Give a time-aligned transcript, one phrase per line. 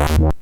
[0.00, 0.40] What?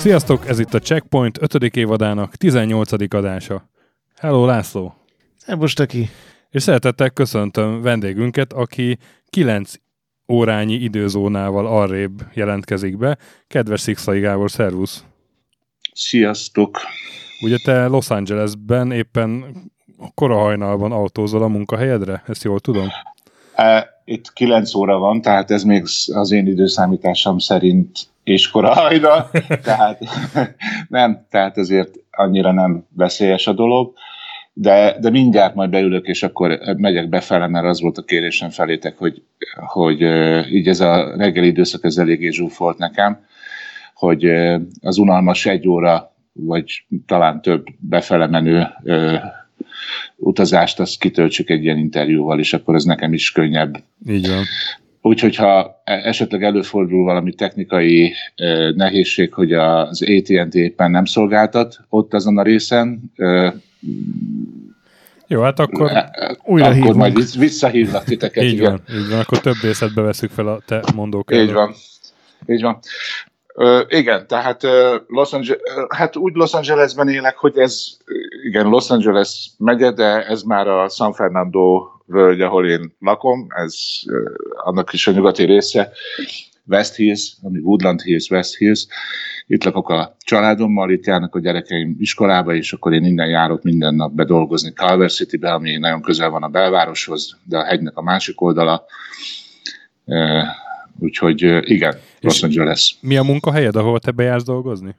[0.00, 1.76] Sziasztok, ez itt a Checkpoint 5.
[1.76, 3.14] évadának 18.
[3.14, 3.70] adása.
[4.16, 4.94] Hello László!
[5.36, 6.08] Szerbus Töki!
[6.50, 8.98] És szeretettel köszöntöm vendégünket, aki
[9.30, 9.72] 9
[10.32, 13.18] órányi időzónával arrébb jelentkezik be.
[13.46, 15.04] Kedves Szikszai Gábor, szervusz!
[15.92, 16.78] Sziasztok!
[17.40, 19.54] Ugye te Los Angelesben éppen
[20.14, 22.22] kora hajnalban autózol a munkahelyedre?
[22.26, 22.88] Ezt jól tudom?
[23.54, 29.30] E, itt 9 óra van, tehát ez még az én időszámításom szerint és kora hajnal,
[29.62, 29.98] tehát
[30.88, 33.92] nem, tehát ezért annyira nem veszélyes a dolog,
[34.52, 38.98] de, de mindjárt majd beülök, és akkor megyek befele, mert az volt a kérésem felétek,
[38.98, 39.22] hogy,
[39.66, 40.00] hogy
[40.52, 43.24] így ez a reggeli időszak ez eléggé zsúfolt nekem,
[43.94, 44.24] hogy
[44.80, 48.66] az unalmas egy óra, vagy talán több befele menő
[50.16, 53.82] utazást, azt kitöltsük egy ilyen interjúval, és akkor ez nekem is könnyebb.
[54.08, 54.44] Így van.
[55.02, 61.80] Úgyhogy ha e- esetleg előfordul valami technikai eh, nehézség, hogy az AT&T éppen nem szolgáltat
[61.88, 63.52] ott azon a részen, eh,
[65.26, 65.92] jó, hát akkor
[66.44, 66.94] újra akkor hívunk.
[66.94, 68.44] majd visszahívlak titeket.
[68.44, 68.70] így igen.
[68.70, 71.38] van, így van, akkor több részletbe veszük fel a te mondókat.
[71.38, 71.74] Így van,
[72.46, 72.78] így van.
[73.88, 74.62] Igen, tehát
[75.06, 77.96] Los Angeles, hát úgy Los Angelesben élek, hogy ez,
[78.44, 83.74] igen, Los Angeles megye, de ez már a San Fernando völgy, ahol én lakom, ez
[84.56, 85.92] annak is a nyugati része,
[86.66, 88.86] West Hills, ami Woodland Hills, West Hills.
[89.46, 93.94] Itt lakok a családommal, itt járnak a gyerekeim iskolába, és akkor én innen járok minden
[93.94, 98.40] nap bedolgozni Culver City-be, ami nagyon közel van a belvároshoz, de a hegynek a másik
[98.40, 98.84] oldala.
[100.98, 102.96] Úgyhogy igen, Los Angeles.
[103.00, 104.94] Mi a munkahelyed, ahol te bejársz dolgozni?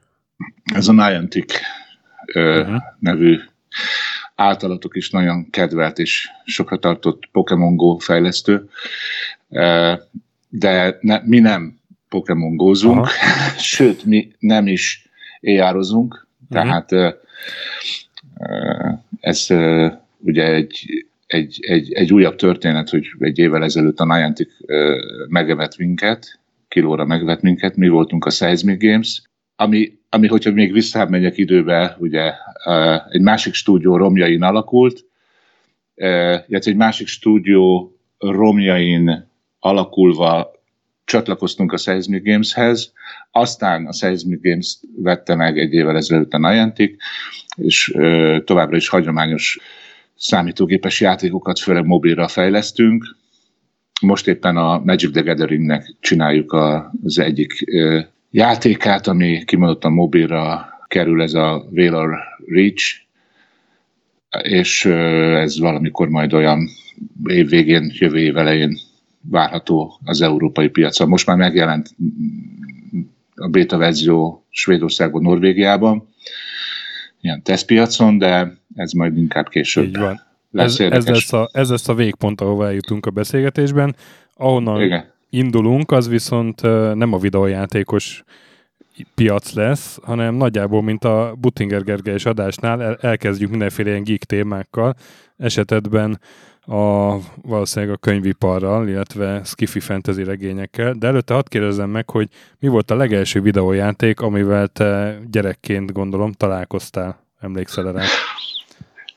[0.73, 1.53] Ez a Niantic
[2.35, 2.81] uh, uh-huh.
[2.99, 3.39] nevű
[4.35, 8.69] általatok is nagyon kedvelt és sokra tartott Pokémon Go fejlesztő,
[10.49, 13.07] de ne, mi nem Pokémon gózunk,
[13.73, 15.09] sőt, mi nem is
[15.39, 17.13] éjározunk, tehát uh-huh.
[19.19, 19.47] ez
[20.17, 24.51] ugye egy, egy, egy, egy újabb történet, hogy egy évvel ezelőtt a Niantic
[25.27, 26.39] megevett minket,
[26.71, 29.21] kilóra megvett minket, mi voltunk a Seismic Games,
[29.55, 32.33] ami, ami hogyha még visszamegyek időbe, ugye
[33.09, 35.05] egy másik stúdió romjain alakult,
[36.47, 40.51] illetve egy másik stúdió romjain alakulva
[41.05, 42.93] csatlakoztunk a Seismic Gameshez,
[43.31, 46.95] aztán a Seismic Games vette meg egy évvel ezelőtt a Niantic,
[47.55, 47.93] és
[48.45, 49.59] továbbra is hagyományos
[50.15, 53.19] számítógépes játékokat, főleg mobilra fejlesztünk.
[54.01, 56.53] Most éppen a Magic the Gatheringnek csináljuk
[57.03, 57.53] az egyik
[58.31, 62.17] játékát, ami kimondottan mobilra kerül, ez a Valor
[62.47, 63.01] Reach,
[64.43, 66.67] és ez valamikor majd olyan
[67.25, 68.77] év végén, jövő év elején
[69.21, 71.07] várható az európai piacon.
[71.07, 71.95] Most már megjelent
[73.35, 76.07] a beta verzió Svédországban, Norvégiában,
[77.21, 79.85] ilyen tesztpiacon, de ez majd inkább később.
[79.85, 80.21] Így van.
[80.51, 83.95] Lesz ez, ez, lesz a, ez lesz a végpont, ahova eljutunk a beszélgetésben.
[84.35, 85.05] Ahonnan Igen.
[85.29, 86.61] indulunk, az viszont
[86.93, 88.23] nem a videójátékos
[89.15, 94.95] piac lesz, hanem nagyjából, mint a Buttinger Gergely adásnál el, elkezdjük mindenféle ilyen geek témákkal.
[95.37, 96.19] Esetedben
[96.65, 102.29] a, valószínűleg a könyviparral, illetve skifi fantasy regényekkel, de előtte hadd kérdezzem meg, hogy
[102.59, 108.03] mi volt a legelső videójáték, amivel te gyerekként gondolom találkoztál, emlékszel rá?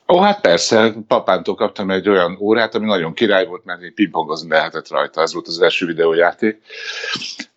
[0.08, 4.48] Ó, hát persze, papántól kaptam egy olyan órát, ami nagyon király volt, mert én pingpongozni
[4.48, 6.62] lehetett rajta, ez volt az első videójáték.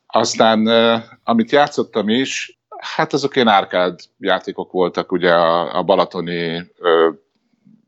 [0.08, 0.68] Aztán,
[1.24, 6.72] amit játszottam is, hát azok ilyen árkád játékok voltak ugye a, a balatoni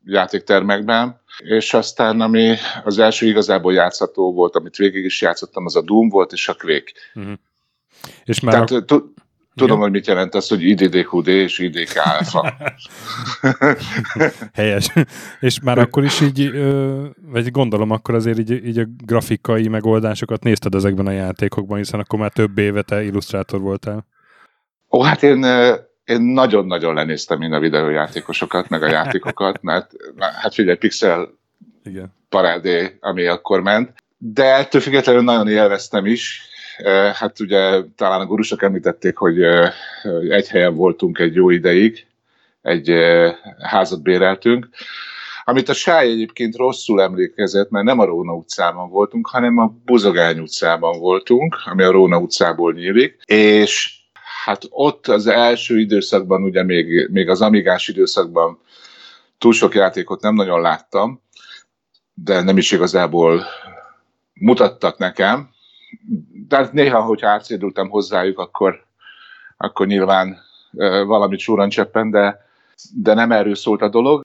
[0.04, 5.82] játéktermekben, és aztán ami az első igazából játszható volt, amit végig is játszottam, az a
[5.82, 6.92] Doom volt, és a Quake.
[7.14, 7.32] Uh-huh.
[8.24, 9.04] És már Tehát, a...
[9.54, 9.82] Tudom, Igen.
[9.82, 12.54] hogy mit jelent az, hogy IDDQD és IDK alfa.
[14.52, 14.92] Helyes.
[15.40, 16.52] És már akkor is így,
[17.22, 22.18] vagy gondolom, akkor azért így, így a grafikai megoldásokat nézted ezekben a játékokban, hiszen akkor
[22.18, 24.06] már több éve te illusztrátor voltál.
[24.90, 25.44] Ó, hát én
[26.10, 31.28] én nagyon-nagyon lenéztem én a videójátékosokat, meg a játékokat, mert hát figyelj, pixel
[31.84, 32.14] Igen.
[32.28, 33.94] parádé, ami akkor ment.
[34.18, 36.48] de ettől függetlenül nagyon élveztem is.
[37.12, 39.42] Hát ugye talán a gurusok említették, hogy
[40.28, 42.06] egy helyen voltunk egy jó ideig,
[42.62, 42.92] egy
[43.58, 44.68] házat béreltünk,
[45.44, 50.38] amit a Sáj egyébként rosszul emlékezett, mert nem a Róna utcában voltunk, hanem a Buzogány
[50.38, 53.98] utcában voltunk, ami a Róna utcából nyílik, és
[54.44, 58.60] hát ott az első időszakban, ugye még, még az amigás időszakban
[59.38, 61.22] túl sok játékot nem nagyon láttam,
[62.14, 63.44] de nem is igazából
[64.32, 65.50] mutattak nekem.
[66.48, 68.84] De hát néha, hogyha átszédultam hozzájuk, akkor,
[69.56, 70.38] akkor nyilván
[71.06, 72.46] valamit súran cseppen, de,
[72.94, 74.24] de nem erről szólt a dolog.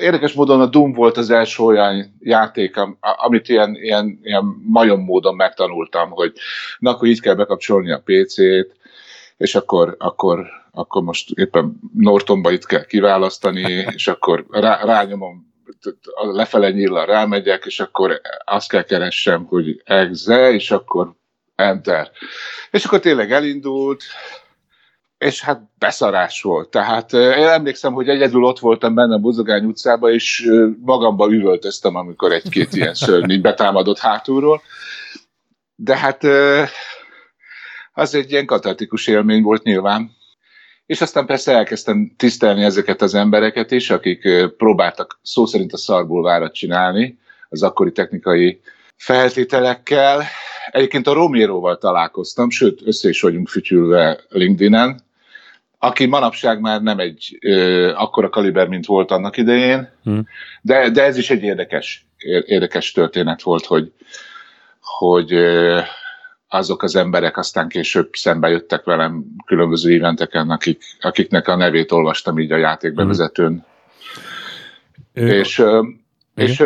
[0.00, 5.34] Érdekes módon a Doom volt az első olyan játék, amit ilyen, ilyen, ilyen majom módon
[5.34, 6.32] megtanultam, hogy
[6.78, 8.76] na, akkor így kell bekapcsolni a PC-t,
[9.36, 15.54] és akkor, akkor, akkor most éppen Nortonba itt kell kiválasztani, és akkor rá, rányomom,
[16.14, 21.12] lefele nyílva rámegyek, és akkor azt kell keressem, hogy exe, és akkor
[21.54, 22.10] enter.
[22.70, 24.02] És akkor tényleg elindult,
[25.18, 26.68] és hát beszarás volt.
[26.68, 32.32] Tehát én emlékszem, hogy egyedül ott voltam benne a Bozogány utcába, és magamba üvöltöztem, amikor
[32.32, 34.62] egy-két ilyen szörny betámadott hátulról.
[35.74, 36.24] De hát
[37.92, 40.15] az egy ilyen katartikus élmény volt nyilván.
[40.86, 46.22] És aztán persze elkezdtem tisztelni ezeket az embereket is, akik próbáltak szó szerint a szarból
[46.22, 47.18] várat csinálni
[47.48, 48.60] az akkori technikai
[48.96, 50.24] feltételekkel.
[50.70, 55.00] Egyébként a Roméroval találkoztam, sőt, össze is vagyunk fütyülve LinkedIn-en,
[55.78, 60.26] aki manapság már nem egy ö, akkora kaliber, mint volt annak idején, hmm.
[60.62, 62.06] de, de ez is egy érdekes,
[62.46, 63.92] érdekes történet volt, hogy,
[64.80, 65.80] hogy ö,
[66.56, 72.38] azok az emberek aztán később szembe jöttek velem különböző éventeken, akik, akiknek a nevét olvastam
[72.38, 73.64] így a játékbevezetőn.
[75.20, 75.26] Mm.
[75.26, 76.02] És, igen.
[76.34, 76.62] és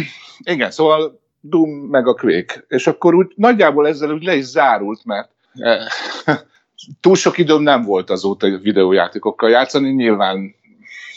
[0.54, 2.64] igen, szóval Doom meg a Quake.
[2.68, 5.30] És akkor úgy nagyjából ezzel úgy le is zárult, mert
[7.00, 10.54] túl sok időm nem volt azóta videójátékokkal játszani, nyilván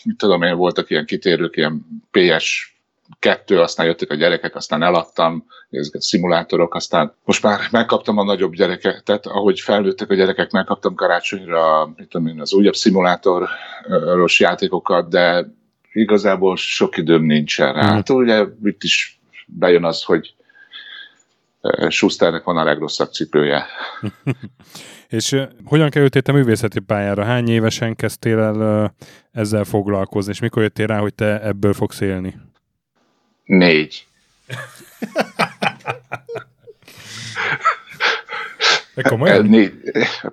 [0.04, 2.75] mit tudom én, voltak ilyen kitérők, ilyen PS
[3.20, 8.54] kettő, aztán jöttek a gyerekek, aztán eladtam, ezeket szimulátorok, aztán most már megkaptam a nagyobb
[8.54, 15.10] gyereket, tehát ahogy felnőttek a gyerekek, megkaptam karácsonyra, mit tudom én, az újabb szimulátoros játékokat,
[15.10, 15.48] de
[15.92, 17.92] igazából sok időm nincsen rá.
[17.92, 17.94] Mm.
[17.94, 20.34] Hát ugye itt is bejön az, hogy
[21.90, 23.66] Schusternek van a legrosszabb cipője.
[25.08, 25.36] és
[25.66, 27.24] hogyan kerültél te művészeti pályára?
[27.24, 28.94] Hány évesen kezdtél el
[29.32, 32.36] ezzel foglalkozni, és mikor jöttél rá, hogy te ebből fogsz élni?
[33.46, 34.08] Négy.
[39.42, 39.74] Négy.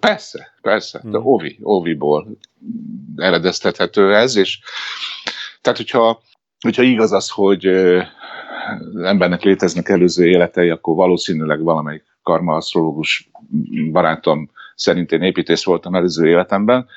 [0.00, 1.26] Persze, persze, de hmm.
[1.26, 2.26] Ovi, Oviból
[3.16, 4.58] eredeztethető ez, és
[5.60, 6.22] tehát hogyha,
[6.60, 7.66] hogyha igaz az, hogy
[9.02, 13.30] embernek léteznek előző életei, akkor valószínűleg valamelyik karmaasztrológus
[13.90, 16.88] barátom szerint én építész voltam előző életemben,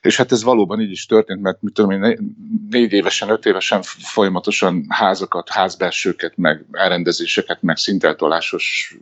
[0.00, 2.34] és hát ez valóban így is történt, mert mit tudom én,
[2.70, 8.96] négy évesen, öt évesen folyamatosan házakat, házbelsőket, meg elrendezéseket, meg szinteltolásos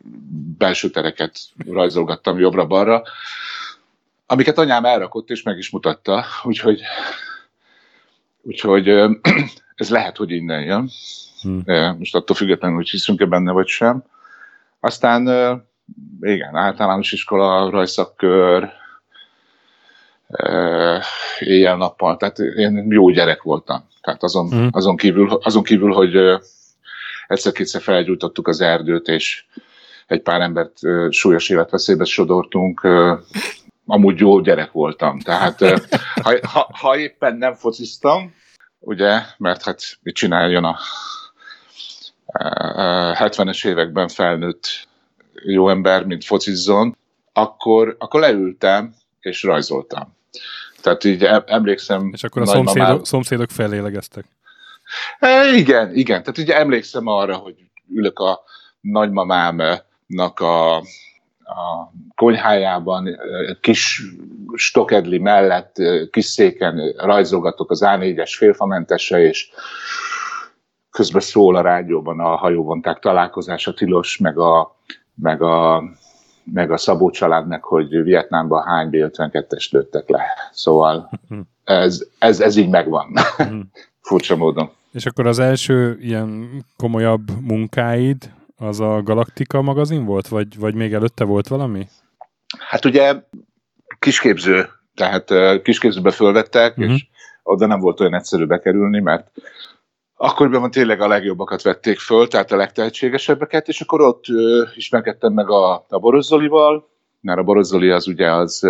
[0.59, 3.03] belső tereket rajzolgattam jobbra-balra,
[4.27, 6.81] amiket anyám elrakott és meg is mutatta, úgyhogy,
[8.43, 8.89] úgyhogy
[9.75, 10.91] ez lehet, hogy innen jön.
[11.43, 11.97] Hmm.
[11.99, 14.05] Most attól függetlenül, hogy hiszünk-e benne vagy sem.
[14.81, 15.27] Aztán
[16.21, 18.73] igen, általános iskola, rajszakkör,
[21.39, 23.89] éjjel-nappal, tehát én jó gyerek voltam.
[24.01, 24.67] Tehát azon, mm.
[24.71, 26.17] azon, kívül, azon kívül, hogy
[27.27, 29.45] egyszer-kétszer felgyújtottuk az erdőt, és
[30.07, 30.79] egy pár embert
[31.11, 32.89] súlyos életveszélybe sodortunk,
[33.87, 35.21] amúgy jó gyerek voltam.
[35.21, 35.61] Tehát
[36.23, 38.35] ha, ha, ha éppen nem fociztam,
[38.79, 40.79] ugye, mert hát mit csináljon a
[43.13, 44.89] 70-es években felnőtt
[45.53, 46.97] jó ember, mint focizzon,
[47.33, 50.17] akkor, akkor leültem, és rajzoltam.
[50.83, 52.11] Tehát így emlékszem...
[52.13, 54.25] És akkor a szomszédok, szomszédok felélegeztek.
[55.19, 56.21] E, igen, igen.
[56.21, 57.55] Tehát ugye emlékszem arra, hogy
[57.93, 58.41] ülök a
[58.81, 63.09] nagymamámnak a, a konyhájában,
[63.61, 64.03] kis
[64.55, 65.77] stokedli mellett,
[66.11, 69.51] kis széken rajzolgatok az A4-es félfamentese, és
[70.91, 74.77] közben szól a rádióban a hajóvonták találkozása tilos, meg a,
[75.17, 75.83] meg a
[76.53, 80.25] meg a Szabó családnak, hogy Vietnámban hány B-52-est lőttek le.
[80.53, 81.11] Szóval
[81.65, 83.13] ez, ez, ez így megvan.
[84.09, 84.71] Furcsa módon.
[84.93, 90.93] És akkor az első ilyen komolyabb munkáid az a Galaktika magazin volt, vagy, vagy még
[90.93, 91.89] előtte volt valami?
[92.59, 93.15] Hát ugye
[93.99, 95.33] kisképző, tehát
[95.63, 96.95] kisképzőbe fölvettek, uh-huh.
[96.95, 97.07] és
[97.43, 99.31] oda nem volt olyan egyszerű bekerülni, mert
[100.17, 105.51] akkoriban tényleg a legjobbakat vették föl, tehát a legtehetségesebbeket, és akkor ott ö, ismerkedtem meg
[105.51, 106.89] a, a Borozzolival,
[107.21, 108.63] mert a Borozzoli az ugye az,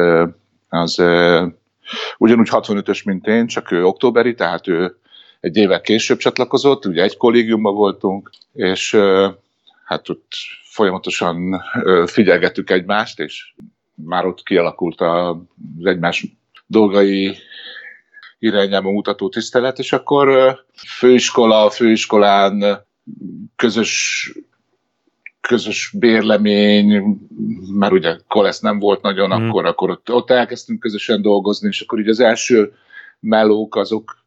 [0.69, 1.47] az ö,
[2.19, 4.97] ugyanúgy 65-ös, mint én, csak ő októberi, tehát ő
[5.41, 9.29] egy évvel később csatlakozott, ugye egy kollégiumban voltunk, és ö,
[9.85, 10.33] hát ott
[10.77, 11.63] folyamatosan
[12.07, 13.55] figyelgettük egymást, és
[13.95, 15.37] már ott kialakult az
[15.83, 16.27] egymás
[16.67, 17.37] dolgai
[18.47, 20.57] irányába mutató tisztelet, és akkor
[20.99, 22.85] főiskola, főiskolán
[23.57, 24.33] közös
[25.47, 27.19] közös bérlemény,
[27.73, 29.49] mert ugye Kolesz nem volt nagyon, mm.
[29.49, 32.73] akkor, akkor ott, ott elkezdtünk közösen dolgozni, és akkor így az első
[33.21, 34.25] melók azok,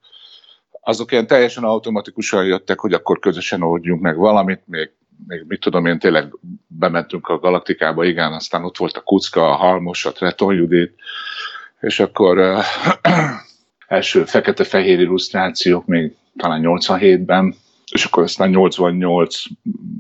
[0.81, 4.91] azok ilyen teljesen automatikusan jöttek, hogy akkor közösen oldjunk meg valamit, még,
[5.27, 6.33] még mit tudom én, tényleg
[6.67, 10.95] bementünk a Galaktikába, igen, aztán ott volt a Kucka, a Halmos, a Treton Judit,
[11.79, 12.37] és akkor
[13.89, 17.55] első fekete-fehér illusztrációk még talán 87-ben,
[17.91, 19.43] és akkor aztán 88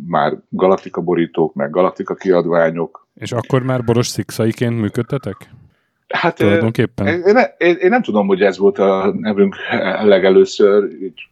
[0.07, 3.07] már galaktika borítók, meg galaktika kiadványok.
[3.15, 5.49] És akkor már boros szikszaiként működtetek?
[6.07, 7.07] Hát tulajdonképpen.
[7.07, 9.55] Én, én, én, nem tudom, hogy ez volt a nevünk
[10.03, 11.29] legelőször, így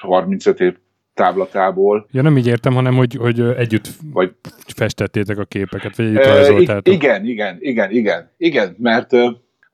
[0.00, 0.74] 35 év
[1.14, 2.06] táblatából.
[2.10, 4.32] Ja, nem így értem, hanem hogy, hogy együtt vagy,
[4.76, 6.94] festettétek a képeket, vagy együtt rajzoltátok.
[6.94, 9.10] Igen, igen, igen, igen, igen, mert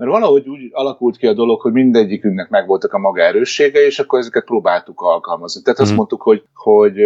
[0.00, 4.18] mert valahogy úgy alakult ki a dolog, hogy mindegyikünknek megvoltak a maga erőssége, és akkor
[4.18, 5.62] ezeket próbáltuk alkalmazni.
[5.62, 5.96] Tehát azt mm.
[5.96, 7.02] mondtuk, hogy, hogy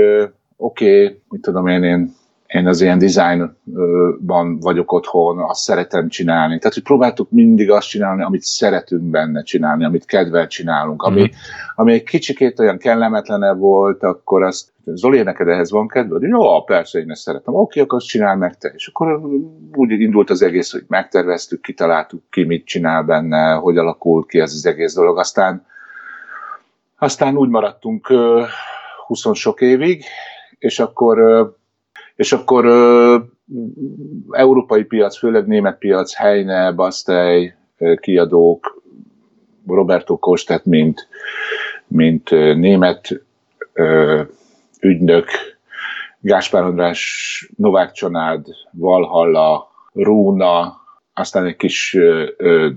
[0.56, 2.14] oké, okay, mit tudom én, én
[2.54, 6.58] én az ilyen designban vagyok otthon, azt szeretem csinálni.
[6.58, 11.02] Tehát, hogy próbáltuk mindig azt csinálni, amit szeretünk benne csinálni, amit kedvel csinálunk.
[11.02, 11.24] Ami, mm.
[11.74, 16.22] ami egy kicsikét olyan kellemetlenebb volt, akkor azt, Zoli, neked ehhez van kedved?
[16.22, 17.54] Jó, persze, én ezt szeretem.
[17.54, 18.68] Oké, akkor azt csinál meg te.
[18.74, 19.20] És akkor
[19.72, 24.52] úgy indult az egész, hogy megterveztük, kitaláltuk ki, mit csinál benne, hogy alakul ki ez
[24.52, 25.18] az egész dolog.
[25.18, 25.66] Aztán,
[26.98, 28.08] aztán úgy maradtunk
[29.06, 30.04] 20 sok évig,
[30.58, 31.18] és akkor
[32.16, 33.16] és akkor ö,
[34.30, 37.52] európai piac, főleg német piac, Heine, Bastei
[38.00, 38.82] kiadók,
[39.66, 41.08] Roberto Kostet, mint,
[41.86, 43.24] mint német
[43.72, 44.22] ö,
[44.80, 45.28] ügynök,
[46.20, 50.80] Gáspár András, Novák Csanád, Valhalla, Rúna,
[51.14, 52.68] aztán egy kis ö, ö,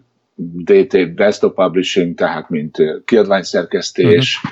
[0.64, 4.52] DT, Desktop Publishing, tehát mint kiadványszerkesztés, uh-huh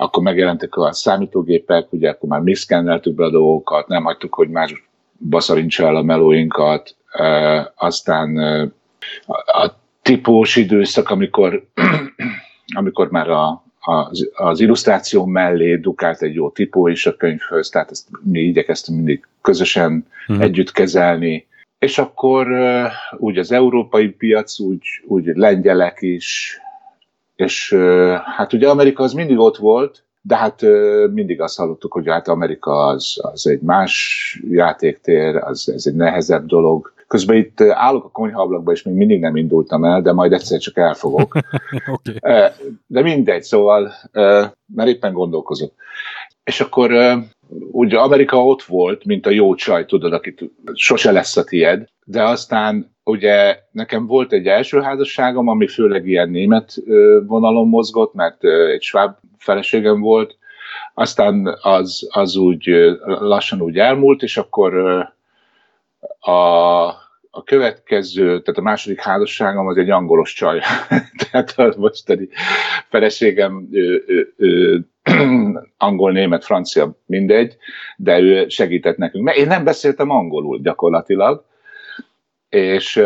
[0.00, 4.48] akkor megjelentek a számítógépek, ugye akkor már mi szkenneltük be a dolgokat, nem hagytuk, hogy
[4.48, 4.88] más
[5.28, 8.68] baszarincsa el a melóinkat, e, aztán e,
[9.46, 11.66] a tipós időszak, amikor,
[12.78, 17.90] amikor már a, az, az illusztráció mellé dukált egy jó tipó is a könyvhöz, tehát
[17.90, 20.40] ezt mi igyekeztünk mindig közösen hmm.
[20.40, 21.46] együtt kezelni,
[21.78, 22.48] és akkor
[23.16, 26.60] úgy az európai piac, úgy, úgy lengyelek is,
[27.38, 27.76] és
[28.36, 30.62] hát ugye Amerika az mindig ott volt, de hát
[31.12, 36.46] mindig azt hallottuk, hogy hát Amerika az, az egy más játéktér, az, ez egy nehezebb
[36.46, 36.92] dolog.
[37.06, 40.76] Közben itt állok a konyhaablakba, és még mindig nem indultam el, de majd egyszer csak
[40.76, 41.34] elfogok.
[41.94, 42.18] okay.
[42.86, 43.92] De mindegy, szóval,
[44.74, 45.72] mert éppen gondolkozok.
[46.48, 46.92] És akkor
[47.70, 52.22] ugye Amerika ott volt, mint a jó csaj, tudod, akit sose lesz a tied, de
[52.22, 56.74] aztán ugye nekem volt egy első házasságom, ami főleg ilyen német
[57.26, 60.36] vonalon mozgott, mert egy sváb feleségem volt,
[60.94, 62.68] aztán az, az úgy
[63.04, 64.74] lassan úgy elmúlt, és akkor
[66.18, 66.32] a,
[67.30, 70.60] a következő, tehát a második házasságom az egy angolos csaj.
[71.30, 72.28] tehát a mostani
[72.88, 74.80] feleségem ő, ő, ő,
[75.76, 77.56] angol, német, francia, mindegy,
[77.96, 79.24] de ő segített nekünk.
[79.24, 81.44] Mert én nem beszéltem angolul gyakorlatilag,
[82.48, 83.02] és,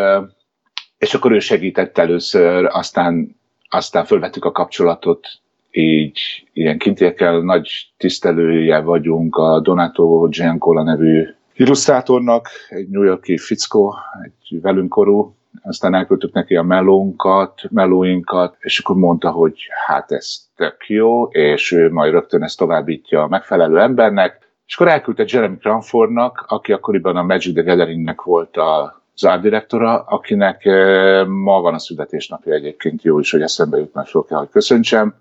[0.99, 3.37] és akkor ő segített először, aztán,
[3.69, 5.27] aztán fölvettük a kapcsolatot,
[5.71, 6.19] így
[6.53, 14.61] ilyen kintiekkel nagy tisztelője vagyunk a Donato Giancola nevű illusztrátornak, egy New Yorki fickó, egy
[14.61, 19.57] velünk korú, aztán elküldtük neki a melónkat, melóinkat, és akkor mondta, hogy
[19.87, 24.89] hát ez tök jó, és ő majd rögtön ezt továbbítja a megfelelő embernek, és akkor
[24.89, 31.61] elküldte Jeremy Cranfordnak, aki akkoriban a Magic the Gatheringnek volt a zárdirektora, akinek eh, ma
[31.61, 35.15] van a születésnapja egyébként, jó is, hogy eszembe jut, mert fel kell, hogy köszöntsem.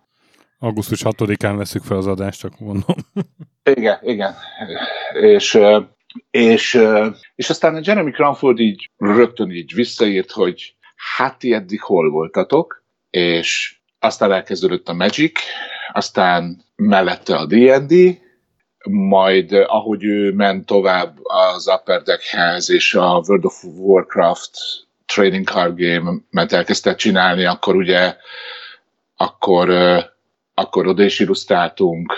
[0.60, 2.96] Augusztus 6-án veszük fel az adást, csak mondom.
[3.64, 4.34] igen, igen.
[5.22, 5.60] És,
[6.32, 6.80] és,
[7.36, 10.76] és aztán a Jeremy Cranford így rögtön így visszaírt, hogy
[11.16, 15.40] hát ti eddig hol voltatok, és aztán elkezdődött a Magic,
[15.94, 18.20] aztán mellette a D&D,
[18.90, 24.52] majd ahogy ő ment tovább az Upper Deckhez és a World of Warcraft
[25.06, 28.16] Trading Card Game, mert elkezdte csinálni, akkor ugye
[29.16, 29.70] akkor,
[30.54, 32.14] akkor oda is illusztráltunk.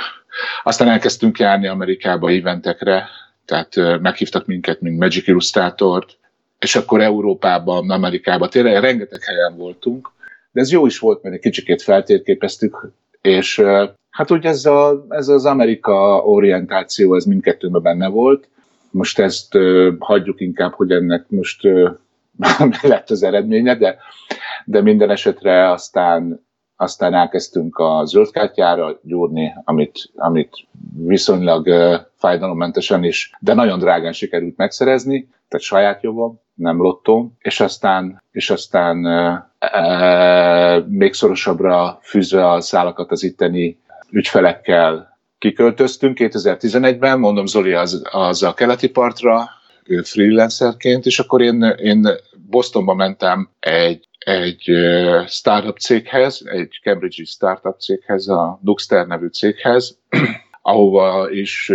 [0.63, 3.09] Aztán elkezdtünk járni Amerikába eventekre,
[3.45, 6.17] tehát meghívtak minket, mint Magic Illusztrátort,
[6.59, 10.11] és akkor Európában, Amerikában, tényleg rengeteg helyen voltunk,
[10.51, 13.61] de ez jó is volt, mert egy kicsikét feltérképeztük, és
[14.09, 18.47] hát úgy ez, a, ez az Amerika orientáció, ez mindkettőben benne volt.
[18.91, 19.57] Most ezt
[19.99, 21.91] hagyjuk inkább, hogy ennek most uh,
[22.81, 23.97] lett az eredménye, de,
[24.65, 26.45] de minden esetre aztán
[26.83, 34.57] aztán elkezdtünk a zöldkártyára gyúrni, amit, amit viszonylag uh, fájdalommentesen is, de nagyon drágán sikerült
[34.57, 42.49] megszerezni, tehát saját jogom, nem lottom, és aztán, és aztán uh, uh, még szorosabbra fűzve
[42.49, 43.79] a szálakat az itteni
[44.11, 49.49] ügyfelekkel kiköltöztünk 2011-ben, mondom Zoli az, az a keleti partra,
[50.03, 52.07] freelancerként, és akkor én, én
[52.49, 54.71] Bostonba mentem egy egy
[55.27, 59.97] startup céghez, egy Cambridge startup céghez, a Duxter nevű céghez,
[60.61, 61.71] ahova is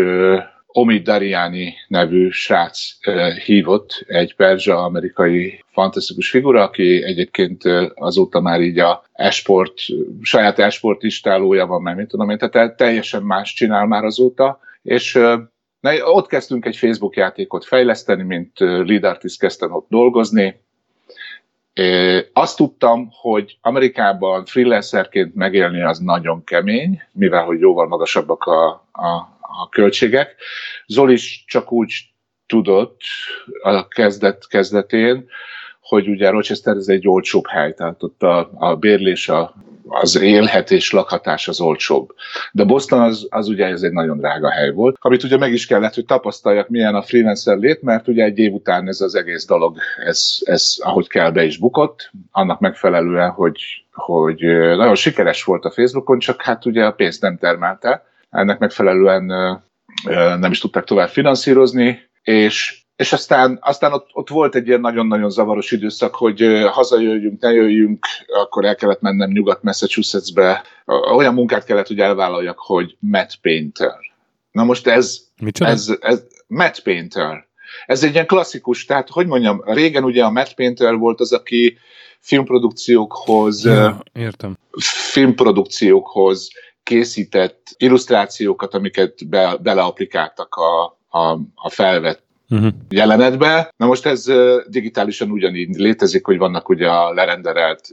[0.66, 2.78] Omi Dariani nevű srác
[3.44, 7.62] hívott, egy perzsa amerikai fantasztikus figura, aki egyébként
[7.94, 9.74] azóta már így a esport,
[10.22, 15.12] saját esport istálója van, mert mit tudom én, tehát teljesen más csinál már azóta, és
[15.80, 20.60] na, ott kezdtünk egy Facebook játékot fejleszteni, mint lead artist kezdtem ott dolgozni,
[22.32, 29.08] azt tudtam, hogy Amerikában freelancerként megélni az nagyon kemény, mivel hogy jóval magasabbak a, a,
[29.40, 30.36] a költségek.
[30.86, 31.94] Zoli is csak úgy
[32.46, 33.00] tudott
[33.62, 35.28] a kezdet kezdetén,
[35.88, 39.54] hogy ugye Rochester ez egy olcsóbb hely, tehát ott a, a bérlés, a,
[39.88, 42.14] az élhetés, lakhatás az olcsóbb.
[42.52, 45.66] De Boston az, az ugye ez egy nagyon drága hely volt, amit ugye meg is
[45.66, 49.46] kellett, hogy tapasztaljak, milyen a freelancer lét, mert ugye egy év után ez az egész
[49.46, 53.60] dolog, ez, ez ahogy kell be is bukott, annak megfelelően, hogy,
[53.92, 54.40] hogy
[54.76, 59.24] nagyon sikeres volt a Facebookon, csak hát ugye a pénzt nem termelte, ennek megfelelően
[60.40, 65.30] nem is tudták tovább finanszírozni, és és aztán, aztán ott, ott volt egy ilyen nagyon-nagyon
[65.30, 70.62] zavaros időszak, hogy hazajöjjünk, ne jöjjünk, akkor el kellett mennem Nyugat-Massachusettsbe.
[71.14, 73.96] Olyan munkát kellett, hogy elvállaljak, hogy Matt Painter.
[74.50, 75.70] Na most ez, Micsoda?
[75.70, 77.46] ez, ez Matt Painter.
[77.86, 81.78] Ez egy ilyen klasszikus, tehát hogy mondjam, régen ugye a Matt Painter volt az, aki
[82.20, 84.58] filmprodukciókhoz, ja, értem.
[85.12, 86.48] filmprodukciókhoz
[86.82, 90.84] készített illusztrációkat, amiket be, beleaplikáltak a,
[91.18, 92.72] a, a felvett uh-huh.
[92.88, 93.72] jelenetbe.
[93.76, 94.26] Na most ez
[94.68, 97.88] digitálisan ugyanígy létezik, hogy vannak ugye a lerenderelt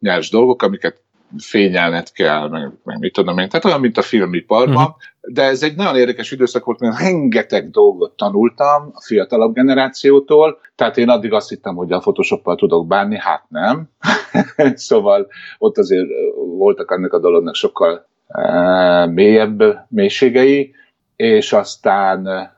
[0.00, 1.02] nyers dolgok, amiket
[1.36, 4.96] fényelnet kell, meg, meg mit tudom én, tehát olyan, mint a filmiparban, uh-huh.
[5.20, 10.96] de ez egy nagyon érdekes időszak volt, mert rengeteg dolgot tanultam a fiatalabb generációtól, tehát
[10.96, 13.90] én addig azt hittem, hogy a Photoshoppal tudok bánni, hát nem.
[14.74, 15.26] szóval
[15.58, 16.08] ott azért
[16.56, 20.74] voltak ennek a dolognak sokkal uh, mélyebb mélységei,
[21.16, 22.50] és aztán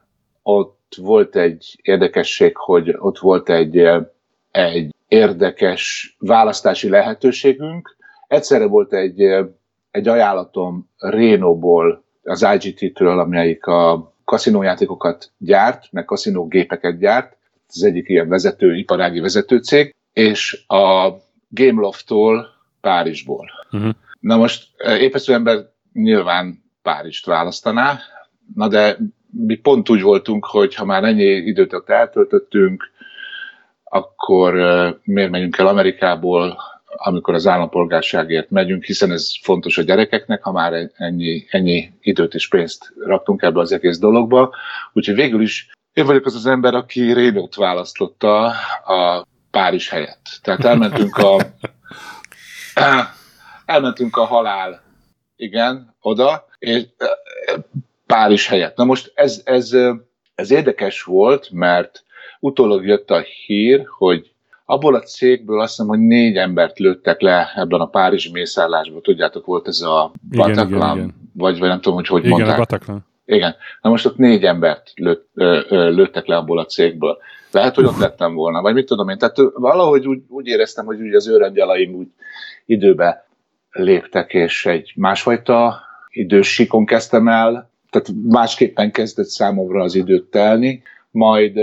[0.42, 3.88] ott volt egy érdekesség, hogy ott volt egy,
[4.50, 7.96] egy érdekes választási lehetőségünk.
[8.26, 9.20] Egyszerre volt egy,
[9.90, 17.36] egy ajánlatom Rénóból, az IGT-től, amelyik a kaszinójátékokat gyárt, meg kaszinógépeket gyárt,
[17.68, 21.12] az egyik ilyen vezető, iparági vezetőcég, és a
[21.48, 22.46] Gameloft-tól
[22.80, 23.50] Párizsból.
[23.72, 23.90] Uh-huh.
[24.20, 25.58] Na most épesző ember
[25.92, 27.98] nyilván Párizst választaná,
[28.54, 28.96] na de
[29.30, 32.90] mi pont úgy voltunk, hogy ha már ennyi időt ott eltöltöttünk,
[33.84, 34.54] akkor
[35.02, 40.90] miért megyünk el Amerikából, amikor az állampolgárságért megyünk, hiszen ez fontos a gyerekeknek, ha már
[40.96, 44.54] ennyi, ennyi időt és pénzt raktunk ebbe az egész dologba.
[44.92, 48.44] Úgyhogy végül is én vagyok az az ember, aki Rénót választotta
[48.84, 50.38] a Párizs helyett.
[50.42, 51.36] Tehát elmentünk a
[53.66, 54.82] elmentünk a halál,
[55.36, 56.82] igen, oda, és
[58.10, 58.76] Párizs helyett.
[58.76, 59.76] Na most ez, ez,
[60.34, 62.04] ez érdekes volt, mert
[62.40, 64.30] utólag jött a hír, hogy
[64.64, 69.02] abból a cégből azt hiszem, hogy négy embert lőttek le ebben a Párizsi mészállásban.
[69.02, 71.14] Tudjátok, volt ez a Bataclan, igen, igen, igen.
[71.32, 72.54] Vagy, vagy nem tudom, hogy hogy igen, mondták.
[72.54, 73.06] A Bataclan.
[73.24, 73.54] Igen.
[73.82, 77.18] Na most ott négy embert lőtt, ö, ö, lőttek le abból a cégből.
[77.50, 79.18] Lehet, hogy ott lettem volna, vagy mit tudom én.
[79.18, 82.08] Tehát valahogy úgy, úgy éreztem, hogy úgy az őrendjelaim úgy
[82.66, 83.26] időbe
[83.70, 90.82] léptek, és egy másfajta idős sikon kezdtem el tehát másképpen kezdett számomra az időt telni,
[91.10, 91.58] majd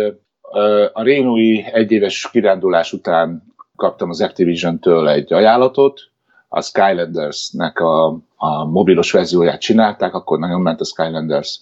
[0.93, 3.43] a Rénui egyéves kirándulás után
[3.75, 5.99] kaptam az Activision-től egy ajánlatot,
[6.47, 11.59] a Skylanders-nek a, a mobilos verzióját csinálták, akkor nagyon ment a Skylanders.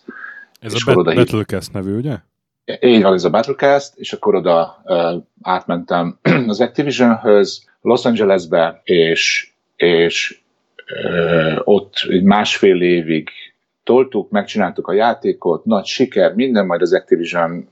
[0.59, 2.15] Ez a Bat- Battlecast nevű, ugye?
[2.81, 9.53] Így van, ez a Battlecast, és akkor oda uh, átmentem az Activision-höz, Los Angelesbe, és,
[9.75, 10.39] és
[11.63, 13.29] ott másfél évig
[13.85, 17.67] toltuk, megcsináltuk a játékot, nagy siker, minden, majd az Activision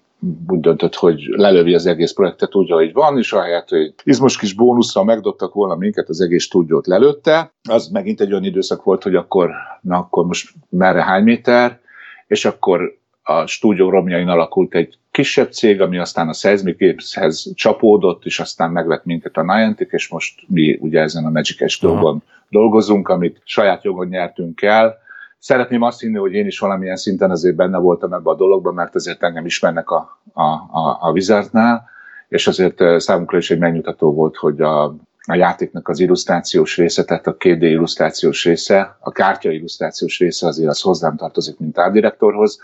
[0.47, 4.53] úgy döntött, hogy lelövi az egész projektet úgy, ahogy van, és ahelyett, hogy izmos kis
[4.53, 7.51] bónusszal megdobtak volna minket, az egész stúdiót lelőtte.
[7.69, 11.79] Az megint egy olyan időszak volt, hogy akkor, na akkor most merre hány méter,
[12.27, 18.25] és akkor a stúdió romjain alakult egy kisebb cég, ami aztán a Seismic Games-hez csapódott,
[18.25, 23.07] és aztán megvett minket a Niantic, és most mi ugye ezen a Magic-es dolgon dolgozunk,
[23.07, 25.01] amit saját jogon nyertünk el,
[25.43, 28.95] szeretném azt hinni, hogy én is valamilyen szinten azért benne voltam ebbe a dologban, mert
[28.95, 31.89] azért engem ismernek a, a, a, a Wizardnál,
[32.27, 34.83] és azért számunkra is egy megnyugtató volt, hogy a,
[35.25, 40.69] a játéknak az illusztrációs része, tehát a 2D illusztrációs része, a kártya illusztrációs része azért
[40.69, 42.61] az hozzám tartozik, mint árdirektorhoz.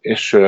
[0.00, 0.38] És,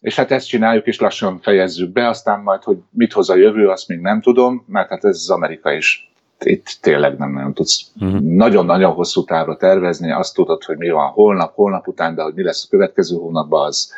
[0.00, 3.68] és hát ezt csináljuk, és lassan fejezzük be, aztán majd, hogy mit hoz a jövő,
[3.68, 6.09] azt még nem tudom, mert hát ez az Amerika is
[6.44, 8.20] itt tényleg nem nagyon tudsz uh-huh.
[8.20, 12.42] nagyon-nagyon hosszú távra tervezni, azt tudod, hogy mi van holnap, holnap után, de hogy mi
[12.42, 13.92] lesz a következő hónapban, az,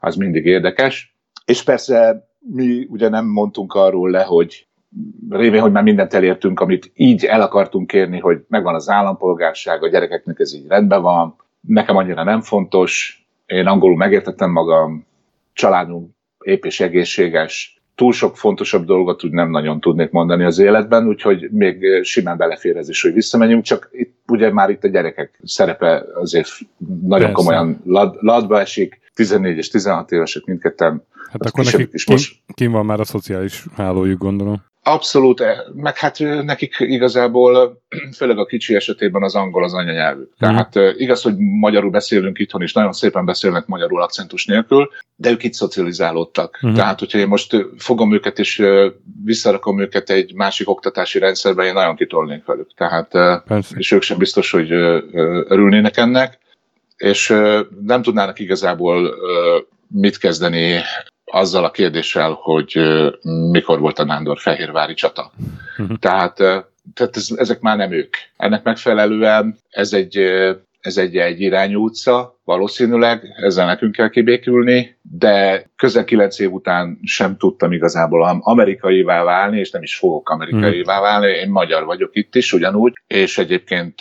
[0.00, 1.16] az mindig érdekes.
[1.44, 4.66] És persze mi ugye nem mondtunk arról le, hogy
[5.30, 9.88] révén, hogy már mindent elértünk, amit így el akartunk kérni, hogy megvan az állampolgárság, a
[9.88, 15.06] gyerekeknek ez így rendben van, nekem annyira nem fontos, én angolul megértettem magam,
[15.52, 21.06] családunk épp és egészséges, túl sok fontosabb dolgot úgy nem nagyon tudnék mondani az életben,
[21.06, 25.40] úgyhogy még simán belefér ez is, hogy visszamenjünk, csak itt ugye már itt a gyerekek
[25.44, 26.48] szerepe azért
[27.02, 27.32] nagyon Persze.
[27.32, 31.04] komolyan lad, ladba esik, 14 és 16 évesek mindketten.
[31.30, 32.34] Hát akkor nekik is most...
[32.54, 34.62] kim van már a szociális hálójuk, gondolom.
[34.84, 37.82] Abszolút, eh, meg hát nekik igazából,
[38.18, 40.28] főleg a kicsi esetében az angol az anyanyelvük.
[40.28, 40.34] Mm.
[40.38, 45.42] Tehát igaz, hogy magyarul beszélünk itthon is, nagyon szépen beszélnek magyarul akcentus nélkül, de ők
[45.42, 46.60] itt szocializálódtak.
[46.66, 46.74] Mm.
[46.74, 48.62] Tehát, hogyha én most fogom őket és
[49.24, 52.70] visszarakom őket egy másik oktatási rendszerbe, én nagyon kitolnék velük.
[52.76, 53.08] Tehát,
[53.46, 53.76] Persze.
[53.76, 54.72] és ők sem biztos, hogy
[55.48, 56.38] örülnének ennek,
[56.96, 57.28] és
[57.84, 59.14] nem tudnának igazából
[59.88, 60.80] mit kezdeni
[61.32, 62.78] azzal a kérdéssel, hogy
[63.50, 65.32] mikor volt a Nándor-Fehérvári csata.
[65.78, 65.98] Uh-huh.
[65.98, 66.36] Tehát,
[66.94, 68.16] tehát ez, ezek már nem ők.
[68.36, 70.16] Ennek megfelelően ez egy,
[70.80, 76.98] ez egy egy irányú utca, valószínűleg, ezzel nekünk kell kibékülni, de közel kilenc év után
[77.02, 81.02] sem tudtam igazából amerikaivá válni, és nem is fogok amerikaivá mhm.
[81.02, 83.94] válni, én magyar vagyok itt is ugyanúgy, és egyébként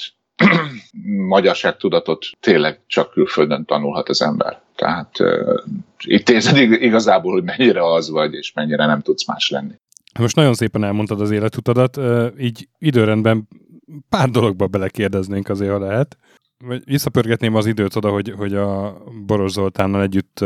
[1.27, 4.61] magyarságtudatot tényleg csak külföldön tanulhat az ember.
[4.75, 5.63] Tehát uh,
[6.03, 9.73] itt érzed igazából, hogy mennyire az vagy, és mennyire nem tudsz más lenni.
[10.19, 11.99] Most nagyon szépen elmondtad az életutadat,
[12.37, 13.47] így időrendben
[14.09, 16.17] pár dologba belekérdeznénk azért, ha lehet.
[16.85, 20.45] Visszapörgetném az időt oda, hogy, hogy a Boros Zoltánnal együtt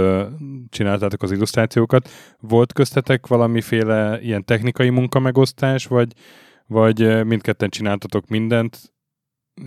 [0.69, 2.10] csináltátok az illusztrációkat.
[2.39, 6.13] Volt köztetek valamiféle ilyen technikai munkamegosztás, vagy,
[6.67, 8.93] vagy mindketten csináltatok mindent,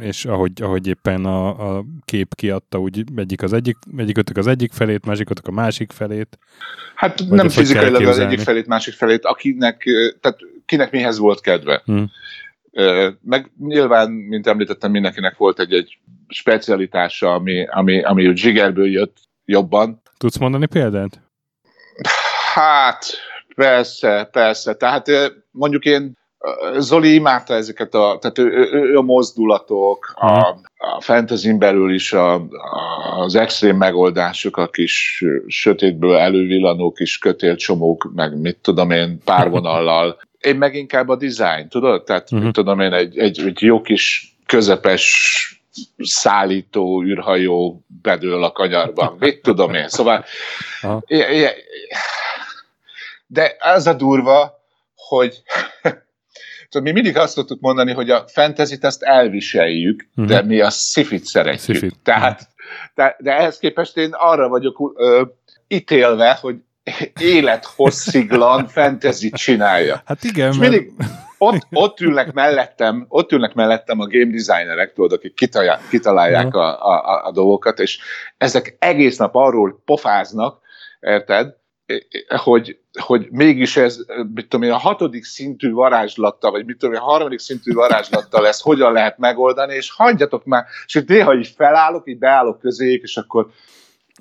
[0.01, 4.73] és ahogy, ahogy éppen a, a kép kiadta, úgy egyik az egyik, egyikötök az egyik
[4.73, 6.39] felét, másikötök a másik felét.
[6.95, 9.85] Hát nem fizikailag az egyik felét, másik felét, akinek,
[10.21, 11.83] tehát kinek mihez volt kedve.
[11.85, 12.11] Hmm.
[13.23, 15.99] Meg nyilván, mint említettem, mindenkinek volt egy-egy
[16.29, 20.03] specialitása, ami, ami, ami zsigerből jött jobban.
[20.17, 21.21] Tudsz mondani példát?
[22.55, 23.05] Hát,
[23.55, 24.75] persze, persze.
[24.75, 25.07] Tehát
[25.51, 26.17] mondjuk én
[26.79, 30.39] Zoli imádta ezeket a, tehát ő, ő, ő a mozdulatok, a,
[30.77, 32.47] a fantasy belül is a,
[33.17, 40.17] az extrém megoldások, a kis sötétből elővillanó kis kötélcsomók, meg mit tudom én, párvonallal.
[40.39, 42.05] Én meg inkább a design, tudod?
[42.05, 42.43] Tehát uh-huh.
[42.43, 45.63] mit tudom én, egy, egy, egy jó kis közepes
[45.99, 49.17] szállító űrhajó bedől a kanyarban.
[49.19, 49.89] Mit tudom én?
[49.89, 50.25] Szóval...
[53.27, 54.61] De az a durva,
[54.95, 55.43] hogy
[56.69, 60.27] Szóval mi mindig azt szoktuk mondani, hogy a fantasy ezt elviseljük, uh-huh.
[60.27, 61.77] de mi a szifit szeretjük.
[61.77, 61.95] Szifit.
[62.03, 62.49] Tehát,
[62.95, 65.23] de, de ehhez képest én arra vagyok ö,
[65.69, 66.57] ítélve, hogy
[67.21, 70.03] élethossziglan fantasy csinálja.
[70.05, 70.93] Hát igen, És mindig
[71.39, 76.87] ott, ott, ülnek mellettem, ott ülnek mellettem a game designerek, tudod, akik kitalálják, kitalálják a,
[76.87, 77.99] a, a dolgokat, és
[78.37, 80.61] ezek egész nap arról pofáznak,
[81.01, 81.55] érted,
[82.37, 83.99] hogy, hogy mégis ez,
[84.35, 88.47] mit tudom én, a hatodik szintű varázslattal, vagy mit tudom én, a harmadik szintű varázslattal
[88.47, 93.03] ezt hogyan lehet megoldani, és hagyjatok már, és hogy néha így felállok, így beállok közéjük,
[93.03, 93.51] és akkor,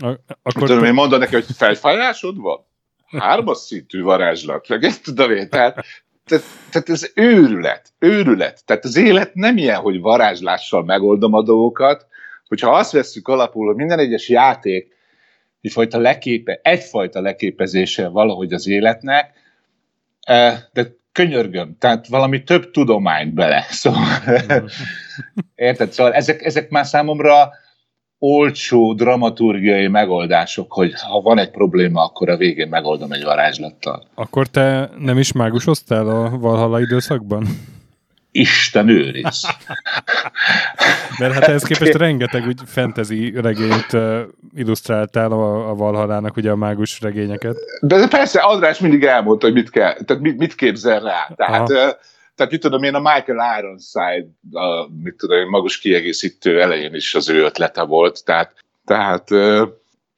[0.01, 0.07] a,
[0.43, 2.65] akkor tudom én mondani neki, hogy fejfájásod van?
[3.07, 5.85] Hármas szintű varázslat, meg ezt tudom én, tehát,
[6.25, 8.65] tehát, tehát ez őrület, őrület.
[8.65, 12.05] Tehát az élet nem ilyen, hogy varázslással megoldom a dolgokat,
[12.47, 14.95] hogyha azt vesszük alapul, hogy minden egyes játék
[15.61, 19.33] egyfajta leképe, egyfajta leképezése valahogy az életnek,
[20.73, 23.65] de könyörgöm, tehát valami több tudomány bele.
[23.81, 24.01] Szóval,
[25.55, 25.91] érted?
[25.91, 27.49] Szóval ezek, ezek már számomra
[28.19, 34.07] olcsó dramaturgiai megoldások, hogy ha van egy probléma, akkor a végén megoldom egy varázslattal.
[34.15, 37.45] Akkor te nem is mágusoztál a Valhalla időszakban?
[38.37, 39.41] Isten őriz.
[41.19, 44.19] Mert hát ehhez képest rengeteg úgy fantasy regényt uh,
[44.55, 47.57] illusztráltál a, a Valhallának, ugye a mágus regényeket.
[47.81, 51.29] De persze, András mindig elmondta, hogy mit kell, tehát mit, mit képzel rá.
[51.35, 51.77] Tehát, uh,
[52.35, 57.15] tehát mit tudom én, a Michael Ironside, a, mit tudom én, magus kiegészítő elején is
[57.15, 58.53] az ő ötlete volt, tehát,
[58.85, 59.67] tehát uh,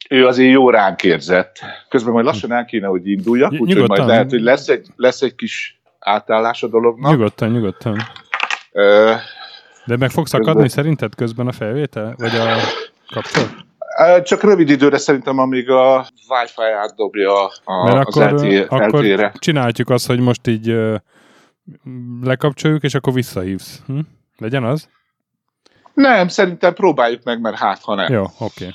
[0.10, 1.60] ő azért jó ránk érzett.
[1.89, 5.36] Közben majd lassan el kéne, hogy induljak, úgyhogy majd lehet, hogy lesz egy, lesz egy
[5.36, 7.12] kis átállás a dolognak.
[7.12, 7.93] Nyugodtan, nyugodtan.
[8.71, 9.15] Uh,
[9.85, 10.69] De meg fogsz akadni közben...
[10.69, 12.15] szerinted közben a felvétel?
[12.17, 12.55] Vagy a
[13.13, 13.67] kapcsolat?
[14.23, 19.33] Csak rövid időre szerintem, amíg a Wi-Fi átdobja a, Mert az akkor, LTE, akkor LTE-re.
[19.39, 20.75] csináljuk azt, hogy most így
[22.21, 23.81] lekapcsoljuk, és akkor visszahívsz.
[23.88, 23.99] Hm?
[24.38, 24.89] Legyen az?
[25.93, 28.13] Nem, szerintem próbáljuk meg, mert hát, ha nem.
[28.13, 28.33] Jó, oké.
[28.39, 28.73] Okay.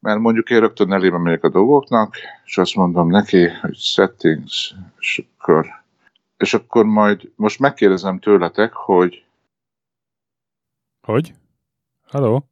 [0.00, 5.22] Mert mondjuk én rögtön elébe megyek a dolgoknak, és azt mondom neki, hogy settings, és
[5.38, 5.66] akkor
[6.36, 9.24] és akkor majd most megkérdezem tőletek, hogy...
[11.06, 11.34] Hogy?
[12.06, 12.48] Halló?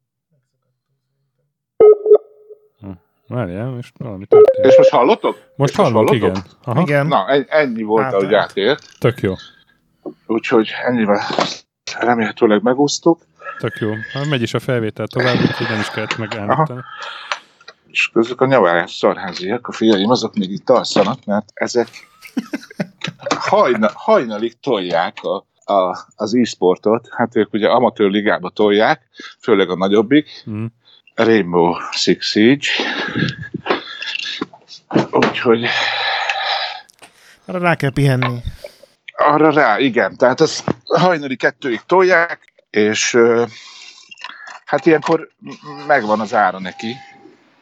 [2.81, 2.91] Hm,
[3.27, 4.67] várjál, most valami történt.
[4.67, 5.53] És most hallotok?
[5.57, 6.37] Most hallok, igen.
[6.65, 6.81] Aha.
[6.81, 7.07] igen.
[7.07, 8.99] Na, ennyi volt, hát, ahogy átért.
[8.99, 9.35] Tök jó.
[10.27, 11.21] Úgyhogy ennyivel
[11.99, 13.27] remélhetőleg megúsztuk.
[13.59, 13.91] Tök jó.
[14.13, 16.81] Hát megy is a felvétel tovább, úgyhogy nem is kellett megállítani.
[17.87, 21.89] És közük a nyavárás szarháziak, a fiaim, azok még itt alszanak, mert ezek
[23.51, 29.09] hajna, hajnalig tolják a, a, az e-sportot, hát ők ugye amatőr ligába tolják,
[29.41, 30.65] főleg a nagyobbik, mm.
[31.15, 32.69] Rainbow Six Siege,
[35.11, 35.69] úgyhogy
[37.45, 38.41] arra rá kell pihenni.
[39.17, 40.17] Arra rá, igen.
[40.17, 43.17] Tehát az hajnali kettőig tolják, és
[44.65, 45.31] hát ilyenkor
[45.87, 46.97] megvan az ára neki.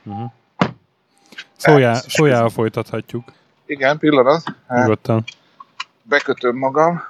[0.02, 0.30] Uh-huh.
[1.56, 3.32] Szóljá, szóljával folytathatjuk.
[3.72, 4.42] Igen, pillanat.
[4.68, 5.24] Nyugodtan
[6.02, 7.02] bekötöm magam.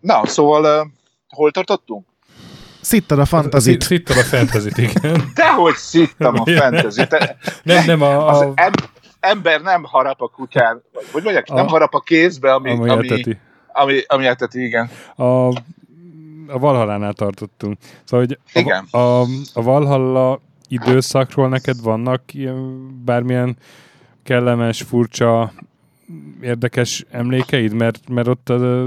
[0.00, 0.90] Na, szóval
[1.28, 2.06] hol tartottunk?
[2.80, 3.82] Szittad a fantazit.
[3.82, 5.22] Szittad a fantazit, igen.
[5.34, 7.16] Dehogy szittam a fantazit.
[7.62, 8.28] Nem, nem, a...
[8.28, 8.52] a...
[8.54, 8.72] Az
[9.20, 11.54] ember nem harap a kutyán, vagy mondják, a...
[11.54, 13.38] nem harap a kézbe, ami, ami, ami, eteti.
[13.72, 14.90] ami, ami eteti, igen.
[15.16, 15.48] A,
[16.46, 17.78] a Valhallánál tartottunk.
[18.04, 18.84] Szóval, hogy a, igen.
[18.90, 19.20] A,
[19.54, 23.56] a Valhalla időszakról neked vannak ilyen, bármilyen
[24.26, 25.52] kellemes, furcsa
[26.40, 27.72] érdekes emlékeid?
[27.72, 28.82] Mert, mert ott uh,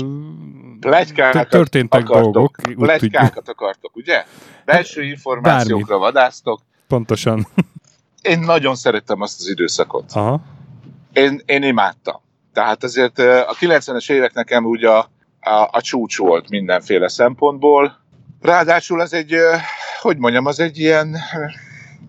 [1.49, 2.55] történtek akartok, dolgok.
[2.75, 4.25] Pletykákat akartok, ugye?
[4.65, 6.03] Belső információkra Bármi.
[6.03, 6.61] vadásztok.
[6.87, 7.47] Pontosan.
[8.21, 10.11] Én nagyon szerettem azt az időszakot.
[10.11, 10.41] Aha.
[11.13, 12.21] Én, én imádtam.
[12.53, 14.97] Tehát azért a 90-es évek nekem úgy a,
[15.39, 17.97] a, a csúcs volt mindenféle szempontból.
[18.41, 19.35] Ráadásul az egy,
[20.01, 21.17] hogy mondjam, az egy ilyen,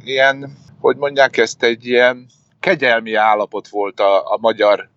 [0.05, 2.27] ilyen hogy mondják ezt, egy ilyen
[2.61, 4.89] kegyelmi állapot volt a, a magyar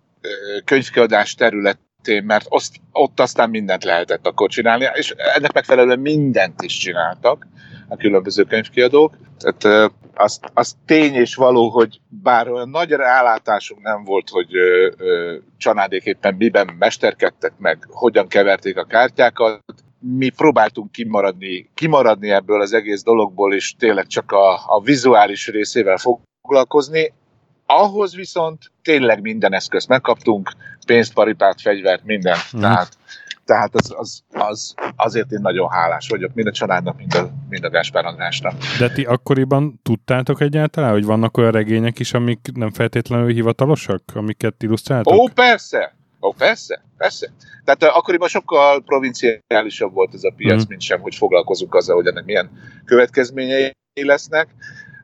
[0.64, 6.76] könyvkiadás területén, mert azt, ott aztán mindent lehetett akkor csinálni, és ennek megfelelően mindent is
[6.76, 7.46] csináltak
[7.88, 9.16] a különböző könyvkiadók.
[9.38, 14.90] Tehát az, az tény és való, hogy bár olyan nagy rálátásunk nem volt, hogy ö,
[14.96, 19.62] ö, csanádék miben mesterkedtek meg, hogyan keverték a kártyákat,
[19.98, 25.96] mi próbáltunk kimaradni, kimaradni ebből az egész dologból, és tényleg csak a, a vizuális részével
[25.96, 27.12] foglalkozni.
[27.66, 30.52] Ahhoz viszont tényleg minden eszközt megkaptunk,
[30.86, 32.36] pénzt, paripát, fegyvert, minden.
[32.56, 32.60] Mm.
[32.60, 32.96] Tehát,
[33.44, 37.64] tehát az, az, az, azért én nagyon hálás vagyok, mind a családnak, mind a, mind
[37.64, 38.52] a Gáspár Andrásnak.
[38.78, 44.62] De ti akkoriban tudtátok egyáltalán, hogy vannak olyan regények is, amik nem feltétlenül hivatalosak, amiket
[44.62, 45.14] illusztráltok?
[45.14, 45.96] Ó, persze!
[46.20, 47.30] Ó, persze, persze.
[47.64, 50.68] Tehát uh, akkoriban sokkal provinciálisabb volt ez a piac, mm.
[50.68, 52.50] mint sem, hogy foglalkozunk azzal, hogy ennek milyen
[52.84, 53.72] következményei
[54.02, 54.48] lesznek.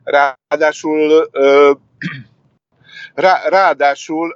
[0.03, 1.77] Ráadásul uh,
[3.13, 4.35] Rá, ráadásul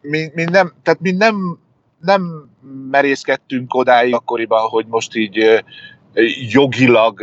[0.00, 1.58] mi, mi, nem, tehát mi nem,
[2.00, 2.50] nem
[2.90, 5.64] merészkedtünk odáig akkoriban, hogy most így
[6.48, 7.22] jogilag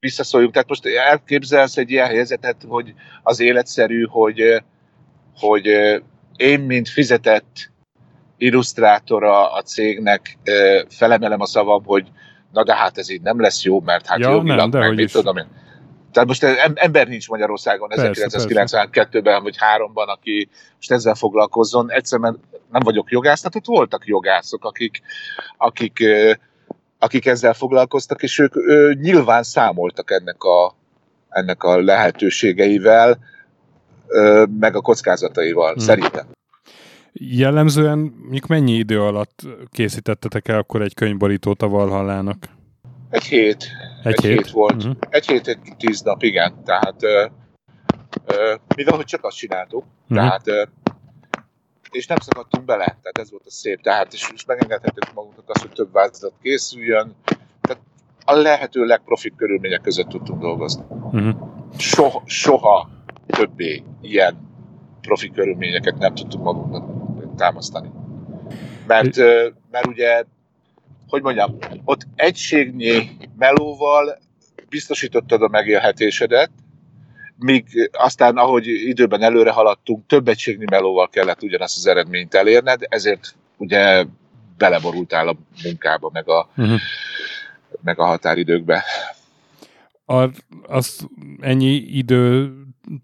[0.00, 0.52] visszaszóljunk.
[0.52, 4.62] Tehát most elképzelsz egy ilyen helyzetet, hogy az életszerű, hogy,
[5.36, 5.66] hogy
[6.36, 7.70] én, mint fizetett
[8.36, 10.38] illusztrátora a cégnek
[10.88, 12.06] felemelem a szavam, hogy
[12.52, 15.12] na de hát ez így nem lesz jó, mert hát ja, jogilag nem, meg mit
[15.12, 15.46] tudom én
[16.16, 21.90] tehát most ember nincs Magyarországon 1992-ben vagy 3-ban, aki most ezzel foglalkozzon.
[21.90, 22.40] Egyszerűen
[22.72, 25.00] nem vagyok jogász, tehát ott voltak jogászok, akik,
[25.56, 26.04] akik,
[26.98, 30.74] akik ezzel foglalkoztak, és ők ő, nyilván számoltak ennek a,
[31.28, 33.18] ennek a lehetőségeivel,
[34.58, 35.84] meg a kockázataival, hmm.
[35.84, 36.26] szerintem.
[37.12, 37.98] Jellemzően
[38.28, 42.55] mik mennyi idő alatt készítettetek el akkor egy könyvborítót a Valhallának?
[43.16, 43.66] Egy hét.
[44.02, 44.36] Egy, egy hét?
[44.36, 44.74] hét volt.
[44.74, 44.96] Uh-huh.
[45.08, 46.64] Egy hét, egy tíz nap, igen.
[46.64, 47.26] Tehát ö,
[48.26, 50.16] ö, mivel, hogy csak azt csináltuk, uh-huh.
[50.16, 50.62] tehát ö,
[51.90, 55.60] és nem szakadtunk bele, tehát ez volt a szép, tehát és, és megengedhettük magunknak azt,
[55.60, 57.14] hogy több változat készüljön,
[57.60, 57.82] tehát
[58.24, 60.84] a lehető legprofit körülmények között tudtunk dolgozni.
[60.88, 61.36] Uh-huh.
[61.76, 62.88] Soha, soha
[63.26, 64.36] többé ilyen
[65.00, 66.88] profi körülményeket nem tudtuk magunknak
[67.36, 67.90] támasztani.
[68.86, 69.16] Mert,
[69.70, 70.24] mert ugye,
[71.08, 74.18] hogy mondjam, ott egységnyi melóval
[74.68, 76.50] biztosítottad a megélhetésedet,
[77.38, 83.34] míg aztán, ahogy időben előre haladtunk, több egységnyi melóval kellett ugyanazt az eredményt elérned, ezért
[83.56, 84.04] ugye
[84.58, 86.78] beleborultál a munkába, meg a, uh-huh.
[87.82, 88.84] meg a határidőkbe.
[90.04, 90.28] A,
[90.66, 91.06] az
[91.40, 92.52] ennyi idő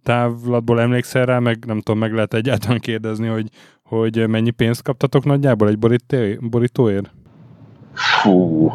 [0.03, 3.49] távlatból emlékszel rá, meg nem tudom, meg lehet egyáltalán kérdezni, hogy,
[3.83, 7.11] hogy mennyi pénzt kaptatok nagyjából egy borító, borítóért?
[7.95, 8.71] Fú,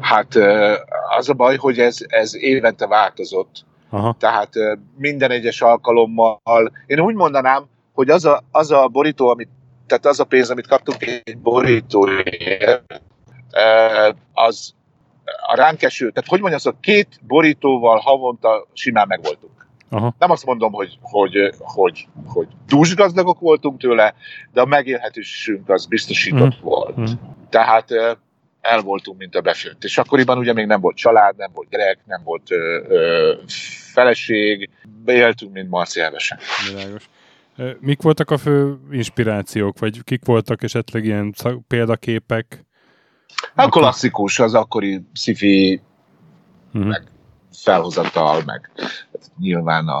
[0.00, 0.34] hát
[1.16, 3.64] az a baj, hogy ez, ez évente változott.
[3.90, 4.16] Aha.
[4.18, 4.52] Tehát
[4.96, 9.48] minden egyes alkalommal, én úgy mondanám, hogy az a, az a borító, amit,
[9.86, 13.02] tehát az a pénz, amit kaptunk egy borítóért,
[14.32, 14.74] az
[15.46, 19.66] a ránk eső, tehát hogy mondjam, a két borítóval havonta simán megvoltunk.
[19.90, 20.14] Aha.
[20.18, 24.14] Nem azt mondom, hogy, hogy, hogy, hogy dúsgazdagok voltunk tőle,
[24.52, 26.62] de a megélhetésünk az biztosított mm.
[26.62, 27.00] volt.
[27.00, 27.04] Mm.
[27.48, 28.18] Tehát
[28.70, 29.84] el voltunk, mint a befőtt.
[29.84, 33.34] És akkoriban ugye még nem volt család, nem volt gyerek, nem volt ö, ö,
[33.92, 34.70] feleség,
[35.06, 36.38] éltünk, mint Marci elvesen.
[36.68, 37.08] Világos.
[37.80, 41.34] Mik voltak a fő inspirációk, vagy kik voltak esetleg ilyen
[41.68, 42.64] példaképek?
[43.54, 45.80] A klasszikus, az akkori sci-fi,
[46.74, 46.90] uh-huh.
[46.90, 47.02] meg
[47.52, 48.70] felhozatal, meg
[49.38, 49.98] nyilván a,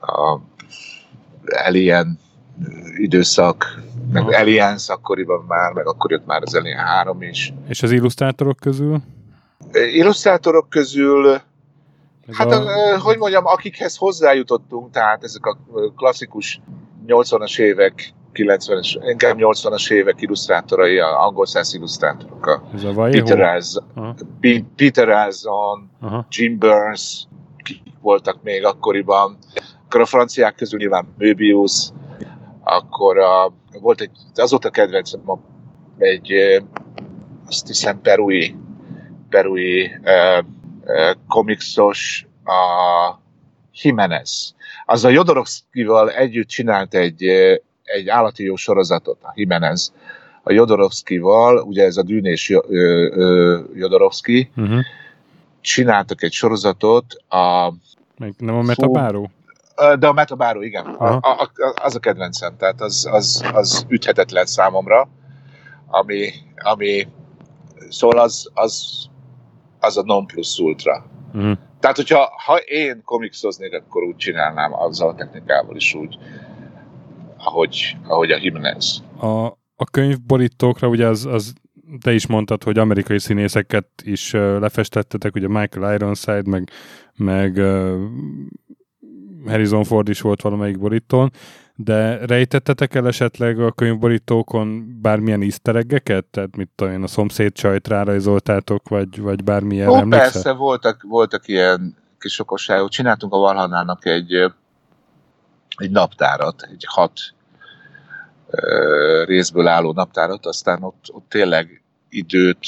[0.00, 0.40] a
[1.66, 2.18] Alien
[2.96, 4.40] időszak, meg Aha.
[4.40, 7.52] Aliens akkoriban már, meg akkor jött már az Alien 3 is.
[7.68, 9.02] És az illusztrátorok közül?
[9.72, 11.32] Illusztrátorok közül,
[12.28, 12.66] Ez hát a...
[12.66, 15.58] a, hogy mondjam, akikhez hozzájutottunk, tehát ezek a
[15.96, 16.60] klasszikus
[17.06, 23.40] 80-as évek 90-es, inkább 80-as évek illusztrátorai, a angol száz illusztrátorok, a, Ez a Peter,
[23.40, 23.82] Az,
[24.76, 25.90] Peter Azon,
[26.28, 29.38] Jim Burns, kik voltak még akkoriban,
[29.86, 31.88] akkor a franciák közül nyilván Möbius,
[32.68, 35.20] akkor a, volt egy, azóta kedvencem
[35.98, 36.32] egy,
[37.46, 38.56] azt hiszem, perui,
[39.28, 40.44] perui uh,
[40.84, 43.20] uh, komixos, a
[43.82, 44.54] Jimenez.
[44.84, 47.22] Az a Jodorowsky-val együtt csinált egy,
[47.82, 49.92] egy állati jó sorozatot, a Jimenez,
[50.42, 52.48] a Jodorowsky-val, ugye ez a Dűnés
[53.74, 54.80] Jodorowsky, uh-huh.
[55.60, 57.72] csináltak egy sorozatot a...
[58.18, 59.30] Meg nem a Metabáró?
[59.98, 60.86] De a Metabáró, igen.
[60.86, 61.50] A, a,
[61.82, 65.08] az a kedvencem, tehát az, az, az üthetetlen számomra,
[65.86, 67.08] ami, ami
[67.88, 69.04] szóval az, az,
[69.80, 71.04] az a non plus ultra.
[71.34, 71.58] Uh-huh.
[71.80, 76.18] Tehát, hogyha ha én komikszoznék, akkor úgy csinálnám azzal a technikával is úgy,
[77.36, 79.02] ahogy, ahogy a Jimenez.
[79.20, 79.44] A,
[79.76, 81.52] a könyvborítókra ugye az, az
[82.00, 86.70] te is mondtad, hogy amerikai színészeket is lefestettetek, ugye Michael Ironside, meg,
[87.16, 87.60] meg
[89.46, 91.32] Harrison Ford is volt valamelyik borítón,
[91.74, 96.24] de rejtettetek el esetleg a könyvborítókon bármilyen isztereggeket?
[96.24, 101.48] Tehát mit tudom én, a szomszéd csajt rárajzoltátok, vagy, vagy bármilyen Ó, persze, voltak, voltak
[101.48, 102.88] ilyen kis okosságok.
[102.88, 104.32] Csináltunk a Valhanának egy,
[105.76, 107.12] egy naptárat, egy hat
[109.24, 112.66] részből álló naptárat, aztán ott, ott tényleg időt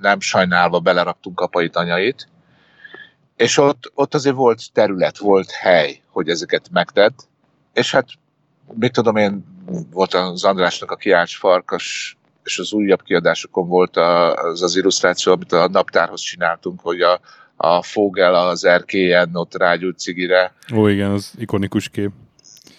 [0.00, 2.28] nem sajnálva beleraktunk apait, anyait,
[3.36, 7.28] és ott, ott azért volt terület, volt hely, hogy ezeket megtett,
[7.72, 8.08] és hát
[8.74, 9.44] mit tudom én,
[9.90, 15.52] volt az Andrásnak a kiács farkas, és az újabb kiadásokon volt az az illusztráció, amit
[15.52, 17.20] a naptárhoz csináltunk, hogy a,
[17.56, 20.52] a Fogel az erkélyen ott rágyújt cigire.
[20.74, 22.10] Ó, igen, az ikonikus kép.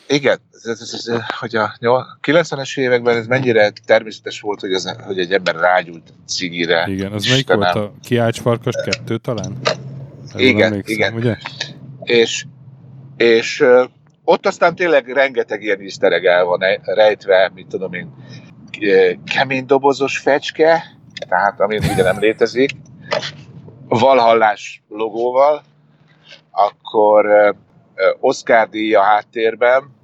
[0.07, 1.77] Igen, ez, ez, ez, hogy a
[2.21, 6.87] 90-es években ez mennyire természetes volt, hogy, az, hogy egy ember rágyújt cigire.
[6.87, 9.57] Igen, az melyik volt a kiács farkas kettő talán?
[10.37, 11.13] Igen, igen.
[11.13, 11.35] Ugye?
[12.03, 12.45] És,
[13.17, 13.63] és
[14.23, 18.13] ott aztán tényleg rengeteg ilyen isztereg el van rejtve, mit tudom én,
[19.33, 20.83] kemény dobozos fecske,
[21.27, 22.71] tehát ami ugye nem létezik,
[23.87, 25.63] valhallás logóval,
[26.51, 27.55] akkor
[28.19, 29.95] Oscar a háttérben,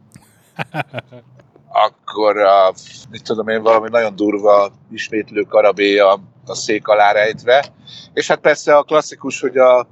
[1.73, 2.73] akkor a,
[3.11, 7.65] mit tudom én, valami nagyon durva ismétlő karabé a, a szék alá rejtve,
[8.13, 9.87] és hát persze a klasszikus, hogy a,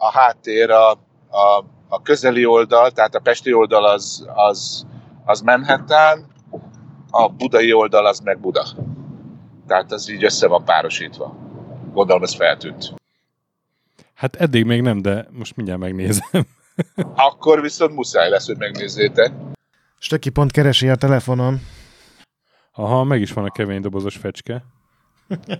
[0.00, 0.90] a háttér, a,
[1.30, 4.86] a, a közeli oldal, tehát a pesti oldal az, az,
[5.24, 6.26] az Manhattan,
[7.10, 8.64] a budai oldal az meg Buda.
[9.66, 11.36] Tehát az így össze van párosítva.
[11.92, 12.94] Gondolom ez feltűnt.
[14.14, 16.46] Hát eddig még nem, de most mindjárt megnézem.
[17.28, 19.32] Akkor viszont muszáj lesz, hogy megnézzétek.
[19.98, 21.60] Stöki pont keresi a telefonon.
[22.72, 24.64] Aha, meg is van a kemény dobozos fecske.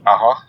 [0.03, 0.43] Aha.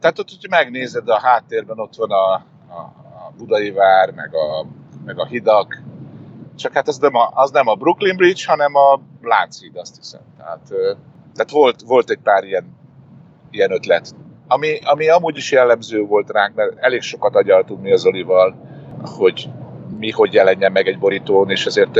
[0.00, 2.80] Tehát ott, hogy megnézed a háttérben, ott van a, a,
[3.26, 4.66] a Budai vár, meg a,
[5.04, 5.82] meg a hidak.
[6.56, 10.20] Csak hát az nem, a, az nem a Brooklyn Bridge, hanem a Lánchíd, azt hiszem.
[10.36, 10.66] Tehát,
[11.34, 12.76] tehát volt, volt egy pár ilyen,
[13.50, 14.14] ilyen ötlet.
[14.48, 18.54] Ami, ami amúgy is jellemző volt ránk, mert elég sokat agyaltunk mi az Olival,
[19.02, 19.48] hogy
[19.98, 21.98] mi hogy jelenjen meg egy borítón, és azért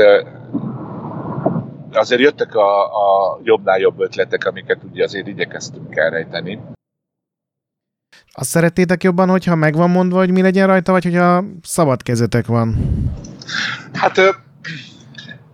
[1.93, 6.59] azért jöttek a, a jobbnál jobb ötletek, amiket ugye azért igyekeztünk elrejteni.
[8.39, 12.45] Azt szeretnétek jobban, hogyha meg van mondva, hogy mi legyen rajta, vagy hogyha szabad kezetek
[12.47, 12.75] van?
[13.93, 14.29] Hát ö,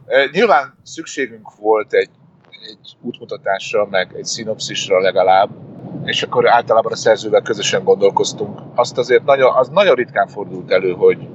[0.06, 2.10] ö, nyilván szükségünk volt egy,
[2.50, 5.50] egy útmutatásra, meg egy szinopszisra legalább,
[6.04, 8.60] és akkor általában a szerzővel közösen gondolkoztunk.
[8.76, 11.28] Azt azért nagyon, az nagyon ritkán fordult elő, hogy,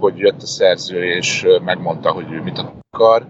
[0.00, 3.26] hogy jött a szerző, és megmondta, hogy ő mit akar,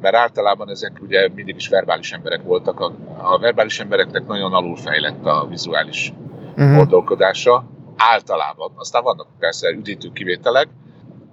[0.00, 2.80] mert általában ezek ugye mindig is verbális emberek voltak.
[2.80, 6.12] A, a verbális embereknek nagyon alulfejlett a vizuális
[6.56, 6.76] uh-huh.
[6.76, 7.64] gondolkodása.
[7.96, 8.72] Általában.
[8.74, 10.68] Aztán vannak persze üdítő kivételek,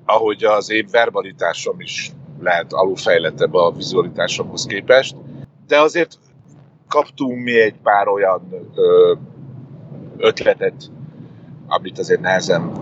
[0.05, 5.15] ahogy az én verbalitásom is lehet alulfejlettebb a vizualitásomhoz képest,
[5.67, 6.17] de azért
[6.87, 9.13] kaptunk mi egy pár olyan ö,
[10.17, 10.91] ötletet,
[11.67, 12.73] amit azért nehezen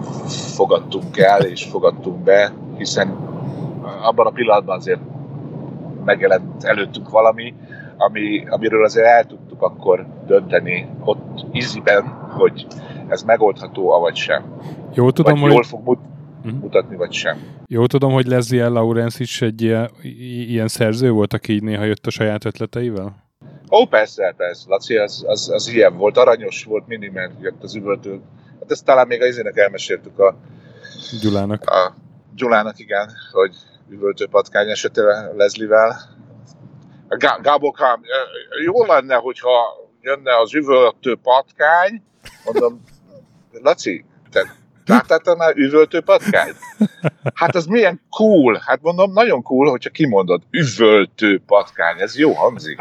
[0.55, 3.07] fogadtunk el és fogadtunk be, hiszen
[4.01, 5.01] abban a pillanatban azért
[6.05, 7.53] megjelent előttünk valami,
[7.97, 9.25] ami, amiről azért el
[9.61, 12.67] tudtuk akkor dönteni ott íziben, hogy
[13.07, 14.43] ez megoldható, vagy sem.
[14.93, 15.51] Jól tudom, vagy hogy...
[15.51, 15.99] jól fog mut-
[16.43, 16.61] uh-huh.
[16.61, 17.37] mutatni, vagy sem.
[17.67, 19.89] Jól tudom, hogy Leslie Lawrence is egy ilyen,
[20.47, 23.29] ilyen szerző volt, aki így néha jött a saját ötleteivel?
[23.71, 24.65] Ó, persze, persze.
[24.67, 28.21] Laci az, az, az ilyen volt, aranyos volt, mindig mert jött az üvöltő.
[28.59, 30.35] Hát ezt talán még az izének elmeséltük a
[31.21, 31.69] Gyulának.
[31.69, 31.93] A
[32.35, 33.55] Gyulának, igen, hogy
[33.89, 35.95] üvöltő patkány esetére Leslie-vel.
[37.17, 38.01] Gábokám,
[38.63, 39.51] jó lenne, hogyha
[40.01, 42.03] jönne az üvöltő patkány,
[42.45, 42.83] mondom,
[43.51, 44.55] Laci, te
[44.85, 46.51] láttál már üvöltő patkány?
[47.33, 52.79] Hát az milyen cool, hát mondom, nagyon cool, hogyha kimondod, üvöltő patkány, ez jó hangzik.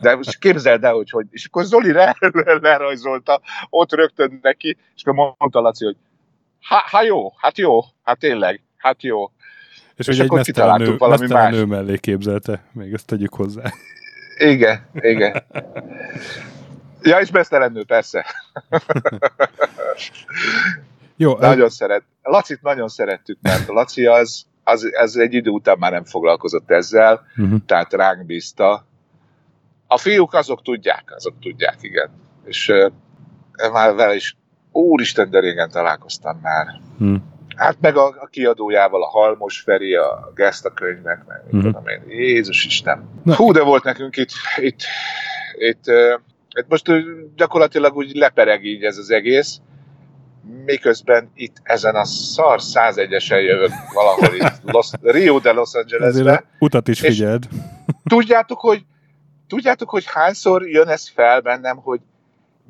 [0.00, 1.92] De most képzeld el, hogy, hogy és akkor Zoli
[2.60, 5.96] lerajzolta, ott rögtön neki, és akkor mondta Laci, hogy
[6.60, 9.30] hát jó, hát jó, hát tényleg, hát jó.
[9.98, 11.52] És, és hogy egy mesztelen nő, valami más.
[11.52, 13.62] nő mellé képzelte, még ezt tegyük hozzá.
[14.38, 15.42] Igen, igen.
[17.02, 18.26] Ja, és mesztelen nő, persze.
[21.16, 21.68] Jó, nagyon el...
[21.68, 22.02] szeret.
[22.22, 26.70] Lacit nagyon szerettük, mert a Laci az, az, az egy idő után már nem foglalkozott
[26.70, 27.58] ezzel, uh-huh.
[27.66, 28.86] tehát ránk bízta.
[29.86, 32.10] A fiúk azok tudják, azok tudják, igen.
[32.44, 32.92] És uh,
[33.72, 34.36] már vele is,
[34.72, 36.66] úristen, de régen találkoztam már.
[36.98, 37.20] Uh-huh.
[37.58, 41.62] Hát meg a, a kiadójával, a Halmos Feri, a Gesta könyvnek, meg uh-huh.
[41.62, 43.08] tudom én, Jézus Isten.
[43.36, 44.80] Hú, de volt nekünk itt, itt,
[45.58, 45.84] itt,
[46.56, 46.90] itt most
[47.36, 49.60] gyakorlatilag úgy lepereg így ez az egész,
[50.64, 56.44] miközben itt ezen a szar 101-esen jövök valahol itt Los, Rio de Los Angelesbe.
[56.58, 57.48] utat is figyeld.
[58.04, 58.84] Tudjátok, hogy
[59.48, 62.00] tudjátok, hogy hányszor jön ez fel bennem, hogy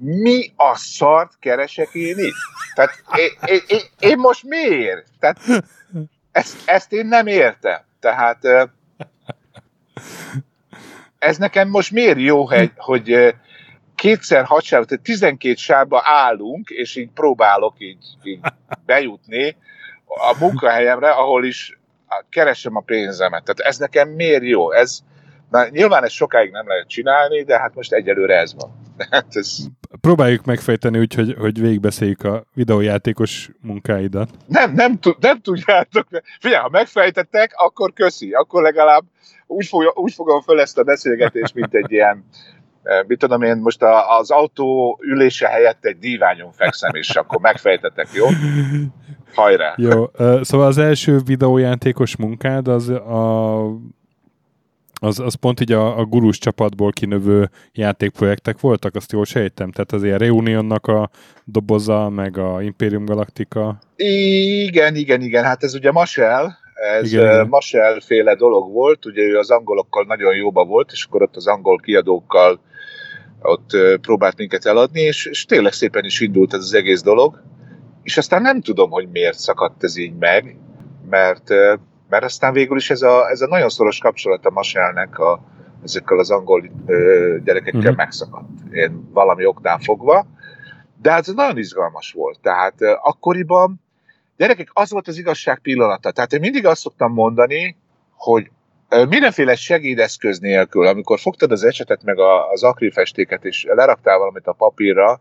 [0.00, 2.34] mi a szart keresek én itt?
[2.74, 5.06] Tehát én, én, én, én most miért?
[5.20, 5.38] Tehát
[6.32, 7.80] ezt, ezt én nem értem.
[8.00, 8.70] Tehát
[11.18, 13.34] ez nekem most miért jó, hogy,
[13.94, 18.40] kétszer hat tehát 12 sávba állunk, és így próbálok így, így
[18.86, 19.56] bejutni
[20.06, 21.78] a munkahelyemre, ahol is
[22.30, 23.44] keresem a pénzemet.
[23.44, 24.72] Tehát ez nekem miért jó?
[24.72, 25.00] Ez,
[25.50, 28.87] na, nyilván ezt sokáig nem lehet csinálni, de hát most egyelőre ez van.
[29.10, 29.56] Hát ez...
[30.00, 34.30] Próbáljuk megfejteni úgy, hogy, hogy végigbeszéljük a videójátékos munkáidat.
[34.46, 36.06] Nem, nem, nem tudjátok.
[36.40, 38.32] Figyelj, ha megfejtettek, akkor köszi.
[38.32, 39.04] Akkor legalább
[39.46, 42.24] úgy, fog, úgy fogom föl ezt a beszélgetést, mint egy ilyen
[43.06, 43.82] mit tudom én, most
[44.18, 48.26] az autó ülése helyett egy díványon fekszem, és akkor megfejtetek, jó?
[49.34, 49.74] Hajrá!
[49.76, 50.04] Jó,
[50.40, 53.62] szóval az első videójátékos munkád az a
[55.00, 59.70] az, az pont így a, a gurus csapatból kinövő játékprojektek voltak, azt jól sejtem.
[59.70, 61.10] Tehát az ilyen Reunionnak a
[61.44, 63.78] doboza, meg a Imperium Galactica.
[63.96, 65.44] Igen, igen, igen.
[65.44, 67.12] Hát ez ugye Masel, ez.
[67.48, 71.46] Masel féle dolog volt, ugye ő az angolokkal nagyon jóba volt, és akkor ott az
[71.46, 72.60] angol kiadókkal
[73.42, 77.42] ott próbált minket eladni, és, és tényleg szépen is indult ez az egész dolog,
[78.02, 80.56] és aztán nem tudom, hogy miért szakadt ez így meg,
[81.10, 81.50] mert,
[82.08, 85.40] mert aztán végül is ez a, ez a nagyon szoros kapcsolat a Maselnek a,
[85.84, 87.96] ezekkel az angol ö, gyerekekkel uh-huh.
[87.96, 88.48] megszakadt.
[88.70, 90.26] Én valami oknál fogva.
[91.02, 92.40] De hát ez nagyon izgalmas volt.
[92.40, 93.80] Tehát akkoriban,
[94.36, 96.10] gyerekek, az volt az igazság pillanata.
[96.10, 97.76] Tehát én mindig azt szoktam mondani,
[98.16, 98.50] hogy
[99.08, 102.18] mindenféle segédeszköz nélkül, amikor fogtad az esetet meg
[102.52, 105.20] az akrilfestéket, és leraktál valamit a papírra,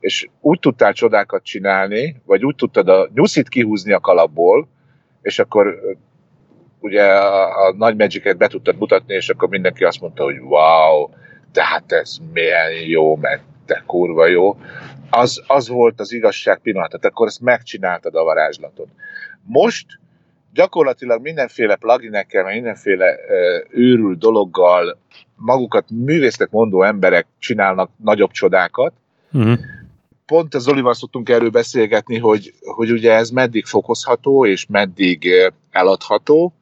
[0.00, 4.68] és úgy tudtál csodákat csinálni, vagy úgy tudtad a nyuszit kihúzni a kalapból,
[5.22, 5.80] és akkor
[6.86, 11.08] ugye a, a nagy magic be tudtad mutatni, és akkor mindenki azt mondta, hogy wow,
[11.52, 14.56] tehát ez milyen jó, meg te kurva jó.
[15.10, 18.88] Az, az volt az igazság pillanata, tehát akkor ezt megcsináltad a varázslatot.
[19.42, 19.86] Most
[20.52, 24.98] gyakorlatilag mindenféle pluginekkel, mindenféle uh, őrült dologgal
[25.36, 28.92] magukat művésznek mondó emberek csinálnak nagyobb csodákat.
[29.32, 29.58] Uh-huh.
[30.26, 35.28] Pont az Olival szoktunk erről beszélgetni, hogy, hogy ugye ez meddig fokozható, és meddig
[35.70, 36.52] eladható,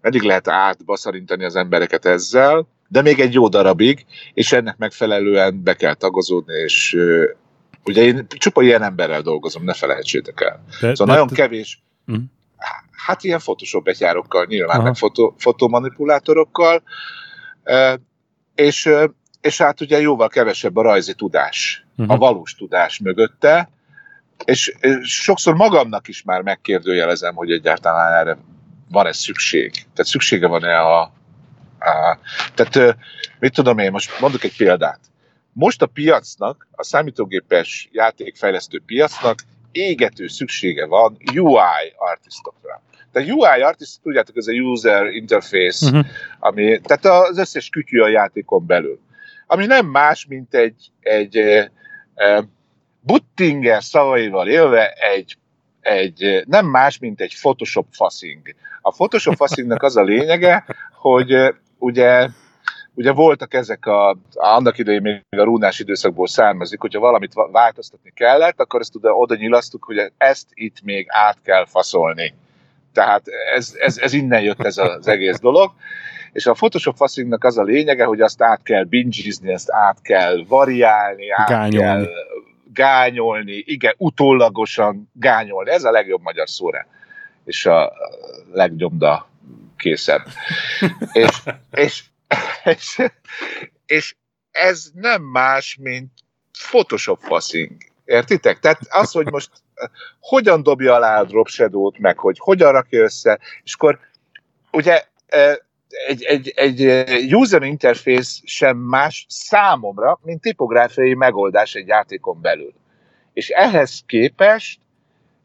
[0.00, 5.74] meddig lehet átbaszarintani az embereket ezzel, de még egy jó darabig, és ennek megfelelően be
[5.74, 7.24] kell tagozódni, és uh,
[7.84, 10.64] ugye én csupa ilyen emberrel dolgozom, ne felejtsétek el.
[10.80, 12.24] De, szóval de, nagyon de, kevés, uh-huh
[13.06, 14.84] hát ilyen Photoshop betyárokkal nyilván, Aha.
[14.84, 16.82] meg fotó, fotomanipulátorokkal,
[18.54, 18.90] és,
[19.40, 22.14] és hát ugye jóval kevesebb a rajzi tudás, uh-huh.
[22.14, 23.68] a valós tudás mögötte,
[24.44, 28.38] és, és sokszor magamnak is már megkérdőjelezem, hogy egyáltalán erre
[28.88, 29.72] van-e szükség.
[29.72, 31.00] Tehát szüksége van-e a,
[31.78, 32.18] a...
[32.54, 32.96] Tehát
[33.38, 35.00] mit tudom én, most mondok egy példát.
[35.52, 39.38] Most a piacnak, a számítógépes játékfejlesztő piacnak
[39.72, 42.82] égető szüksége van UI artistokra.
[43.12, 46.06] Tehát UI artist, tudjátok, ez a user interface, uh-huh.
[46.38, 49.00] ami, tehát az összes kütyű a játékon belül.
[49.46, 51.70] Ami nem más, mint egy, egy e,
[52.14, 52.44] e,
[53.00, 55.36] Buttinger szavaival élve egy,
[55.86, 58.54] egy, nem más, mint egy Photoshop faszing.
[58.80, 62.28] A Photoshop faszingnak az a lényege, hogy ugye
[62.94, 68.60] ugye voltak ezek a, annak idején még a rúnás időszakból származik, hogyha valamit változtatni kellett,
[68.60, 72.34] akkor ezt oda, oda nyilasztuk, hogy ezt itt még át kell faszolni.
[72.92, 73.22] Tehát
[73.56, 75.72] ez, ez, ez innen jött ez az egész dolog.
[76.32, 80.44] És a Photoshop faszingnak az a lényege, hogy azt át kell bingizni, ezt át kell
[80.48, 81.76] variálni, át gányolni.
[81.76, 82.06] kell
[82.72, 85.70] gányolni, igen, utólagosan gányolni.
[85.70, 86.86] Ez a legjobb magyar szóra.
[87.44, 87.92] És a
[88.52, 89.28] legnyomda
[89.76, 90.22] készebb.
[91.12, 92.04] és, és,
[92.64, 93.02] és,
[93.86, 94.14] és
[94.50, 96.12] ez nem más, mint
[96.68, 97.72] Photoshop faszing.
[98.04, 98.58] Értitek?
[98.58, 99.50] Tehát az, hogy most
[100.20, 103.98] hogyan dobja alá a drop shadow-t, meg hogy hogyan rakja össze, és akkor
[104.72, 105.04] ugye
[106.06, 106.48] egy, egy,
[107.06, 112.72] egy user interface sem más számomra, mint tipográfiai megoldás egy játékon belül.
[113.32, 114.80] És ehhez képest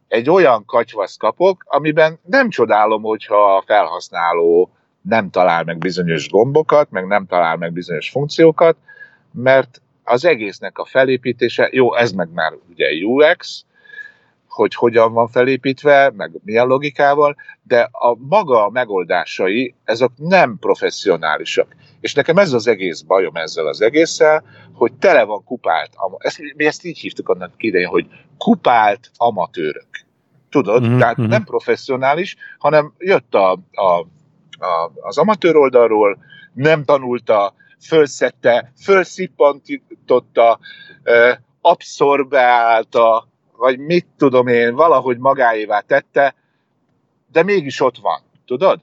[0.07, 4.71] egy olyan katyvaszt kapok, amiben nem csodálom, hogyha a felhasználó
[5.01, 8.77] nem talál meg bizonyos gombokat, meg nem talál meg bizonyos funkciókat,
[9.33, 13.65] mert az egésznek a felépítése, jó, ez meg már ugye UX,
[14.51, 21.75] hogy hogyan van felépítve, meg milyen logikával, de a maga a megoldásai, ezek nem professzionálisak.
[21.99, 24.43] És nekem ez az egész bajom ezzel az egésszel,
[24.73, 30.05] hogy tele van kupált, ezt, mi ezt így hívtuk annak idején, hogy kupált amatőrök.
[30.49, 30.83] Tudod?
[30.83, 30.97] Mm-hmm.
[30.97, 31.27] Tehát mhm.
[31.27, 33.99] nem professzionális, hanem jött a, a,
[34.65, 36.17] a, az amatőr oldalról,
[36.53, 37.53] nem tanulta,
[37.87, 40.59] fölszette, fölszippantította,
[41.61, 43.30] abszorbálta,
[43.61, 46.35] vagy mit tudom én, valahogy magáévá tette,
[47.31, 48.79] de mégis ott van, tudod?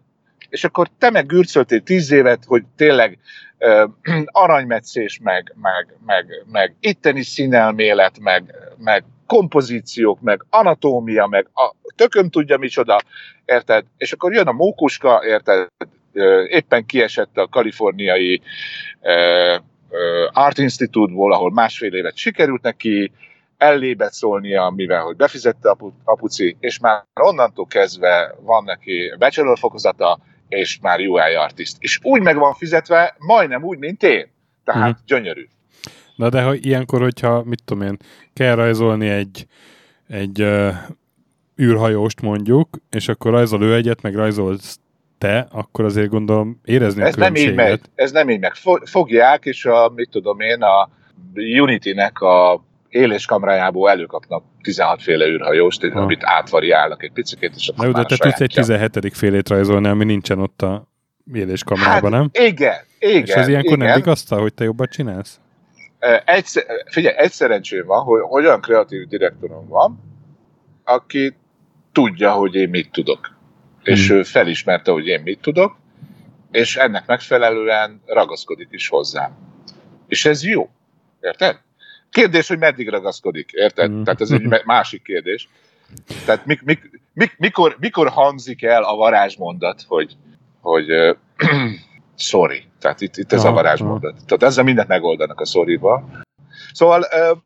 [0.48, 3.18] És akkor te meg gürcöltél tíz évet, hogy tényleg
[3.58, 3.90] uh,
[4.44, 12.30] aranymetszés, meg, meg, meg, meg itteni színelmélet, meg, meg kompozíciók, meg anatómia, meg a tököm
[12.30, 13.00] tudja micsoda,
[13.44, 13.84] érted?
[13.96, 15.68] És akkor jön a mókuska, érted?
[16.48, 18.42] Éppen kiesett a kaliforniai
[20.32, 23.12] Art Institute-ból, ahol másfél évet sikerült neki,
[23.58, 30.18] ellébet szólnia, mivel hogy befizette apu, apuci, és már onnantól kezdve van neki bachelor fokozata,
[30.48, 31.76] és már UI artist.
[31.78, 34.30] És úgy meg van fizetve, majdnem úgy, mint én.
[34.64, 35.04] Tehát uh-huh.
[35.06, 35.48] gyönyörű.
[36.16, 37.96] Na de ha ilyenkor, hogyha, mit tudom én,
[38.34, 39.46] kell rajzolni egy,
[40.08, 40.74] egy uh,
[41.60, 44.78] űrhajóst mondjuk, és akkor rajzol ő egyet, meg rajzolsz
[45.18, 48.52] te, akkor azért gondolom érezni ez a nem így megy, ez nem így meg.
[48.84, 50.90] Fogják, és a, mit tudom én, a
[51.60, 56.00] Unity-nek a éléskamrájából előkapnak 16 féle űrhajóst, ha.
[56.00, 59.16] amit átvariálnak egy picit, és akkor Na, de te tudsz egy 17.
[59.16, 60.88] félét rajzolni, ami nincsen ott a
[61.32, 62.46] éléskamrában, hát, nem?
[62.46, 63.22] Igen, igen.
[63.22, 63.86] És ez ilyenkor igen.
[63.86, 65.40] nem vigasztal, hogy te jobbat csinálsz?
[66.24, 70.00] Egyszer, figyelj, egy szerencsém van, hogy olyan kreatív direktorom van,
[70.84, 71.36] aki
[71.92, 73.36] tudja, hogy én mit tudok.
[73.82, 74.16] És hmm.
[74.16, 75.76] ő felismerte, hogy én mit tudok,
[76.50, 79.36] és ennek megfelelően ragaszkodik is hozzám.
[80.06, 80.70] És ez jó.
[81.20, 81.60] Érted?
[82.10, 83.90] Kérdés, hogy meddig ragaszkodik, érted?
[83.90, 84.02] Mm.
[84.02, 85.48] Tehát ez egy másik kérdés.
[86.24, 90.16] Tehát mik, mik, mik, mikor, mikor hangzik el a varázsmondat, hogy,
[90.60, 91.16] hogy uh,
[92.16, 92.62] sorry.
[92.80, 94.12] Tehát itt, itt ez aha, a varázsmondat.
[94.12, 94.24] Aha.
[94.26, 96.08] Tehát ezzel mindent megoldanak a sorryba.
[96.72, 97.38] Szóval uh,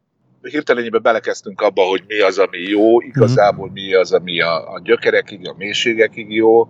[0.50, 5.48] hirtelenjében belekezdtünk abba, hogy mi az, ami jó, igazából mi az, ami a, a gyökerekig,
[5.48, 6.68] a mélységekig jó,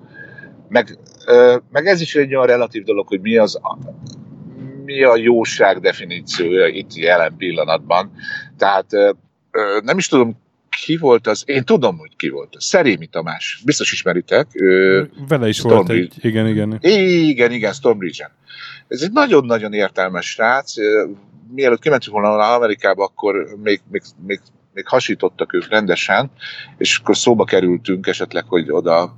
[0.69, 3.61] meg, uh, meg ez is egy olyan relatív dolog, hogy mi az,
[4.85, 8.13] mi a jóság definíciója itt jelen pillanatban.
[8.57, 8.87] Tehát
[9.83, 10.41] nem is tudom,
[10.85, 14.47] ki volt az, én tudom, hogy ki volt az, Szerémi Tamás, biztos ismeritek.
[15.29, 16.79] Vele is Storm volt egy, igen, igen.
[16.81, 18.31] Igen, igen, Stormbridge-en.
[18.89, 20.75] Ez egy nagyon-nagyon értelmes srác,
[21.55, 24.41] mielőtt kimentünk volna Amerikába, akkor még, még, még,
[24.75, 26.31] még hasítottak ők rendesen,
[26.79, 29.17] és akkor szóba kerültünk esetleg, hogy oda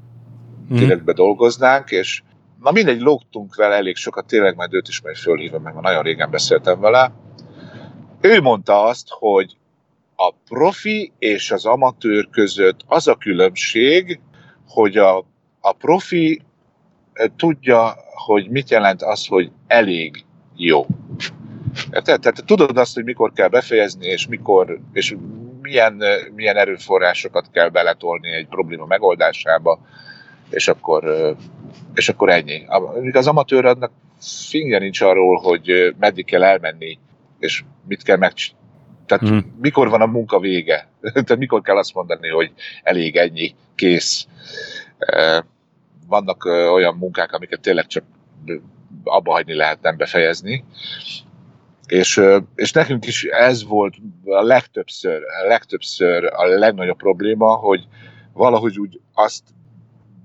[0.72, 0.76] mm.
[0.76, 2.22] direktbe dolgoznánk, és
[2.64, 6.30] Na mindegy, lógtunk vele elég sokat, tényleg majd őt is majd fölhívom, meg nagyon régen
[6.30, 7.12] beszéltem vele.
[8.20, 9.56] Ő mondta azt, hogy
[10.16, 14.20] a profi és az amatőr között az a különbség,
[14.68, 15.18] hogy a,
[15.60, 16.42] a profi
[17.12, 17.94] eh, tudja,
[18.26, 20.24] hogy mit jelent az, hogy elég
[20.56, 20.86] jó.
[21.90, 25.16] Tehát, tehát tudod azt, hogy mikor kell befejezni, és mikor, és
[25.60, 29.80] milyen, eh, milyen erőforrásokat kell beletolni egy probléma megoldásába,
[30.50, 31.36] és akkor eh,
[31.94, 32.66] és akkor ennyi.
[33.12, 36.98] Az amatőr adnak finger nincs arról, hogy meddig kell elmenni,
[37.38, 38.62] és mit kell megcsinálni.
[39.06, 39.38] Tehát mm.
[39.60, 40.88] mikor van a munka vége?
[41.12, 42.52] Tehát mikor kell azt mondani, hogy
[42.82, 44.26] elég ennyi, kész.
[46.08, 48.04] Vannak olyan munkák, amiket tényleg csak
[49.04, 50.64] abba hagyni lehet nem befejezni.
[51.86, 52.20] És,
[52.54, 53.94] és nekünk is ez volt
[54.24, 57.86] a legtöbbször, a legtöbbször a legnagyobb probléma, hogy
[58.32, 59.42] valahogy úgy azt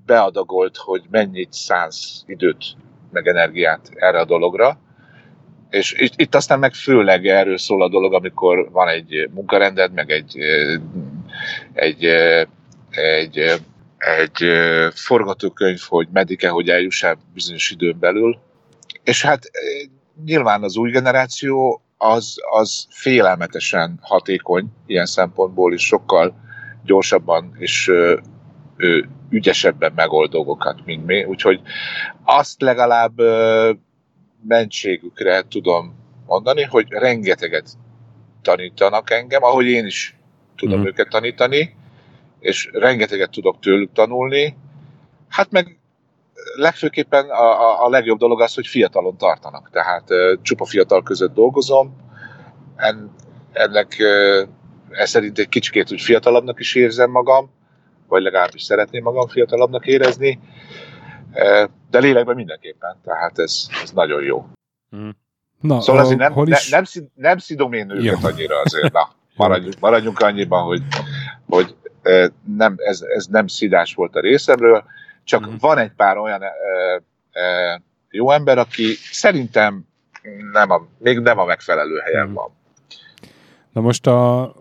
[0.10, 2.66] beadagolt, hogy mennyit szánsz időt,
[3.12, 4.80] meg energiát erre a dologra.
[5.70, 10.38] És itt, aztán meg főleg erről szól a dolog, amikor van egy munkarended, meg egy,
[11.74, 12.06] egy,
[12.90, 13.38] egy,
[13.98, 14.46] egy
[14.94, 18.38] forgatókönyv, hogy meddig-e, hogy eljussál bizonyos időn belül.
[19.04, 19.52] És hát
[20.26, 26.36] nyilván az új generáció az, az félelmetesen hatékony ilyen szempontból, és sokkal
[26.84, 27.92] gyorsabban és
[29.30, 31.24] ügyesebben megold dolgokat, mint mi.
[31.24, 31.62] Úgyhogy
[32.24, 33.22] azt legalább
[34.48, 37.70] mentségükre tudom mondani, hogy rengeteget
[38.42, 40.16] tanítanak engem, ahogy én is
[40.56, 40.86] tudom mm.
[40.86, 41.76] őket tanítani,
[42.40, 44.58] és rengeteget tudok tőlük tanulni.
[45.28, 45.80] Hát meg
[46.56, 49.70] legfőképpen a, a, a legjobb dolog az, hogy fiatalon tartanak.
[49.72, 51.96] Tehát uh, csupa fiatal között dolgozom,
[52.76, 53.12] en,
[53.52, 54.48] ennek uh,
[54.90, 57.52] ez szerint egy kicsikét úgy fiatalabbnak is érzem magam,
[58.10, 60.40] vagy legalábbis szeretném magam fiatalabbnak érezni,
[61.32, 64.46] e, de lélekben mindenképpen, tehát ez, ez nagyon jó.
[64.96, 65.10] Mm.
[65.62, 66.70] Na, szóval azért nem, is...
[66.70, 68.30] ne, nem, nem szidom én őket jó.
[68.30, 70.82] annyira azért, na, maradjunk, maradjunk annyiban, hogy,
[71.48, 74.84] hogy e, nem, ez, ez nem szidás volt a részemről,
[75.24, 75.54] csak mm.
[75.60, 76.52] van egy pár olyan e,
[77.32, 79.88] e, jó ember, aki szerintem
[80.52, 82.34] nem a, még nem a megfelelő helyen mm.
[82.34, 82.58] van.
[83.72, 84.54] Na most a,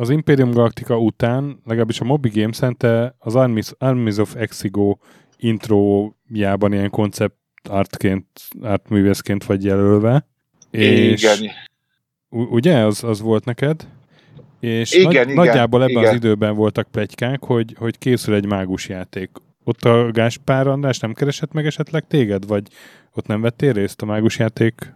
[0.00, 4.96] az Imperium Galactica után, legalábbis a Moby Game Center az Armies, Armies of Exigo
[5.36, 7.36] introjában ilyen koncept
[7.68, 8.26] artként,
[8.60, 10.26] artművészként vagy jelölve.
[10.70, 11.52] És igen.
[12.28, 13.88] Ugye, az, az volt neked?
[14.60, 16.08] És igen, nagy, igen, nagyjából ebben igen.
[16.08, 19.30] az időben voltak plegykák, hogy, hogy készül egy mágus játék.
[19.64, 22.62] Ott a Gáspár András nem keresett meg esetleg téged, vagy
[23.14, 24.94] ott nem vettél részt a mágus játék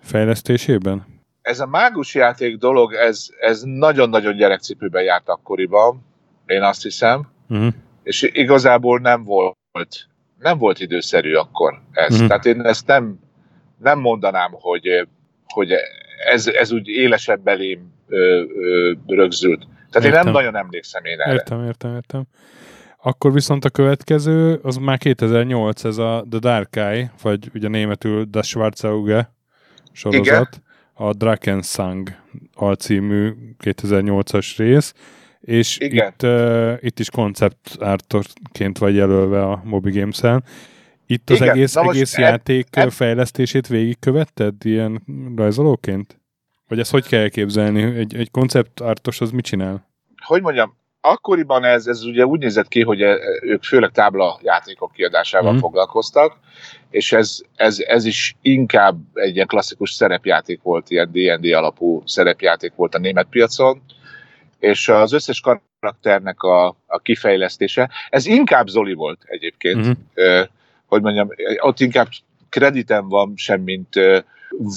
[0.00, 1.06] fejlesztésében?
[1.42, 6.04] Ez a mágus játék dolog, ez, ez nagyon-nagyon gyerekcipőben járt akkoriban,
[6.46, 7.72] én azt hiszem, uh-huh.
[8.02, 9.56] és igazából nem volt
[10.38, 12.12] nem volt időszerű akkor ez.
[12.12, 12.28] Uh-huh.
[12.28, 13.18] Tehát én ezt nem,
[13.78, 15.08] nem mondanám, hogy,
[15.46, 15.70] hogy
[16.26, 19.66] ez, ez úgy élesebb belém ö, ö, rögzült.
[19.90, 20.12] Tehát értem.
[20.12, 21.32] én nem nagyon emlékszem én erre.
[21.32, 22.22] Értem, értem, értem.
[23.02, 28.30] Akkor viszont a következő, az már 2008, ez a The Dark Eye, vagy ugye németül
[28.30, 29.32] The Schwarzauge
[29.92, 30.26] sorozat.
[30.26, 30.48] Igen
[30.92, 32.08] a Drakensang
[32.54, 33.34] alcímű
[33.64, 34.94] 2008-as rész,
[35.40, 40.44] és itt, uh, itt is koncept ártként vagy jelölve a Moby Games-en.
[41.06, 41.48] Itt az Igen.
[41.48, 42.90] egész, egész játék eb, eb...
[42.90, 45.02] fejlesztését végigkövetted ilyen
[45.36, 46.20] rajzolóként?
[46.68, 47.82] Vagy ezt hogy kell elképzelni?
[47.82, 49.88] Egy, egy koncept ártos az mit csinál?
[50.24, 53.00] Hogy mondjam, akkoriban ez, ez ugye úgy nézett ki, hogy
[53.42, 55.58] ők főleg tábla játékok kiadásával mm.
[55.58, 56.36] foglalkoztak,
[56.90, 62.72] és ez, ez, ez is inkább egy ilyen klasszikus szerepjáték volt, ilyen D&D alapú szerepjáték
[62.74, 63.82] volt a német piacon,
[64.58, 70.42] és az összes karakternek a, a kifejlesztése, ez inkább Zoli volt egyébként, mm-hmm.
[70.86, 71.28] hogy mondjam,
[71.60, 72.08] ott inkább
[72.48, 73.94] kreditem van, semmint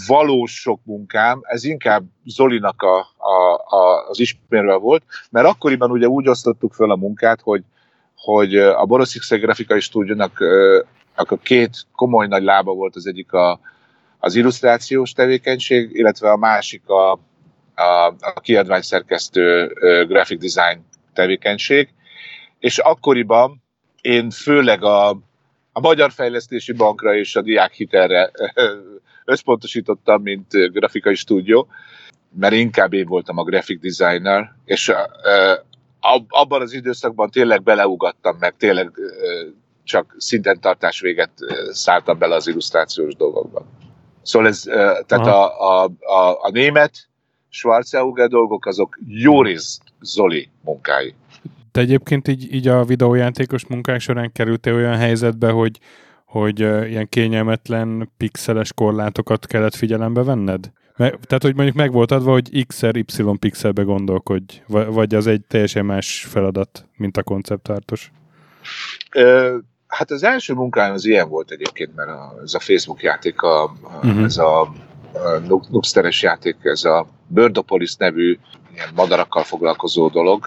[0.07, 6.07] valós sok munkám, ez inkább Zolinak a, a, a, az ismerve volt, mert akkoriban ugye
[6.07, 7.63] úgy osztottuk föl a munkát, hogy,
[8.15, 10.43] hogy a Boroszixe grafikai stúdiónak
[11.15, 13.59] akkor két komoly nagy lába volt, az egyik a,
[14.19, 17.11] az illusztrációs tevékenység, illetve a másik a,
[17.75, 19.67] a, a kiadványszerkesztő
[20.07, 21.89] graphic design tevékenység,
[22.59, 23.63] és akkoriban
[24.01, 25.09] én főleg a,
[25.71, 28.31] a Magyar Fejlesztési Bankra és a Diák Hitelre
[29.25, 31.67] összpontosítottam, mint grafikai stúdió,
[32.37, 34.93] mert inkább én voltam a graphic designer, és
[36.29, 38.91] abban az időszakban tényleg beleugattam meg, tényleg
[39.83, 41.31] csak szinten tartás véget
[41.71, 43.65] szálltam bele az illusztrációs dolgokba.
[44.21, 44.61] Szóval ez,
[45.05, 47.07] tehát a, a, a, a német
[47.49, 51.13] Schwarzauger dolgok, azok Jóris Zoli munkái.
[51.71, 55.79] Te egyébként így, így a videójátékos munkák során kerültél olyan helyzetbe, hogy,
[56.25, 60.71] hogy ilyen kényelmetlen pixeles korlátokat kellett figyelembe venned?
[60.97, 63.05] Me- tehát, hogy mondjuk meg volt adva, hogy X-er Y
[63.39, 68.11] pixelbe gondolkodj, vagy az egy teljesen más feladat, mint a konceptártos?
[69.87, 72.09] Hát az első munkám az ilyen volt egyébként, mert
[72.43, 74.23] ez a Facebook játék, a, uh-huh.
[74.23, 74.71] ez a, a
[75.47, 78.37] Noobsteres játék, ez a Birdopolis nevű
[78.73, 80.45] ilyen madarakkal foglalkozó dolog,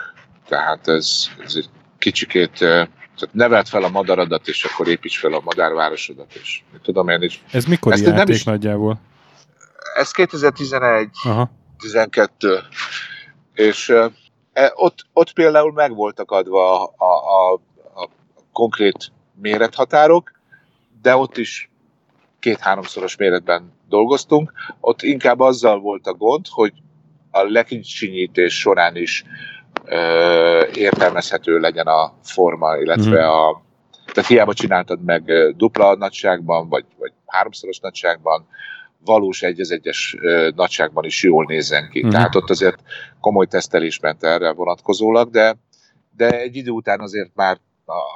[0.49, 1.69] tehát ez, ez egy
[1.99, 2.65] kicsikét
[3.19, 7.23] tehát nevelt fel a madaradat, és akkor építs fel a madárvárosodat, és mit tudom én
[7.23, 7.43] is.
[7.53, 9.01] Ez mikor ezt játék nem is, nagyjából?
[9.95, 11.51] Ez 2011, Aha.
[11.79, 12.61] 12,
[13.55, 13.89] és
[14.53, 17.53] e, ott, ott például meg voltak adva a, a, a,
[17.95, 18.09] a
[18.53, 20.33] konkrét mérethatárok,
[21.03, 21.71] de ott is
[22.39, 24.53] két-háromszoros méretben dolgoztunk.
[24.81, 26.73] Ott inkább azzal volt a gond, hogy
[27.31, 29.25] a lekicsinyítés során is
[30.73, 33.29] értelmezhető legyen a forma, illetve mm.
[33.29, 33.63] a
[34.13, 38.47] tehát hiába csináltad meg dupla nagyságban, vagy, vagy háromszoros nagyságban,
[39.05, 40.17] valós egy az egyes
[40.55, 42.07] nagyságban is jól nézzen ki.
[42.07, 42.09] Mm.
[42.09, 42.83] Tehát ott azért
[43.21, 45.57] komoly tesztelés ment erre vonatkozólag, de,
[46.17, 47.59] de egy idő után azért már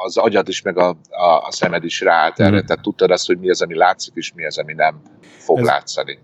[0.05, 2.65] az agyad is, meg a, a, a szemed is ráállt erre, mm.
[2.65, 5.03] tehát tudtad azt, hogy mi az, ami látszik, és mi az, ami nem
[5.39, 6.19] fog Ez, látszani.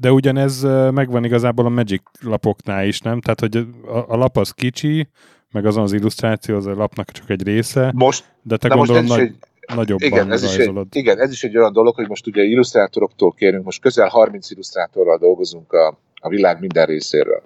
[0.00, 0.62] De ugyanez
[0.92, 3.20] megvan igazából a Magic lapoknál is, nem?
[3.20, 3.56] Tehát, hogy
[3.86, 5.08] a, a lap az kicsi,
[5.50, 9.04] meg azon az illusztráció, az a lapnak csak egy része, most, de te de gondolom
[9.04, 9.28] most nagy,
[9.60, 12.42] egy, nagyobban igen, ez is egy, igen, ez is egy olyan dolog, hogy most ugye
[12.42, 17.42] illusztrátoroktól kérünk, most közel 30 illusztrátorral dolgozunk a, a világ minden részéről.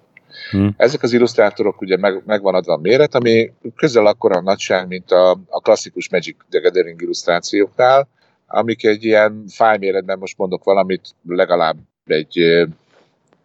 [0.51, 0.75] Hmm.
[0.77, 5.11] Ezek az illusztrátorok ugye meg, megvan adva a méret, ami közel akkora a nagyság, mint
[5.11, 8.09] a, a klasszikus Magic the Gathering illusztrációknál,
[8.47, 11.77] amik egy ilyen fájméretben, most mondok valamit, legalább
[12.13, 12.67] egy,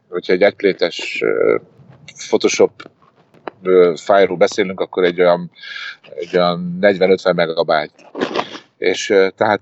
[0.09, 1.23] hogyha egy egyplétes
[2.27, 2.89] Photoshop
[3.95, 5.51] fájról beszélünk, akkor egy olyan,
[6.15, 8.11] egy olyan 40-50 megabyte.
[8.77, 9.05] És
[9.35, 9.61] tehát,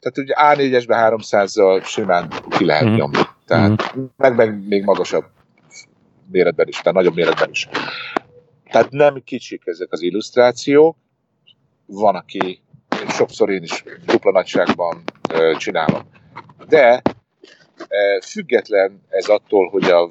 [0.00, 2.94] tehát ugye A4-esben 300-zal simán ki lehet mm.
[2.94, 3.20] nyomni.
[3.46, 4.04] Tehát mm.
[4.16, 5.24] meg, meg még magasabb
[6.30, 7.68] méretben is, tehát nagyobb méretben is.
[8.70, 10.96] Tehát nem kicsik ezek az illusztrációk,
[11.86, 12.60] van, aki
[13.08, 15.02] sokszor én is dupla nagyságban
[15.56, 16.02] csinálom.
[16.68, 17.02] De
[18.20, 20.08] Független ez attól, hogy a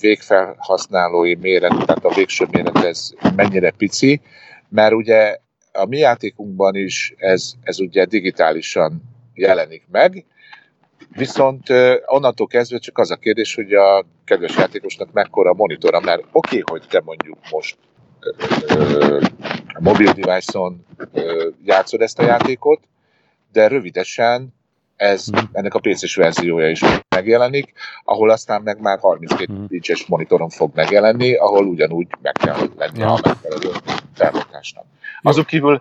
[0.00, 4.20] végfelhasználói méret, tehát a végső méret ez mennyire pici,
[4.68, 5.36] mert ugye
[5.72, 9.02] a mi játékunkban is ez, ez ugye digitálisan
[9.34, 10.24] jelenik meg,
[11.08, 11.62] viszont
[12.06, 16.60] onnantól kezdve csak az a kérdés, hogy a kedves játékosnak mekkora a monitora, mert oké,
[16.60, 17.76] okay, hogy te mondjuk most
[19.74, 20.86] a mobil device-on
[21.64, 22.80] játszod ezt a játékot,
[23.52, 24.54] de rövidesen
[24.98, 25.38] ez, mm.
[25.52, 27.72] ennek a PC-s verziója is megjelenik,
[28.04, 29.64] ahol aztán meg már 32 mm.
[29.68, 33.70] inches monitoron fog megjelenni, ahol ugyanúgy meg kell lenni a megfelelő
[34.14, 34.84] felbontásnak.
[35.22, 35.80] Azok kívül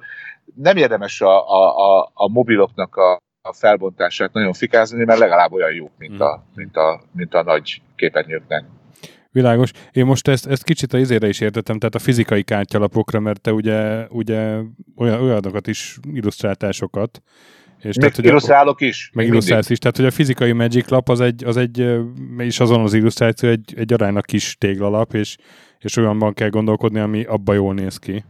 [0.56, 5.74] nem érdemes a, a, a, a mobiloknak a, a felbontását nagyon fikázni, mert legalább olyan
[5.74, 6.22] jók, mint, mm.
[6.22, 8.66] a, mint, a, mint a nagy képernyőknek.
[9.32, 9.72] Világos.
[9.92, 13.52] Én most ezt, ezt kicsit a izére is értettem, tehát a fizikai kártyalapokra, mert te
[13.52, 14.60] ugye, ugye
[14.96, 17.22] olyan, olyanokat is illusztrátásokat,
[17.78, 19.10] és Még tehát, illusztrálok is.
[19.14, 19.78] Meg illusztrálsz is.
[19.78, 21.86] Tehát, hogy a fizikai Magic lap az egy, az egy
[22.38, 25.38] és azon az illusztráció egy, egy aránylag kis téglalap, és,
[25.80, 28.24] és olyanban kell gondolkodni, ami abba jól néz ki.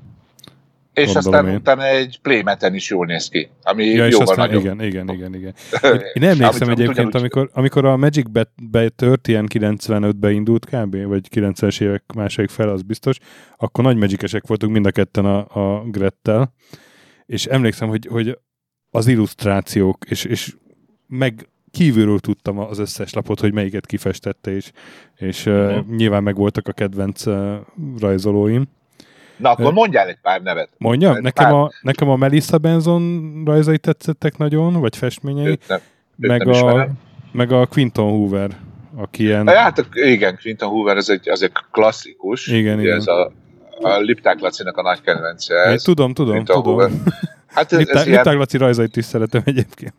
[0.93, 1.55] És aztán én.
[1.55, 4.63] utána egy playmeten is jól néz ki, ami ja, jóval aztán, nagyobb.
[4.63, 5.53] Igen, igen, igen, igen.
[6.13, 8.25] Én emlékszem egyébként, amikor, amikor a Magic
[8.71, 13.17] betört, ilyen 95-ben indult kb., vagy 90-es évek második fel, az biztos,
[13.57, 15.37] akkor nagy magicesek voltunk mind a ketten a,
[15.77, 16.53] a Grettel,
[17.25, 18.37] és emlékszem, hogy, hogy
[18.91, 20.55] az illusztrációk, és, és
[21.07, 24.71] meg kívülről tudtam az összes lapot, hogy melyiket kifestette, és,
[25.15, 27.55] és uh, nyilván megvoltak a kedvenc uh,
[27.99, 28.65] rajzolóim.
[29.37, 30.69] Na, akkor mondjál egy pár nevet.
[30.77, 31.15] Mondjam?
[31.15, 31.53] Egy nekem, pár...
[31.53, 35.47] a, nekem a Melissa Benson rajzai tetszettek nagyon, vagy festményei.
[35.47, 35.79] Őt nem,
[36.19, 36.87] őt meg, nem a,
[37.31, 38.49] meg a Quinton Hoover,
[38.95, 39.47] aki ilyen...
[39.47, 42.47] Hát igen, Quinton Hoover, ez egy, az egy klasszikus.
[42.47, 42.95] Igen, igen.
[42.95, 43.31] Ez a,
[43.81, 45.55] a Lipták Lacinak a nagy kedvence.
[45.55, 46.73] Ez, tudom, tudom, Quinton tudom.
[46.73, 46.91] Hoover.
[47.57, 48.37] Hát ez, Lipták, ez ilyen...
[48.37, 49.93] Laci rajzait is szeretem egyébként.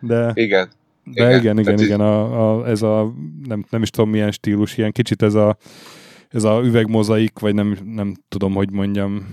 [0.00, 0.30] De...
[0.34, 0.68] Igen.
[1.04, 3.12] De igen, igen, igen, igen a, a, ez a,
[3.44, 5.56] nem, nem is tudom milyen stílus, ilyen kicsit ez a,
[6.28, 9.26] ez a üvegmozaik, vagy nem, nem tudom, hogy mondjam,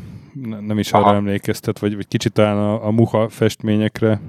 [0.60, 1.08] nem is Aha.
[1.08, 4.22] arra emlékeztet, vagy, vagy kicsit talán a, a muha festményekre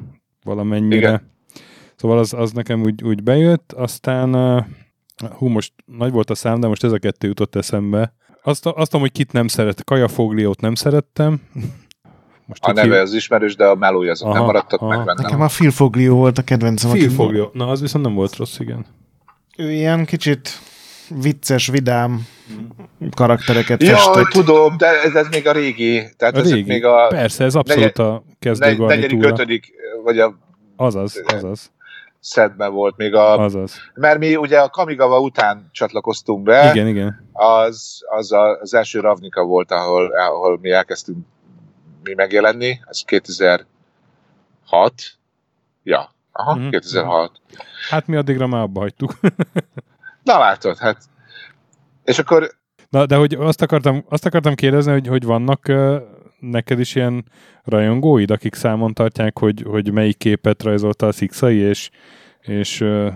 [0.42, 0.96] valamennyire.
[0.96, 1.32] Igen.
[1.96, 4.64] Szóval az, az nekem úgy, úgy bejött, aztán
[5.30, 8.14] hú, most nagy volt a szám, de most ez a kettő jutott eszembe.
[8.42, 11.40] Azt, azt hogy kit nem szeret, Kaja Fogliót nem szerettem.
[12.46, 14.96] Most a neve az ismerős, de a melója azok aha, nem maradtak aha.
[14.96, 15.22] meg benne.
[15.22, 16.90] Nekem a Phil Foglio volt a kedvencem.
[16.90, 18.86] Phil Foglio, na az viszont nem volt rossz, igen.
[19.56, 20.48] Ő ilyen kicsit
[21.08, 22.26] vicces, vidám
[23.14, 24.24] karaktereket Jaj, festett.
[24.24, 26.02] tudom, de ez, ez még a régi.
[26.16, 26.62] Tehát a régi.
[26.62, 29.28] még a Persze, ez abszolút a kezdő garnitúra.
[29.28, 29.72] ötödik,
[30.04, 30.34] vagy a...
[30.76, 31.72] Azaz, azaz.
[32.20, 33.38] Szedben volt még a...
[33.38, 33.76] Azaz.
[33.94, 36.70] Mert mi ugye a Kamigawa után csatlakoztunk be.
[36.70, 37.28] Igen, igen.
[37.32, 41.18] Az, az a, az első Ravnika volt, ahol, ahol mi elkezdtünk
[42.04, 42.80] mi megjelenni.
[42.86, 43.66] Ez 2006.
[45.82, 46.68] Ja, aha, mm-hmm.
[46.68, 47.40] 2006.
[47.90, 49.18] Hát mi addigra már abba hagytuk.
[50.22, 51.02] Na látod, hát.
[52.04, 52.50] És akkor...
[52.88, 55.96] Na, de hogy azt akartam, azt akartam kérdezni, hogy, hogy vannak uh,
[56.38, 57.24] neked is ilyen
[57.64, 61.90] rajongóid, akik számon tartják, hogy, hogy melyik képet rajzolta a Szikszai, és,
[62.40, 63.12] és uh...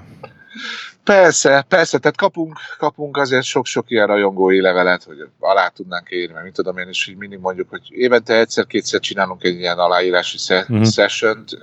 [1.08, 6.44] Persze, persze, tehát kapunk, kapunk azért sok-sok ilyen rajongói levelet, hogy alá tudnánk írni, mert
[6.44, 10.84] mit tudom én is, hogy mindig mondjuk, hogy évente egyszer-kétszer csinálunk egy ilyen aláírási uh-huh.
[10.84, 11.58] session-t.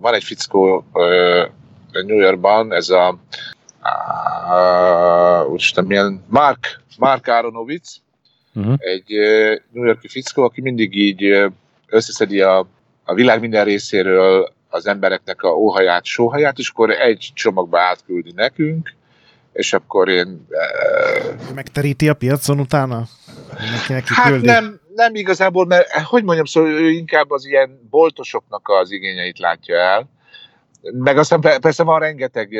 [0.00, 0.84] Van egy fickó
[1.92, 3.18] New Yorkban, ez a
[4.50, 7.96] uh, úristen, milyen Mark, Mark Aronovic,
[8.54, 8.74] uh-huh.
[8.78, 11.50] egy uh, New Yorki fickó, aki mindig így
[11.86, 12.66] összeszedi a,
[13.04, 18.94] a világ minden részéről az embereknek a óhaját, sóhaját, és akkor egy csomagba átküldi nekünk,
[19.52, 20.46] és akkor én...
[20.48, 23.04] Uh, Megteríti a piacon utána?
[23.88, 24.46] Neki hát küldi.
[24.46, 29.76] nem, nem igazából, mert hogy mondjam, szóval ő inkább az ilyen boltosoknak az igényeit látja
[29.76, 30.08] el,
[30.92, 32.54] meg aztán persze van rengeteg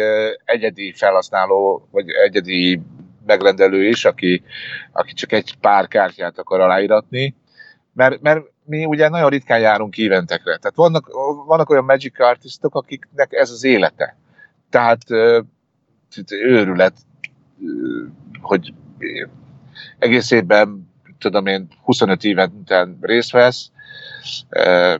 [0.44, 2.80] egyedi felhasználó, vagy egyedi
[3.26, 4.42] megrendelő is, aki,
[4.92, 7.34] aki csak egy pár kártyát akar aláíratni,
[7.92, 10.56] mert, mert mi ugye nagyon ritkán járunk eventekre.
[10.56, 11.08] Tehát vannak,
[11.46, 14.16] vannak olyan magic artistok, akiknek ez az élete.
[14.70, 14.98] Tehát
[16.28, 16.94] őrület,
[18.40, 18.74] hogy
[19.98, 23.70] egész évben, tudom én, 25 éventen részt vesz,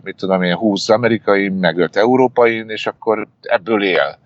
[0.02, 4.18] mit tudom én, 20 amerikai, meg 5 európai, és akkor ebből él.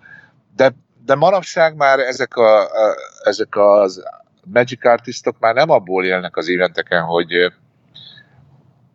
[0.55, 0.73] De,
[1.05, 4.03] de manapság már ezek, a, a, ezek az
[4.53, 7.51] Magic Artistok már nem abból élnek az éventeken, hogy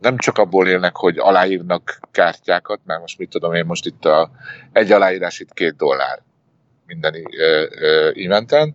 [0.03, 4.30] nem csak abból élnek, hogy aláírnak kártyákat, mert most mit tudom én, most itt a,
[4.72, 6.22] egy aláírás itt két dollár
[6.86, 7.14] minden
[8.14, 8.74] eventen.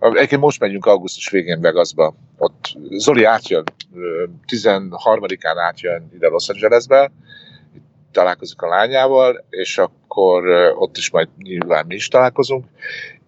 [0.00, 2.14] Egyébként most megyünk augusztus végén Vegasba.
[2.36, 3.64] Ott Zoli átjön,
[4.46, 7.10] 13-án átjön ide Los Angelesbe,
[8.12, 10.48] találkozik a lányával, és akkor
[10.78, 12.08] ott is majd nyilván mi is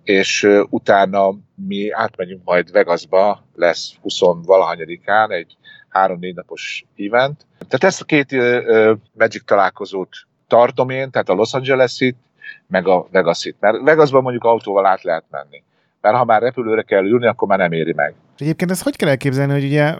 [0.04, 1.34] és utána
[1.66, 5.56] mi átmegyünk majd Vegasba, lesz 20 valahanyadikán egy
[5.90, 7.46] három-négy napos event.
[7.58, 8.36] Tehát ezt a két
[9.12, 10.08] Magic találkozót
[10.46, 12.16] tartom én, tehát a Los Angeles-it,
[12.66, 13.56] meg a Vegas-it.
[13.60, 15.62] Mert Vegasban mondjuk autóval át lehet menni.
[16.00, 18.14] Mert ha már repülőre kell ülni, akkor már nem éri meg.
[18.38, 19.94] Egyébként ezt hogy kell elképzelni, hogy ugye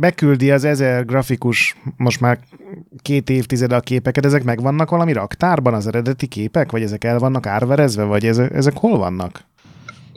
[0.00, 2.38] beküldi az ezer grafikus, most már
[3.02, 7.46] két évtized a képeket, ezek megvannak valami raktárban, az eredeti képek, vagy ezek el vannak
[7.46, 9.40] árverezve, vagy ezek, ezek hol vannak?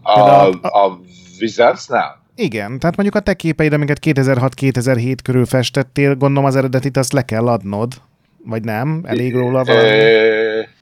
[0.01, 0.99] A, a, a
[1.39, 2.23] Wizards-nál?
[2.36, 7.21] Igen, tehát mondjuk a te képeid, amiket 2006-2007 körül festettél, gondolom az eredetit azt le
[7.21, 7.93] kell adnod,
[8.45, 9.01] vagy nem?
[9.05, 9.88] Elég róla valami?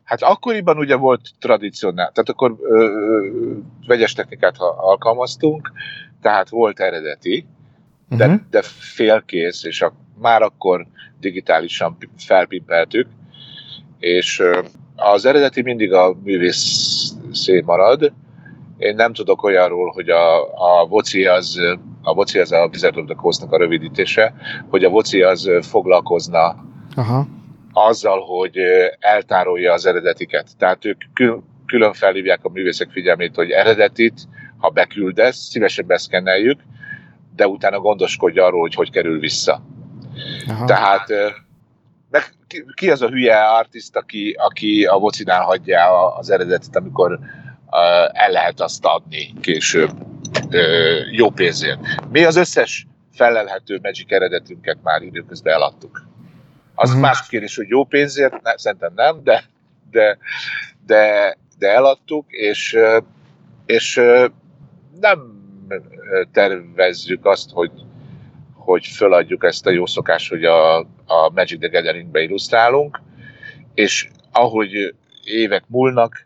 [0.04, 5.72] Hát akkoriban ugye volt tradicionál, tehát akkor ö, ö, vegyes technikát alkalmaztunk,
[6.22, 7.46] tehát volt eredeti,
[8.10, 8.42] de, uh-huh.
[8.50, 8.62] de
[8.96, 10.88] félkész, és a, már akkor
[11.20, 13.08] digitálisan felpimpeltük,
[14.00, 14.62] és ö,
[14.96, 18.14] az eredeti mindig a művészé marad,
[18.84, 21.60] én nem tudok olyanról, hogy a, a voci az
[22.02, 24.34] a voci az a Wizard of the Coast-nak a rövidítése,
[24.70, 26.56] hogy a voci az foglalkozna
[26.96, 27.28] Aha.
[27.74, 28.58] azzal, hogy
[29.00, 30.48] eltárolja az eredetiket.
[30.58, 31.02] Tehát ők
[31.66, 34.28] külön felhívják a művészek figyelmét, hogy eredetit,
[34.58, 36.60] ha beküldesz, szívesen beszkenneljük,
[37.36, 39.62] de utána gondoskodja arról, hogy hogy kerül vissza.
[40.48, 40.66] Aha.
[40.66, 41.08] Tehát
[42.10, 42.24] meg
[42.76, 47.20] ki az a hülye artist, aki, aki a vocinál hagyja az eredetit, amikor
[48.14, 49.92] el lehet azt adni később
[51.12, 51.80] jó pénzért.
[52.12, 56.08] Mi az összes felelhető Magic eredetünket már időközben eladtuk.
[56.76, 57.04] Az uh-huh.
[57.04, 59.44] más kérdés, hogy jó pénzért, ne, szerintem nem, de,
[59.92, 60.18] de,
[60.86, 62.78] de, de eladtuk, és,
[63.66, 64.02] és
[65.00, 65.42] nem
[66.32, 67.72] tervezzük azt, hogy,
[68.54, 73.02] hogy föladjuk ezt a jó szokást, hogy a, a Magic the Gathering-be illusztrálunk,
[73.74, 76.26] és ahogy évek múlnak,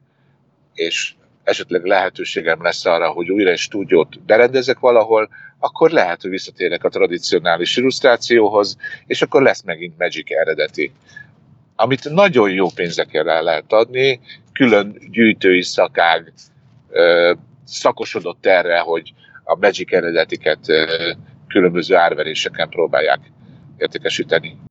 [0.73, 1.15] és
[1.47, 5.29] esetleg lehetőségem lesz arra, hogy újra egy stúdiót berendezek valahol,
[5.59, 10.91] akkor lehet, hogy visszatérek a tradicionális illusztrációhoz, és akkor lesz megint Magic eredeti.
[11.75, 14.19] Amit nagyon jó pénzekkel el lehet adni,
[14.53, 16.33] külön gyűjtői szakág
[17.63, 20.59] szakosodott erre, hogy a Magic eredetiket
[21.47, 23.19] különböző árveréseken próbálják
[23.77, 24.66] értékesíteni.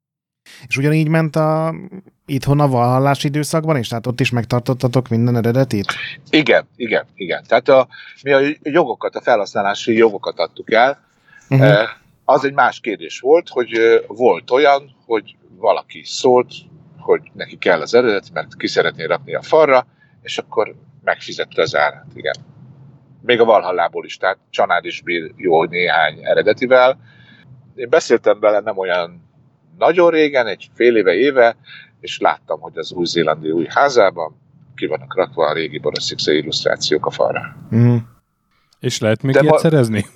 [0.66, 1.74] És ugyanígy ment a
[2.26, 3.88] itthon a valhallás időszakban is?
[3.88, 5.92] Tehát ott is megtartottatok minden eredetit?
[6.30, 7.44] Igen, igen, igen.
[7.48, 7.88] Tehát a,
[8.22, 10.98] mi a jogokat, a felhasználási jogokat adtuk el.
[11.48, 11.88] Uh-huh.
[12.24, 16.52] Az egy más kérdés volt, hogy volt olyan, hogy valaki szólt,
[16.98, 19.86] hogy neki kell az eredet, mert ki szeretné rakni a falra,
[20.22, 20.74] és akkor
[21.04, 22.34] megfizette az árát, igen.
[23.22, 26.98] Még a Valhallából is, tehát Csanád is bír jó néhány eredetivel.
[27.74, 29.25] Én beszéltem vele nem olyan
[29.78, 31.56] nagyon régen, egy fél éve, éve,
[32.00, 34.40] és láttam, hogy az új-zélandi új házában
[34.74, 37.56] ki vannak rakva a régi Boris illusztrációk a falra.
[37.74, 37.96] Mm.
[38.80, 39.58] És lehet még De ilyet ma...
[39.58, 40.06] szerezni?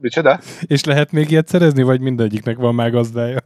[0.00, 0.40] Micsoda?
[0.60, 3.38] És lehet még ilyet szerezni, vagy mindegyiknek van már gazdája?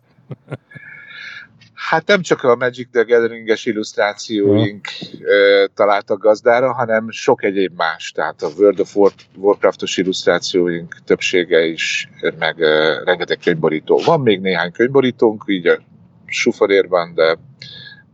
[1.89, 8.11] Hát nem csak a Magic the Gathering-es illusztrációink uh, találtak gazdára, hanem sok egyéb más.
[8.11, 14.01] Tehát a World of War- Warcraft-os illusztrációink többsége is, meg uh, rengeteg könyvborító.
[14.05, 15.79] Van még néhány könyvborítónk, így a
[16.27, 17.39] suforérban, de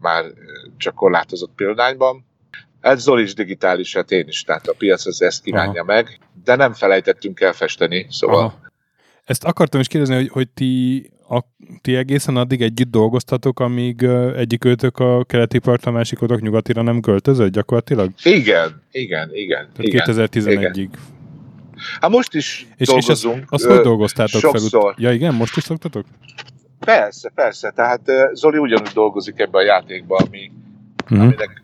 [0.00, 0.24] már
[0.76, 2.26] csak korlátozott példányban.
[2.80, 5.92] Ez Zoli is digitális, hát én is, tehát a piac az ezt kívánja Aha.
[5.92, 8.44] meg, de nem felejtettünk el festeni, szóval...
[8.44, 8.60] Aha.
[9.24, 11.44] Ezt akartam is kérdezni, hogy, hogy ti a,
[11.80, 14.02] ti egészen addig együtt dolgoztatok, amíg
[14.36, 18.10] egyik őtök a keleti part, a másikotok nyugatira nem költözött gyakorlatilag?
[18.22, 19.68] Igen, igen, igen.
[19.72, 20.88] Tehát igen 2011-ig.
[22.00, 23.36] Hát most is és, dolgozunk.
[23.36, 24.82] És azt, azt hogy dolgoztátok sokszor.
[24.82, 24.94] fel?
[24.96, 26.04] Ja igen, most is szoktatok?
[26.78, 27.70] Persze, persze.
[27.70, 28.00] Tehát
[28.32, 30.50] Zoli ugyanúgy dolgozik ebbe a játékba, ami,
[31.02, 31.20] uh-huh.
[31.20, 31.62] aminek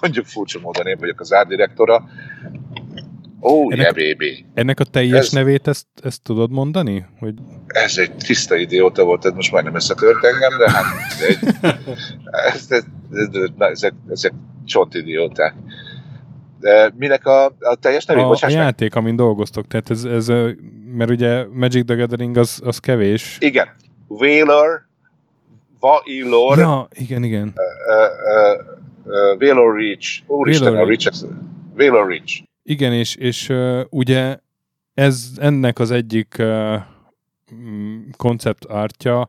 [0.00, 2.04] mondjuk furcsa módon én vagyok az árdirektora,
[3.40, 4.44] Ó, oh, ennek, yeah, baby.
[4.54, 7.06] Ennek a teljes ez, nevét ezt, ezt tudod mondani?
[7.18, 7.34] Hogy...
[7.68, 10.84] Ez egy tiszta idióta volt, ez most majdnem összetört engem, de hát
[11.28, 11.38] egy,
[12.54, 14.32] ez, ez, ez, ezek, ezek
[14.64, 15.54] csont idióták.
[16.60, 18.22] De minek a, a teljes nevét?
[18.22, 20.26] A, a játék, amin dolgoztok, tehát ez, ez,
[20.92, 23.36] mert ugye Magic the Gathering az, az kevés.
[23.40, 23.68] Igen.
[24.08, 24.86] Whaler,
[25.80, 26.58] Vailor.
[26.58, 27.54] Ja, igen, igen.
[29.38, 30.22] Valor Reach.
[30.26, 31.24] Úristen, a Reach.
[31.76, 32.42] Valor Reach.
[32.62, 34.38] Igen, és, és uh, ugye
[34.94, 36.74] ez ennek az egyik uh,
[38.16, 39.28] koncept artja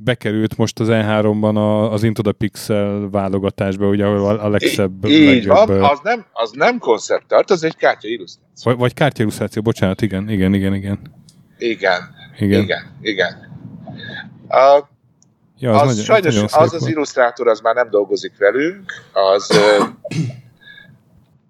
[0.00, 5.04] bekerült most az E3-ban a, az Into the Pixel válogatásba, ugye, ahol a legszebb...
[5.04, 8.70] Így legjobb, van, az nem, az nem koncept art, az egy kártya illusztráció.
[8.70, 11.00] Vagy, vagy kártya illusztráció, bocsánat, igen, igen, igen, igen.
[11.58, 12.00] Igen,
[12.38, 12.96] igen, igen.
[13.00, 13.46] igen.
[14.48, 14.88] A,
[15.58, 19.60] ja, az, az nagyon, sajnos nagyon az az illusztrátor az már nem dolgozik velünk, az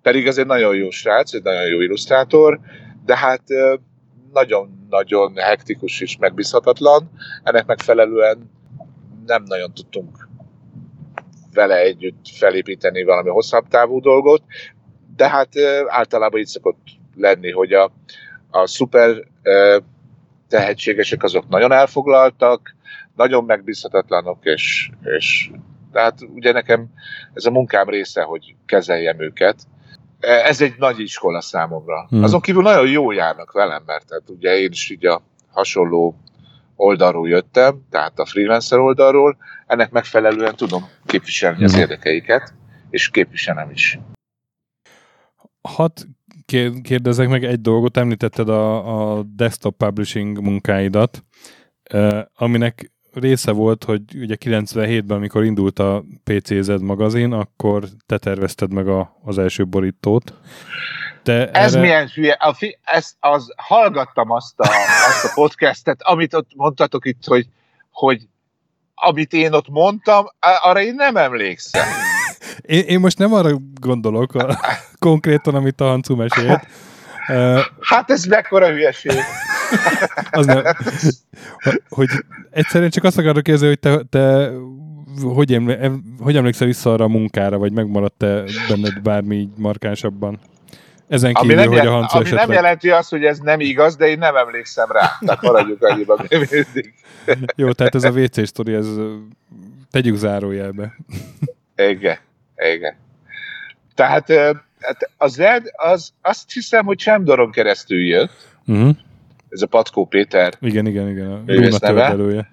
[0.02, 2.60] pedig az egy nagyon jó srác, egy nagyon jó illusztrátor,
[3.04, 3.42] de hát
[4.88, 7.10] nagyon-nagyon hektikus és megbízhatatlan.
[7.42, 8.50] Ennek megfelelően
[9.26, 10.28] nem nagyon tudtunk
[11.52, 14.42] vele együtt felépíteni valami hosszabb távú dolgot,
[15.16, 15.48] de hát
[15.86, 16.86] általában így szokott
[17.16, 17.90] lenni, hogy a,
[18.50, 19.24] a szuper
[20.48, 22.74] tehetségesek azok nagyon elfoglaltak,
[23.16, 25.50] nagyon megbízhatatlanok, és, és
[25.92, 26.86] tehát ugye nekem
[27.34, 29.56] ez a munkám része, hogy kezeljem őket,
[30.20, 32.06] ez egy nagy iskola számomra.
[32.08, 32.22] Hmm.
[32.22, 36.16] Azon kívül nagyon jó járnak velem, mert tehát ugye én is így a hasonló
[36.76, 41.80] oldalról jöttem, tehát a freelancer oldalról, ennek megfelelően tudom képviselni az hmm.
[41.80, 42.54] érdekeiket,
[42.90, 43.98] és képviselem is.
[45.60, 45.98] Hadd
[46.82, 51.24] kérdezek meg egy dolgot, említetted a, a desktop publishing munkáidat,
[52.34, 58.88] aminek része volt, hogy ugye 97-ben, amikor indult a PCZ magazin, akkor te tervezted meg
[58.88, 60.32] a, az első borítót.
[61.22, 61.82] De Ez erre...
[61.82, 62.32] milyen hülye.
[62.32, 64.68] A fi, ezt, az, hallgattam azt a,
[65.08, 67.46] azt a podcastet, amit ott mondtatok itt, hogy,
[67.90, 68.28] hogy
[68.94, 70.26] amit én ott mondtam,
[70.62, 71.86] arra én nem emlékszem.
[72.62, 73.50] Én, én most nem arra
[73.80, 74.58] gondolok a,
[74.98, 76.66] konkrétan, amit a Hancu mesélt.
[77.80, 79.12] Hát ez mekkora hülyeség.
[80.30, 80.62] Az nem.
[81.88, 82.08] Hogy
[82.50, 84.50] egyszerűen csak azt akarok kérdezni, hogy te, te
[85.22, 85.90] hogy, eml-
[86.20, 90.38] hogy emlékszel vissza arra a munkára, vagy megmaradt-e benned bármi markánsabban?
[91.08, 92.46] Ezen kívül, ami nem, hogy a Hanco ami esetleg...
[92.46, 95.10] nem jelenti azt, hogy ez nem igaz, de én nem emlékszem rá.
[95.26, 96.94] Tehát maradjuk annyiban mindig.
[97.56, 98.86] Jó, tehát ez a WC sztori, ez
[99.90, 100.96] tegyük zárójelbe.
[101.76, 102.18] Igen,
[102.74, 102.94] igen.
[103.94, 104.32] Tehát
[104.80, 108.56] hát a Zed, az, azt hiszem, hogy Csemdoron keresztül jött.
[108.66, 108.96] Uh-huh.
[109.48, 110.54] Ez a Patkó Péter.
[110.60, 111.30] Igen, igen, igen.
[111.30, 112.50] A Rúna tördelője.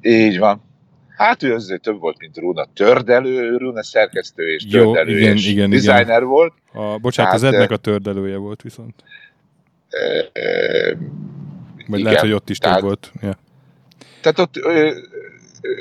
[0.00, 0.62] Így van.
[1.16, 5.48] Hát ő azért több volt, mint Rúna tördelő, Rúna szerkesztő és Jó, tördelő igen, és
[5.48, 6.24] igen, designer igen.
[6.24, 6.52] volt.
[6.72, 8.94] A, bocsánat, hát, az Ednek a tördelője volt viszont.
[9.88, 10.96] E, e,
[11.86, 13.12] Vagy igen, lehet, hogy ott is tehát, több volt.
[13.20, 13.38] Ja.
[14.20, 14.94] Tehát ott ő,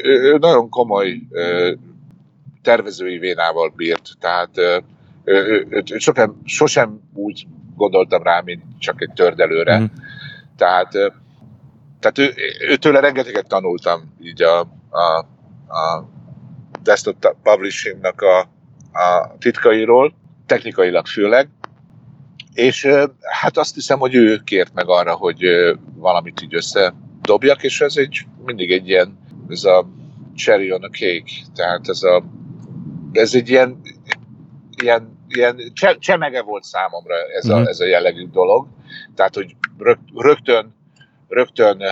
[0.03, 1.21] ő, ő nagyon komoly
[2.61, 4.83] tervezői vénával bírt, tehát ő,
[5.23, 9.79] ő, ő, ő sosem, sosem úgy gondoltam rá, mint csak egy tördelőre.
[9.79, 9.85] Mm.
[10.57, 10.91] Tehát,
[11.99, 12.33] tehát ő,
[12.69, 15.17] őtőle rengeteget tanultam így a, a,
[15.67, 16.09] a
[16.83, 18.39] desktop publishingnak a,
[18.99, 20.13] a titkairól,
[20.45, 21.49] technikailag főleg,
[22.53, 22.87] és
[23.21, 25.45] hát azt hiszem, hogy ő kért meg arra, hogy
[25.95, 29.87] valamit így összedobjak, és ez egy mindig egy ilyen, ez a
[30.35, 32.23] cherry on a cake, tehát ez a
[33.11, 33.81] ez egy ilyen,
[34.81, 35.57] ilyen, ilyen
[35.99, 37.63] csemege volt számomra ez a, mm.
[37.63, 38.67] ez a jellegű dolog.
[39.15, 39.55] Tehát, hogy
[40.15, 40.73] rögtön,
[41.27, 41.83] rögtön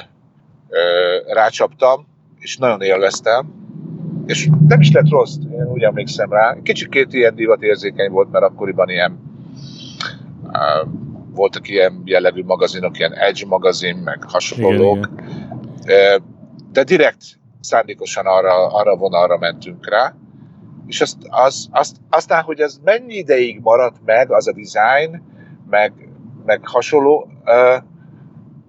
[1.28, 2.08] rácsaptam,
[2.40, 3.54] és nagyon élveztem,
[4.26, 6.58] és nem is lett rossz, én úgy emlékszem rá.
[6.64, 9.20] Kicsikét ilyen divat érzékeny volt, mert akkoriban ilyen
[10.44, 10.90] uh,
[11.36, 15.10] voltak ilyen jellegű magazinok, ilyen Edge magazin, meg hasonlók.
[16.72, 20.16] De direkt szándékosan arra, arra vonalra mentünk rá,
[20.88, 25.22] és azt, az, azt, aztán, hogy ez mennyi ideig maradt meg, az a design,
[25.70, 25.94] meg,
[26.46, 27.28] meg hasonló,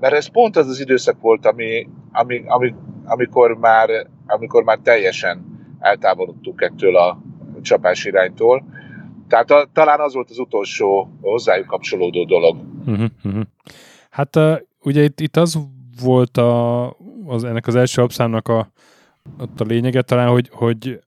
[0.01, 2.75] mert ez pont az az időszak volt, ami, ami, ami,
[3.05, 3.89] amikor, már,
[4.27, 5.45] amikor már teljesen
[5.79, 7.19] eltávolodtunk ettől a
[7.63, 8.65] csapás iránytól.
[9.29, 12.57] Tehát a, talán az volt az utolsó hozzájuk kapcsolódó dolog.
[12.87, 13.43] Uh-huh, uh-huh.
[14.11, 14.39] Hát
[14.83, 15.59] ugye itt, itt az
[16.03, 16.87] volt a,
[17.27, 18.69] az, ennek az első abszámnak a,
[19.41, 21.01] ott a lényege talán, hogy, hogy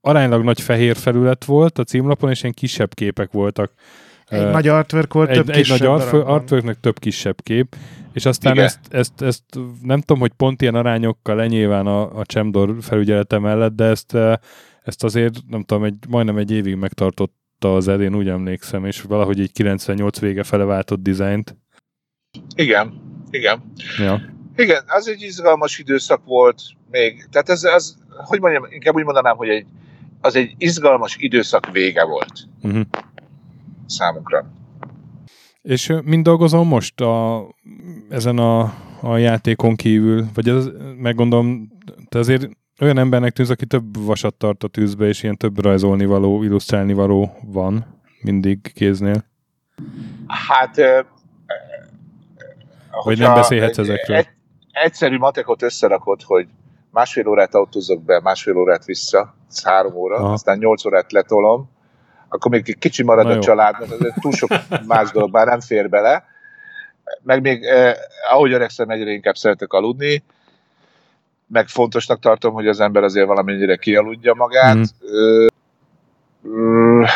[0.00, 3.72] aránylag nagy fehér felület volt a címlapon, és ilyen kisebb képek voltak.
[4.32, 7.76] Egy uh, nagy artwork volt, egy, több egy kisebb nagy artwork, artworknek több kisebb kép,
[8.12, 9.42] és aztán ezt, ezt, ezt,
[9.82, 14.16] nem tudom, hogy pont ilyen arányokkal lenyilván a, a Csemdor felügyelete mellett, de ezt,
[14.82, 19.40] ezt azért, nem tudom, egy, majdnem egy évig megtartotta az én úgy emlékszem, és valahogy
[19.40, 21.56] egy 98 vége fele váltott dizájnt.
[22.54, 23.72] Igen, igen.
[23.98, 24.20] Ja.
[24.56, 27.26] Igen, az egy izgalmas időszak volt még.
[27.30, 29.66] Tehát ez, az, hogy mondjam, inkább úgy mondanám, hogy egy,
[30.20, 32.82] az egy izgalmas időszak vége volt uh-huh.
[33.92, 34.50] Számunkra.
[35.62, 37.46] És mind dolgozom most a,
[38.08, 38.60] ezen a,
[39.00, 40.24] a játékon kívül?
[40.34, 41.68] Vagy ez, meggondolom,
[42.08, 42.48] te azért
[42.80, 46.92] olyan embernek tűz, aki több vasat tart a tűzbe, és ilyen több rajzolni való, illusztrálni
[46.92, 47.86] való van
[48.22, 49.24] mindig kéznél?
[50.26, 50.78] Hát...
[50.78, 51.04] Eh,
[53.04, 54.16] Vagy nem beszélhetsz ezekről?
[54.16, 54.28] Egy,
[54.70, 56.48] egyszerű matekot összerakod, hogy
[56.90, 59.34] másfél órát autózok be, másfél órát vissza,
[59.64, 60.32] három óra, Aha.
[60.32, 61.70] aztán nyolc órát letolom,
[62.32, 63.40] akkor még kicsi marad Na a jó.
[63.40, 64.50] család, mert túl sok
[64.86, 66.24] más dolog már nem fér bele.
[67.22, 67.94] Meg még, eh,
[68.30, 70.22] ahogy öregszem, egyre inkább szeretek aludni,
[71.46, 74.76] meg fontosnak tartom, hogy az ember azért valamennyire kialudja magát.
[74.76, 74.82] Mm.
[76.42, 77.08] Uh,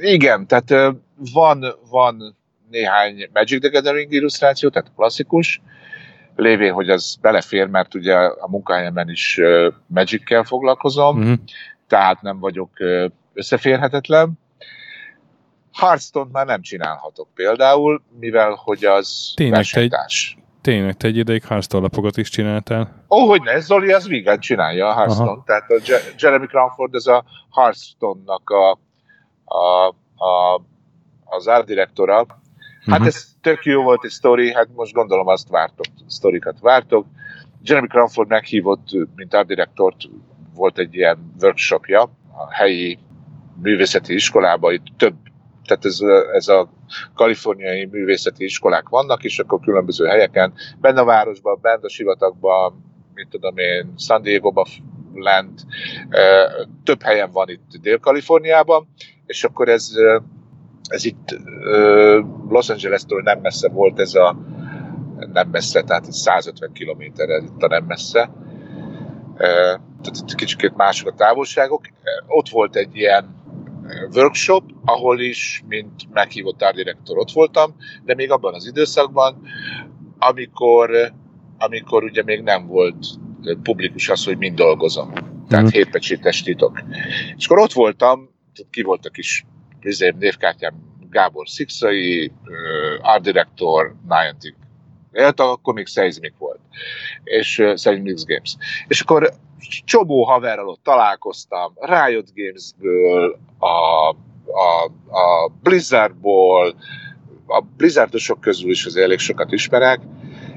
[0.00, 0.94] igen, tehát
[1.32, 2.36] van, van
[2.70, 5.60] néhány Magic the Gathering illusztráció, tehát klasszikus,
[6.36, 9.40] lévén, hogy az belefér, mert ugye a munkahelyemen is
[9.86, 11.32] Magic-kel foglalkozom, mm-hmm.
[11.88, 12.70] tehát nem vagyok
[13.36, 14.38] összeférhetetlen.
[15.72, 20.34] Hearthstone már nem csinálhatok például, mivel hogy az tényleg versenytárs.
[20.34, 23.04] Te egy, tényleg, te egy ideig Hearthstone lapokat is csináltál.
[23.08, 25.30] Ó, oh, hogy ne, Zoli az vígan csinálja a Hearthstone.
[25.30, 25.42] Aha.
[25.46, 25.80] Tehát a
[26.18, 28.70] Jeremy Cranford ez a Hearthstone-nak a,
[29.44, 29.86] a,
[30.24, 30.62] a,
[31.24, 32.26] az art direktora,
[32.86, 33.14] Hát uh-huh.
[33.14, 37.06] ez tök jó volt egy sztori, hát most gondolom azt vártok, sztorikat vártok.
[37.62, 39.96] Jeremy Cranford meghívott, mint art direktort,
[40.54, 42.02] volt egy ilyen workshopja
[42.32, 42.98] a helyi
[43.62, 45.14] művészeti iskolába, itt több,
[45.64, 45.98] tehát ez,
[46.32, 46.68] ez a
[47.14, 52.84] kaliforniai művészeti iskolák vannak, és akkor különböző helyeken, benne a városban, benne a sivatagban,
[53.14, 54.66] mit tudom én, San Diego-ba
[55.14, 55.60] lent,
[56.84, 58.88] több helyen van itt Dél-Kaliforniában,
[59.26, 59.90] és akkor ez
[60.88, 61.38] ez itt
[62.48, 64.36] Los Angeles-től nem messze volt ez a
[65.32, 68.30] nem messze, tehát itt 150 kilométerre itt a nem messze.
[69.36, 71.86] Tehát itt kicsit mások a távolságok.
[72.26, 73.44] Ott volt egy ilyen
[74.14, 79.42] workshop, ahol is, mint meghívott árdirektor ott voltam, de még abban az időszakban,
[80.18, 81.12] amikor,
[81.58, 83.06] amikor ugye még nem volt
[83.62, 85.12] publikus az, hogy mind dolgozom.
[85.48, 85.68] Tehát mm.
[85.68, 86.82] hétpecsétes titok.
[87.36, 88.30] És akkor ott voltam,
[88.70, 89.44] ki voltak is
[89.80, 90.74] izé, névkártyám
[91.10, 92.32] Gábor Szikszai,
[93.00, 94.54] Art Director, Niantic.
[95.16, 96.60] Hát akkor még Seismic volt,
[97.24, 98.56] és uh, Seismic Games.
[98.88, 99.32] És akkor
[99.84, 104.08] csomó haverral ott találkoztam, Riot Gamesből, a,
[104.52, 104.84] a,
[105.18, 106.74] a Blizzardból,
[107.46, 110.00] a Blizzardosok közül is az elég sokat ismerek,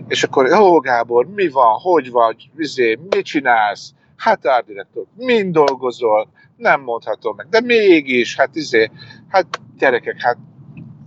[0.07, 3.93] és akkor, jó Gábor, mi van, hogy vagy, vizé, mit csinálsz?
[4.15, 8.91] Hát árdirektor, mind dolgozol, nem mondhatom meg, de mégis, hát izé,
[9.27, 9.45] hát
[9.77, 10.37] gyerekek, hát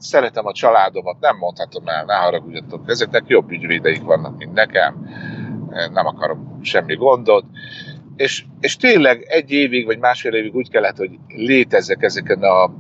[0.03, 5.09] szeretem a családomat, nem mondhatom el, ne haragudjatok, ezeknek jobb ügyvédeik vannak, mint nekem,
[5.93, 7.45] nem akarom semmi gondot,
[8.17, 12.71] és, és tényleg egy évig, vagy másfél évig úgy kellett, hogy létezzek ezeken a,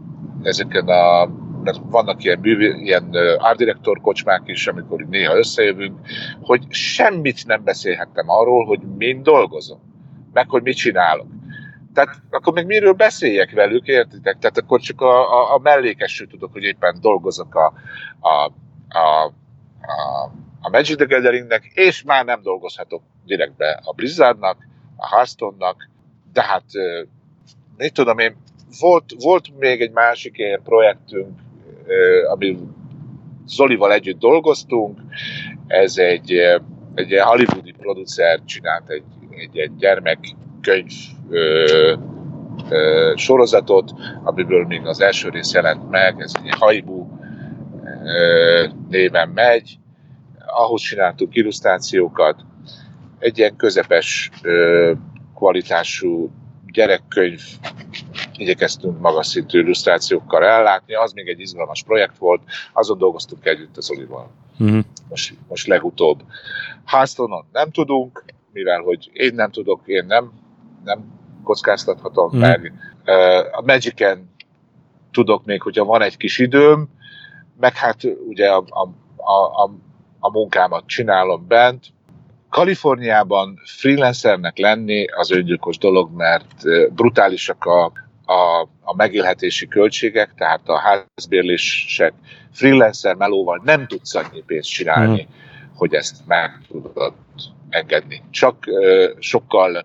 [0.42, 1.30] ezeken a
[1.62, 2.40] mert vannak ilyen,
[2.82, 5.98] ilyen art director kocsmák is, amikor néha összejövünk,
[6.40, 9.78] hogy semmit nem beszélhettem arról, hogy mind dolgozom,
[10.32, 11.26] meg hogy mit csinálok.
[11.94, 14.38] Tehát akkor még miről beszéljek velük, értitek?
[14.38, 17.72] Tehát akkor csak a, a, a mellékesről tudok, hogy éppen dolgozok a,
[18.20, 18.52] a,
[18.98, 19.24] a,
[19.80, 24.56] a, a Magic the Gatheringnek, és már nem dolgozhatok direktbe a Blizzardnak,
[24.96, 25.88] a Hearthstone-nak,
[26.32, 26.64] de hát
[27.76, 28.36] mit tudom én,
[28.80, 31.40] volt, volt még egy másik ilyen projektünk,
[32.30, 32.58] ami
[33.46, 35.00] Zolival együtt dolgoztunk,
[35.66, 36.32] ez egy,
[36.94, 40.92] egy hollywoodi producer csinált egy, egy, egy gyermekkönyv
[41.32, 41.94] ö,
[42.68, 43.92] ö, sorozatot,
[44.24, 47.06] amiből még az első rész jelent meg, ez egy Haibu
[48.04, 49.78] ö, néven megy,
[50.46, 52.44] ahhoz csináltunk illusztrációkat,
[53.18, 54.92] egy ilyen közepes ö,
[55.34, 56.30] kvalitású
[56.72, 57.40] gyerekkönyv
[58.36, 62.42] igyekeztünk magas szintű illusztrációkkal ellátni, az még egy izgalmas projekt volt,
[62.72, 64.30] azon dolgoztunk együtt az Olival.
[64.58, 64.84] Uh-huh.
[65.08, 66.22] Most, most legutóbb.
[66.84, 70.32] Hearthstone-on nem tudunk, mivel hogy én nem tudok, én nem,
[70.84, 72.40] nem kockáztathatom uh-huh.
[72.40, 72.72] meg.
[73.52, 74.30] A Magic-en
[75.10, 76.88] tudok még, hogyha van egy kis időm,
[77.60, 78.82] meg hát ugye a, a,
[79.62, 79.70] a,
[80.20, 81.86] a munkámat csinálom bent,
[82.52, 86.54] Kaliforniában freelancernek lenni az öngyilkos dolog, mert
[86.94, 87.84] brutálisak a,
[88.24, 92.12] a, a megélhetési költségek, tehát a házbérlések
[92.50, 95.34] freelancer melóval nem tudsz annyi pénzt csinálni, mm.
[95.74, 97.12] hogy ezt meg tudod
[97.68, 98.22] engedni.
[98.30, 99.84] Csak uh, sokkal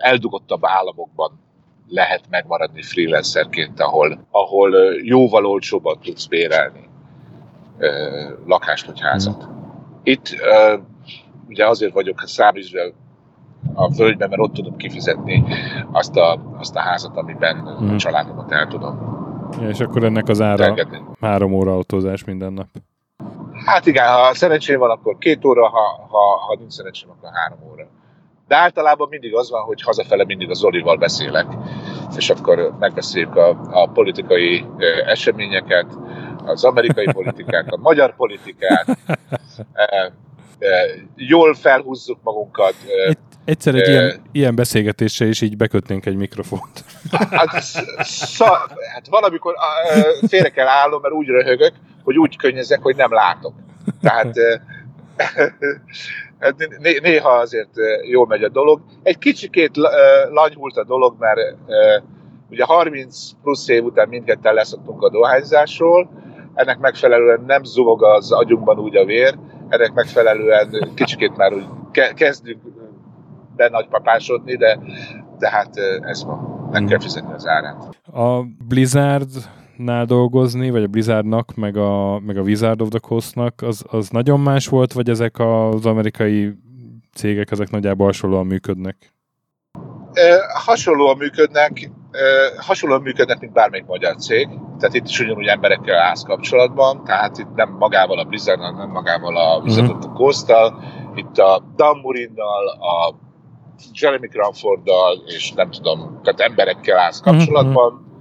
[0.00, 1.40] eldugottabb államokban
[1.88, 6.88] lehet megmaradni freelancerként, ahol, ahol jóval olcsóbban tudsz bérelni
[8.46, 9.46] lakást vagy házat.
[9.46, 9.50] Mm.
[10.02, 10.36] Itt
[11.48, 12.92] ugye azért vagyok száműzve
[13.74, 15.44] a völgyben, mert ott tudom kifizetni
[15.92, 17.94] azt a, azt a házat, amiben hmm.
[17.94, 19.12] a családomat el tudom.
[19.60, 21.00] Ja, és akkor ennek az ára elgetni.
[21.20, 22.66] három óra autózás minden nap.
[23.64, 27.58] Hát igen, ha szerencsém van, akkor két óra, ha, ha, ha nincs szerencsém, akkor három
[27.72, 27.86] óra.
[28.48, 31.46] De általában mindig az van, hogy hazafele mindig az Olival beszélek,
[32.16, 34.64] és akkor megbeszéljük a, a politikai
[35.06, 35.86] eseményeket,
[36.44, 38.86] az amerikai politikát, a magyar politikát,
[41.16, 42.74] jól felhúzzuk magunkat.
[43.08, 46.84] Itt egyszer egy e, ilyen, ilyen beszélgetésre is így bekötnénk egy mikrofont.
[47.30, 47.62] Hát,
[48.04, 49.54] szá, hát valamikor
[50.28, 51.72] félre kell állnom, mert úgy röhögök,
[52.02, 53.54] hogy úgy könnyezek, hogy nem látok.
[54.00, 54.36] Tehát
[55.16, 55.44] hát
[57.02, 57.70] néha azért
[58.02, 58.80] jól megy a dolog.
[59.02, 59.70] Egy kicsikét
[60.30, 61.40] lanyhult a dolog, mert
[62.50, 66.10] ugye 30 plusz év után mindketten leszoktunk a dohányzásról,
[66.54, 69.34] ennek megfelelően nem zúg az agyunkban úgy a vér,
[69.68, 71.66] ennek megfelelően kicsikét már úgy
[72.14, 72.62] kezdünk
[73.56, 74.78] be nagypapásodni, de,
[75.38, 77.96] de hát ez van, meg kell fizetni az árát.
[78.12, 78.44] A
[79.76, 84.08] Blizzardnál dolgozni, vagy a Blizzardnak, meg a, meg a Wizard of the Coast-nak, az, az
[84.08, 86.52] nagyon más volt, vagy ezek az amerikai
[87.14, 89.12] cégek, ezek nagyjából hasonlóan működnek?
[90.64, 91.90] hasonlóan működnek,
[92.56, 94.48] hasonlóan működnek, mint bármelyik magyar cég.
[94.78, 99.36] Tehát itt is ugyanúgy emberekkel állsz kapcsolatban, tehát itt nem magával a blizzard nem magával
[99.36, 100.10] a Blizzard uh-huh.
[100.10, 100.52] a coast
[101.14, 103.14] itt a Dan Murinnal, a
[103.92, 108.13] Jeremy Crawforddal, és nem tudom, tehát emberekkel állsz mhm, kapcsolatban, uh-huh.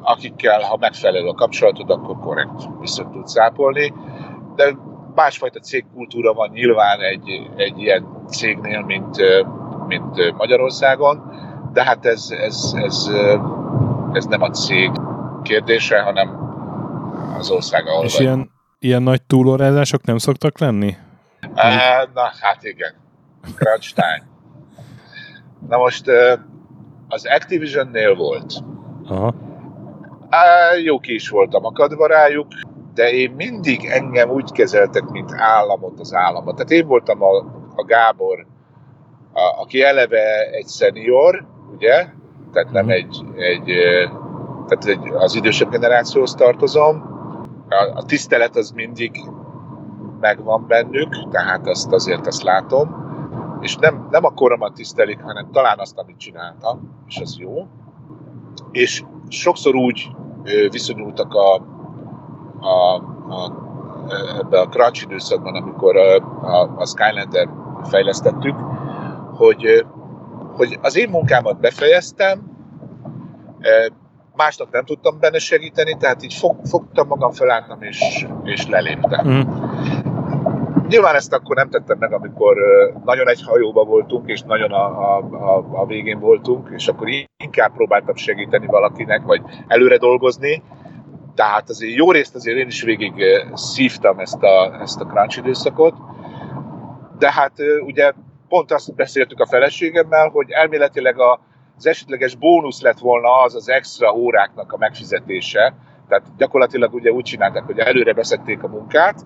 [0.00, 3.94] Akikkel, ha megfelelő a kapcsolatod, akkor korrekt vissza tudsz szápolni.
[4.56, 4.76] De
[5.14, 9.16] másfajta cégkultúra van nyilván egy, egy ilyen cégnél, mint
[9.86, 11.22] mint Magyarországon,
[11.72, 13.10] de hát ez, ez, ez,
[14.12, 14.90] ez nem a cég
[15.42, 16.40] kérdése, hanem
[17.38, 20.96] az ország, ahol És ilyen, ilyen nagy túlórázások nem szoktak lenni?
[21.54, 22.94] E, na, hát igen.
[23.56, 24.24] Crunch time.
[25.68, 26.04] Na most
[27.08, 28.52] az Activision-nél volt.
[29.08, 29.34] Aha.
[30.32, 32.46] E, jó ki is voltam akadva rájuk,
[32.94, 36.54] de én mindig engem úgy kezeltek, mint államot az államot.
[36.54, 37.36] Tehát én voltam a,
[37.74, 38.46] a Gábor
[39.32, 42.06] a, aki eleve egy szenior, ugye,
[42.52, 42.92] tehát nem mhm.
[42.92, 43.64] egy, egy
[44.66, 47.10] tehát az idősebb generációhoz tartozom.
[47.68, 49.20] A, a tisztelet az mindig
[50.20, 53.00] megvan bennük, tehát azt azért azt látom.
[53.60, 57.66] És nem, nem a koromat tisztelik, hanem talán azt, amit csináltam, és az jó.
[58.70, 60.08] És sokszor úgy
[60.70, 61.54] viszonyultak a,
[62.60, 62.94] a,
[63.28, 63.52] a,
[64.38, 67.48] ebbe a crunch időszakban, amikor a, a, a Skylander
[67.82, 68.56] fejlesztettük,
[69.36, 69.86] hogy,
[70.56, 72.50] hogy az én munkámat befejeztem,
[74.36, 79.28] másnak nem tudtam benne segíteni, tehát így fog, fogtam magam, felálltam és, és leléptem.
[79.28, 79.40] Mm.
[80.92, 82.56] Nyilván ezt akkor nem tettem meg, amikor
[83.04, 87.72] nagyon egy hajóba voltunk, és nagyon a, a, a, a végén voltunk, és akkor inkább
[87.74, 90.62] próbáltam segíteni valakinek, vagy előre dolgozni,
[91.34, 93.12] tehát azért jó részt azért én is végig
[93.54, 95.94] szívtam ezt a, ezt a crunch időszakot,
[97.18, 97.52] de hát
[97.86, 98.12] ugye
[98.48, 101.40] pont azt beszéltük a feleségemmel, hogy elméletileg a,
[101.76, 105.74] az esetleges bónusz lett volna az az extra óráknak a megfizetése,
[106.08, 109.24] tehát gyakorlatilag ugye úgy csinálták, hogy előre beszették a munkát,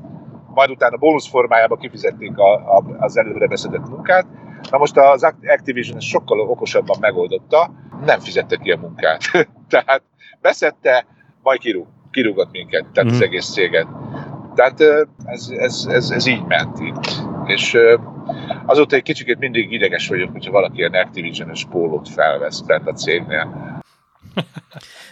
[0.56, 4.26] majd utána bónusz formájában kifizették a, a, az előre beszedett munkát.
[4.70, 7.70] Na most az Activision sokkal okosabban megoldotta,
[8.04, 9.20] nem fizette ki a munkát.
[9.68, 10.02] tehát
[10.40, 11.06] beszette,
[11.42, 13.12] majd kirúg, kirúgott minket, tehát mm.
[13.12, 13.24] az mhm.
[13.24, 13.86] egész céget.
[14.54, 14.80] Tehát
[15.24, 17.22] ez, ez, ez, ez így ment itt.
[17.46, 17.78] És
[18.66, 23.76] azóta egy kicsit mindig ideges vagyok, hogyha valaki ilyen Activision-es pólót felvesz bent a cégnél.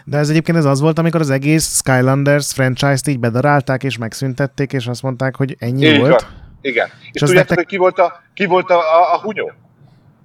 [0.05, 4.72] De ez egyébként ez az volt, amikor az egész Skylanders franchise-t így bedarálták és megszüntették,
[4.72, 6.22] és azt mondták, hogy ennyi Így volt.
[6.22, 6.30] Van.
[6.60, 6.86] Igen.
[6.86, 7.56] És, és tudjátok, nektek...
[7.56, 9.52] hogy ki volt a, ki volt a, a, a hunyó?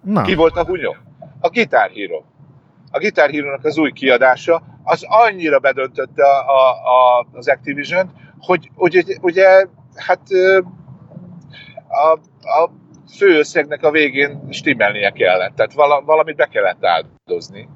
[0.03, 0.21] Na.
[0.21, 0.95] Ki volt a hunyó?
[1.39, 2.23] A Guitar Hero.
[2.91, 2.99] A
[3.31, 9.65] hero az új kiadása, az annyira bedöntötte a, a, a, az Activision, hogy ugye, ugye
[9.95, 10.21] hát
[11.88, 12.11] a,
[12.61, 12.71] a
[13.17, 15.73] főösszegnek a végén stimmelnie kellett, tehát
[16.05, 17.69] valamit be kellett áldozni.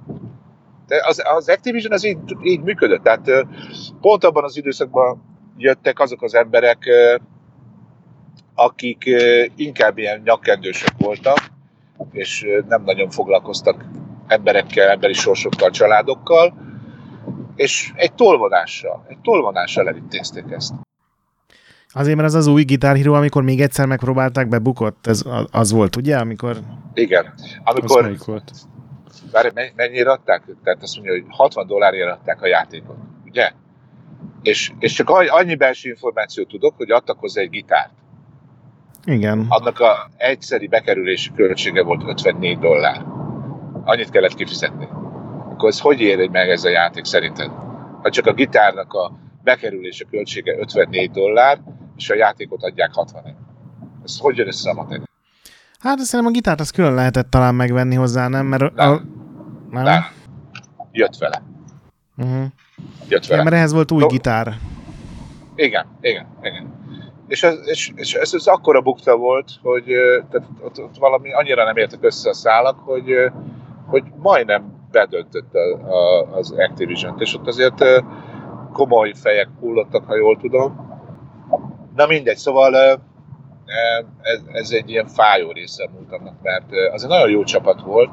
[1.02, 3.30] Az, az Activision az így, így működött, tehát
[4.02, 5.22] pont abban az időszakban
[5.58, 6.90] jöttek azok az emberek,
[8.56, 9.04] akik
[9.56, 11.38] inkább ilyen nyakkendősök voltak,
[12.12, 13.86] és nem nagyon foglalkoztak
[14.28, 16.54] emberekkel, emberi sorsokkal, családokkal,
[17.56, 20.74] és egy tolvonással, egy tolvonással elintézték ezt.
[21.96, 26.18] Azért, mert az az új gitárhíró, amikor még egyszer megpróbálták, bebukott, ez az volt, ugye?
[26.18, 26.58] Amikor...
[26.94, 27.34] Igen.
[27.64, 28.06] Amikor...
[28.06, 28.52] Az volt?
[29.32, 30.44] Várj, mennyire adták?
[30.64, 33.52] Tehát azt mondja, hogy 60 dollárért adták a játékot, ugye?
[34.42, 37.92] És, és csak annyi belső információt tudok, hogy adtak hozzá egy gitárt.
[39.06, 39.46] Igen.
[39.50, 43.06] Annak a egyszeri bekerülési költsége volt 54 dollár.
[43.84, 44.88] Annyit kellett kifizetni.
[45.50, 47.52] Akkor ez hogy ér meg ez a játék szerinted?
[48.02, 49.12] Ha csak a gitárnak a
[49.44, 51.60] bekerülési költsége 54 dollár,
[51.98, 53.36] és a játékot adják 60
[54.04, 55.02] Ez hogy jön össze a matek?
[55.84, 58.46] Hát szerintem a gitárt az külön lehetett talán megvenni hozzá, nem?
[58.46, 58.92] Mert nem.
[58.92, 59.02] A...
[59.70, 59.84] nem?
[59.84, 60.02] nem.
[60.92, 61.42] Jött vele.
[62.18, 62.46] Uh-huh.
[63.08, 63.38] Jött vele.
[63.38, 64.08] Ja, mert ehhez volt új no.
[64.08, 64.54] gitár.
[65.56, 66.74] Igen, igen, igen.
[67.28, 69.84] És ez, és, és ez, ez akkora bukta volt, hogy
[70.30, 73.14] tehát ott, ott valami annyira nem értek össze a szálak, hogy,
[73.86, 77.84] hogy majdnem bedöntött a, a, az Activision-t, és ott azért
[78.74, 80.92] komoly fejek hullottak, ha jól tudom.
[81.96, 83.02] Na mindegy, szóval
[84.22, 88.10] ez, ez egy ilyen fájó része múlt annak, mert az egy nagyon jó csapat volt,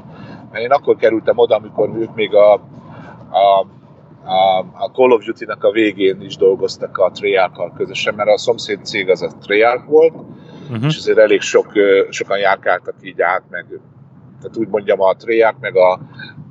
[0.53, 2.53] mert én akkor kerültem oda, amikor ők még a,
[3.31, 3.67] a,
[4.25, 8.85] a, a Call of Duty-nak a végén is dolgoztak a treyarch közösen, mert a szomszéd
[8.85, 10.15] cég az a Treyarch volt,
[10.71, 10.87] uh-huh.
[10.87, 11.73] és azért elég sok,
[12.09, 13.67] sokan járkáltak így át, meg
[14.41, 16.01] tehát úgy mondjam a Treyarch, meg a,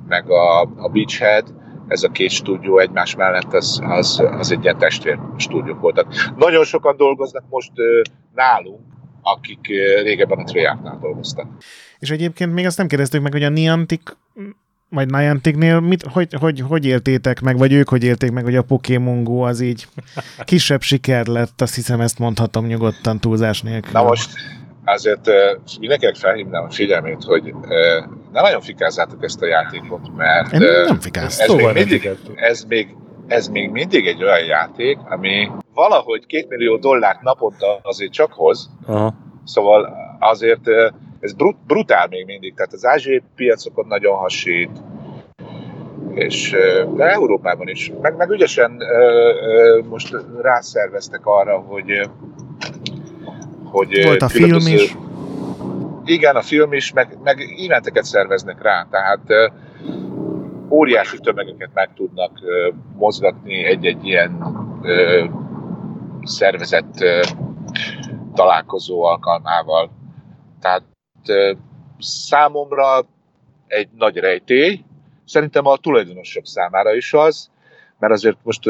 [0.08, 1.44] meg a, a Beachhead,
[1.90, 6.06] ez a két stúdió egymás mellett, az, az, az egy ilyen testvér stúdiók voltak.
[6.36, 7.72] Nagyon sokan dolgoznak most
[8.34, 8.80] nálunk,
[9.22, 9.66] akik
[10.02, 11.46] régebben a Treyarchnál dolgoztak.
[11.98, 14.02] És egyébként még azt nem kérdeztük meg, hogy a Niantic
[14.88, 18.62] vagy Nianticnél mit, hogy, hogy, hogy éltétek meg, vagy ők hogy élték meg, hogy a
[18.62, 19.88] Pokémon Go az így
[20.44, 23.92] kisebb siker lett, azt hiszem ezt mondhatom nyugodtan túlzás nélkül.
[23.92, 24.30] Na most
[24.84, 25.30] azért
[25.80, 27.54] mindenkinek felhívnám a figyelmét, hogy
[28.32, 31.58] ne nagyon fikázzátok ezt a játékot, mert Én nem fikáztam.
[31.58, 32.96] Ez, még mindig, ez, még,
[33.26, 38.70] ez még mindig egy olyan játék, ami valahogy két millió dollárt naponta azért csak hoz.
[38.86, 39.14] Aha.
[39.44, 40.68] Szóval azért
[41.20, 42.54] ez brut, brutál még mindig.
[42.54, 44.70] Tehát az ázsiai piacokon nagyon hasít,
[46.14, 46.56] és
[46.94, 47.92] de Európában is.
[48.00, 48.82] Meg, meg ügyesen
[49.88, 52.10] most rászerveztek arra, hogy
[53.70, 54.96] hogy Volt a film is.
[56.04, 59.52] Igen, a film is, meg, meg eventeket szerveznek rá, tehát
[60.68, 62.38] óriási tömegeket meg tudnak
[62.96, 64.44] mozgatni egy-egy ilyen
[66.22, 67.04] szervezett
[68.34, 69.90] találkozó alkalmával.
[70.60, 70.82] Tehát
[71.98, 73.06] számomra
[73.66, 74.84] egy nagy rejtély,
[75.24, 77.50] szerintem a tulajdonosok számára is az,
[77.98, 78.62] mert azért most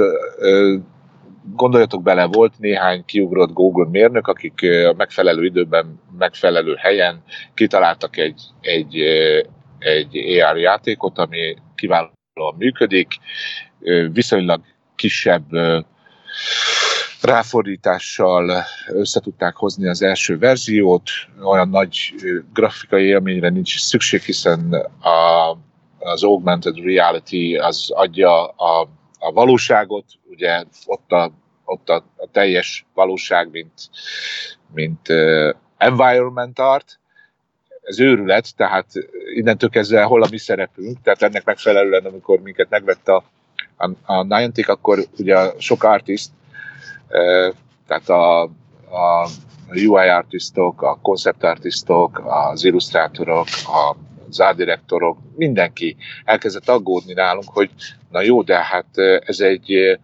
[1.42, 7.22] gondoljatok bele, volt néhány kiugrott Google mérnök, akik a megfelelő időben, megfelelő helyen
[7.54, 8.98] kitaláltak egy, egy,
[9.78, 13.08] egy AR játékot, ami kiválóan működik,
[14.12, 14.60] viszonylag
[14.96, 15.44] kisebb
[17.22, 21.10] ráfordítással összetudták hozni az első verziót,
[21.42, 22.14] olyan nagy
[22.52, 25.56] grafikai élményre nincs szükség, hiszen a,
[25.98, 28.88] az augmented reality az adja a,
[29.20, 31.32] a valóságot, ugye ott a,
[31.64, 33.90] ott a, a teljes valóság, mint,
[34.74, 36.98] mint uh, environment art,
[37.82, 38.86] ez őrület, tehát
[39.34, 43.24] innentől kezdve hol a mi szerepünk, tehát ennek megfelelően, amikor minket megvette a,
[43.76, 46.30] a, a Niantic, akkor ugye sok artist
[47.86, 49.28] tehát a, a
[49.74, 53.46] UI artistok, a concept artistok, az illusztrátorok,
[54.30, 57.70] az art direktorok, mindenki elkezdett aggódni nálunk, hogy
[58.10, 59.98] na jó, de hát ez egy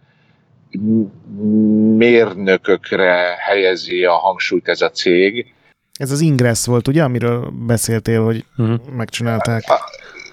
[1.97, 5.53] mérnökökre helyezi a hangsúlyt ez a cég.
[5.99, 8.79] Ez az Ingress volt, ugye, amiről beszéltél, hogy uh-huh.
[8.91, 9.63] megcsinálták?
[9.69, 9.79] A,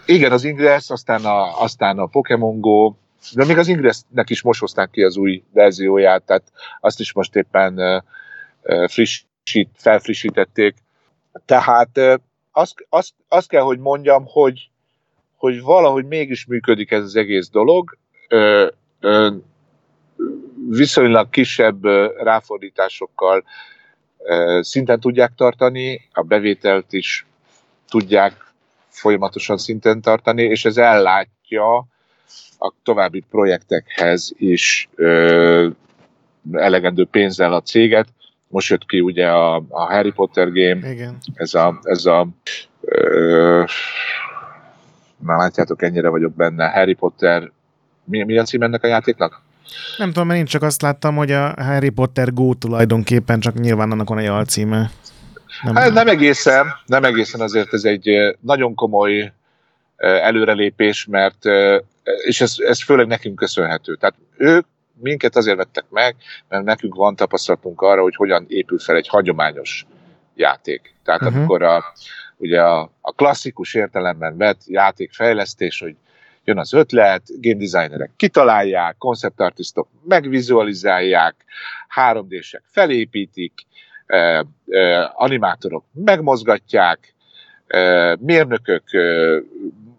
[0.06, 2.94] igen, az Ingress, aztán a, aztán a Pokémon Go,
[3.34, 6.42] de még az Ingressnek is most hozták ki az új verzióját, tehát
[6.80, 8.04] azt is most éppen
[8.86, 10.74] frissít, felfrissítették.
[11.44, 12.20] Tehát
[12.56, 14.70] azt, azt, azt kell, hogy mondjam, hogy,
[15.36, 17.96] hogy valahogy mégis működik ez az egész dolog.
[18.28, 18.68] Ö,
[19.00, 19.30] ö,
[20.68, 21.84] viszonylag kisebb
[22.16, 23.44] ráfordításokkal
[24.18, 27.26] ö, szinten tudják tartani, a bevételt is
[27.88, 28.52] tudják
[28.88, 31.76] folyamatosan szinten tartani, és ez ellátja
[32.58, 35.68] a további projektekhez is ö,
[36.52, 38.08] elegendő pénzzel a céget.
[38.54, 41.16] Most jött ki ugye a, a Harry Potter game, Igen.
[41.34, 42.28] ez a, ez a
[42.80, 43.64] ö,
[45.16, 46.68] már látjátok, ennyire vagyok benne.
[46.68, 47.50] Harry Potter,
[48.04, 49.42] mi, mi a cím ennek a játéknak?
[49.98, 53.90] Nem tudom, mert én csak azt láttam, hogy a Harry Potter Go tulajdonképpen csak nyilván
[53.90, 54.90] annak van egy alcíme.
[55.62, 59.32] Nem, hát, nem egészen, nem egészen azért ez egy nagyon komoly
[59.96, 61.44] előrelépés, mert
[62.24, 63.94] és ez, ez főleg nekünk köszönhető.
[63.94, 64.66] Tehát ők
[65.00, 66.16] minket azért vettek meg,
[66.48, 69.86] mert nekünk van tapasztalatunk arra, hogy hogyan épül fel egy hagyományos
[70.34, 70.94] játék.
[71.04, 71.36] Tehát uh-huh.
[71.36, 71.84] amikor a,
[72.36, 75.96] ugye a, a klasszikus értelemben vett játékfejlesztés, hogy
[76.44, 81.34] jön az ötlet, game designerek kitalálják, konceptartistok megvizualizálják,
[81.96, 83.52] 3D-sek felépítik,
[84.06, 87.14] eh, eh, animátorok megmozgatják,
[87.66, 88.82] eh, mérnökök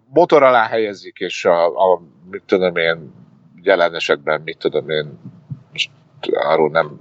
[0.09, 2.01] motor alá helyezik, és a, a
[2.31, 3.13] mit tudom én,
[3.65, 5.19] jelen esetben, mit tudom én,
[5.71, 5.91] most
[6.31, 6.99] arról nem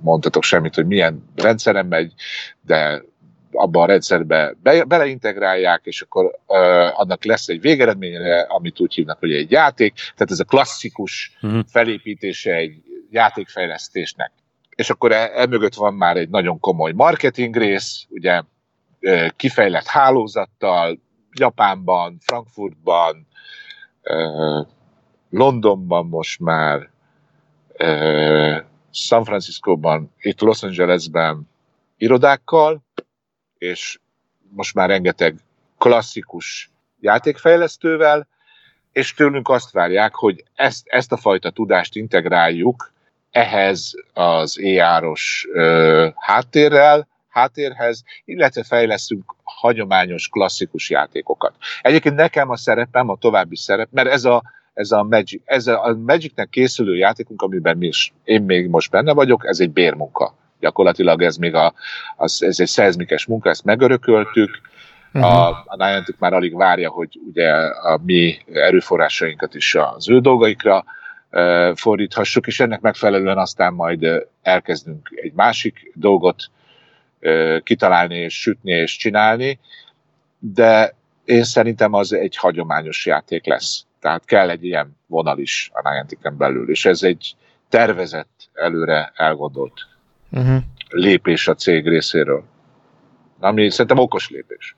[0.00, 2.12] mondhatok semmit, hogy milyen rendszeren megy,
[2.60, 3.02] de
[3.52, 9.18] abban a rendszerbe be, beleintegrálják, és akkor uh, annak lesz egy végeredménye, amit úgy hívnak,
[9.18, 9.94] hogy egy játék.
[9.94, 11.60] Tehát ez a klasszikus uh-huh.
[11.68, 14.32] felépítése egy játékfejlesztésnek.
[14.74, 18.42] És akkor e, emögött van már egy nagyon komoly marketing rész, ugye
[19.36, 20.98] kifejlett hálózattal,
[21.32, 23.26] Japánban, Frankfurtban,
[25.32, 26.88] Londonban most már,
[28.90, 31.48] San Franciscóban, itt Los Angelesben
[31.96, 32.82] irodákkal,
[33.58, 33.98] és
[34.48, 35.36] most már rengeteg
[35.78, 38.28] klasszikus játékfejlesztővel,
[38.92, 42.92] és tőlünk azt várják, hogy ezt, ezt a fajta tudást integráljuk
[43.30, 45.46] ehhez az ER-os
[46.16, 51.54] háttérrel, háttérhez, illetve fejleszünk hagyományos, klasszikus játékokat.
[51.82, 54.42] Egyébként nekem a szerepem, a további szerep, mert ez a,
[54.74, 59.12] ez a Magic, ez a, Magicnek készülő játékunk, amiben mi is, én még most benne
[59.12, 60.34] vagyok, ez egy bérmunka.
[60.60, 61.72] Gyakorlatilag ez még a,
[62.16, 64.70] az, ez egy szezmikes munka, ezt megörököltük,
[65.14, 65.32] Uh-huh.
[65.32, 70.84] A, a Niantic már alig várja, hogy ugye a mi erőforrásainkat is az ő dolgaikra
[71.30, 76.50] uh, fordíthassuk, és ennek megfelelően aztán majd uh, elkezdünk egy másik dolgot
[77.62, 79.58] kitalálni, és sütni, és csinálni,
[80.38, 80.94] de
[81.24, 83.86] én szerintem az egy hagyományos játék lesz.
[84.02, 87.36] Tehát kell egy ilyen vonal is a niantic belül, és ez egy
[87.68, 89.86] tervezett, előre elgondolt
[90.30, 90.62] uh-huh.
[90.88, 92.44] lépés a cég részéről.
[93.40, 94.76] Ami szerintem okos lépés.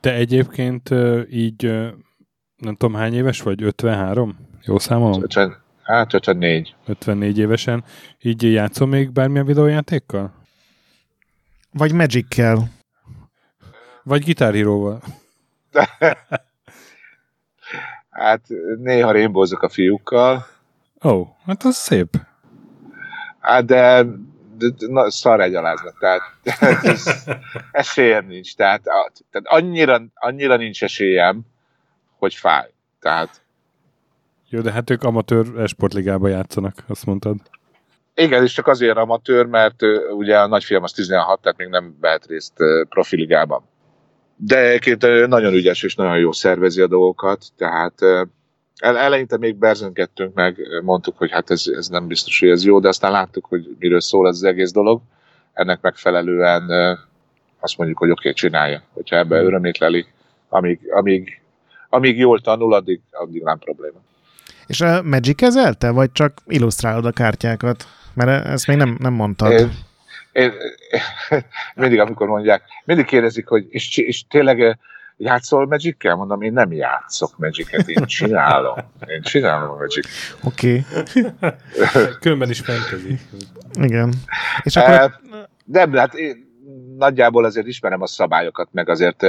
[0.00, 0.90] Te egyébként
[1.30, 1.62] így,
[2.56, 4.38] nem tudom hány éves vagy, 53?
[4.62, 5.22] Jó számolom?
[5.22, 6.74] 50, hát 54.
[6.86, 7.84] 54 évesen.
[8.22, 10.34] Így játszom még bármilyen videójátékkal?
[11.72, 12.70] Vagy Magic-kel.
[14.02, 15.02] Vagy gitárhíróval.
[18.18, 18.40] hát
[18.78, 20.46] néha rémbózok a fiúkkal.
[21.04, 22.08] Ó, oh, hát az szép.
[23.38, 24.04] Hát de,
[24.58, 27.26] de na, szar egy alázat, tehát ez,
[27.70, 28.82] esélyem nincs, tehát,
[29.30, 31.40] tehát annyira, annyira nincs esélyem,
[32.18, 32.70] hogy fáj.
[33.00, 33.42] Tehát...
[34.48, 37.36] Jó, de hát ők amatőr esportligában játszanak, azt mondtad.
[38.14, 39.82] Igen, és csak azért amatőr, mert
[40.16, 42.54] ugye a nagyfiam az 16, tehát még nem vehet részt
[42.88, 43.62] profiligában.
[44.40, 48.00] De egyébként nagyon ügyes és nagyon jó szervezi a dolgokat, tehát
[48.76, 52.88] eleinte még berzönkedtünk meg, mondtuk, hogy hát ez, ez nem biztos, hogy ez jó, de
[52.88, 55.00] aztán láttuk, hogy miről szól ez az egész dolog.
[55.52, 56.70] Ennek megfelelően
[57.60, 58.82] azt mondjuk, hogy oké, okay, csinálja.
[58.92, 59.46] Hogyha ebbe hmm.
[59.46, 60.06] örömét leli,
[60.48, 61.40] amíg, amíg,
[61.88, 63.98] amíg jól tanul, addig, addig nem probléma.
[64.66, 67.84] És a Magic kezelte, vagy csak illusztrálod a kártyákat?
[68.14, 69.52] Mert ezt még nem, nem mondtad.
[69.52, 69.70] Én,
[70.38, 70.52] én,
[71.74, 74.78] mindig, amikor mondják, mindig kérdezik, hogy és, és tényleg
[75.16, 78.76] játszol magic Mondom, én nem játszok magic én csinálom.
[79.06, 80.06] Én csinálom a Magic.
[80.44, 80.84] Oké.
[80.90, 81.52] Okay.
[82.20, 83.18] Különben is fantasy.
[83.72, 84.12] Igen.
[84.62, 85.18] És akkor...
[85.30, 86.46] Uh, nem, hát én
[86.96, 89.22] nagyjából azért ismerem a szabályokat, meg azért,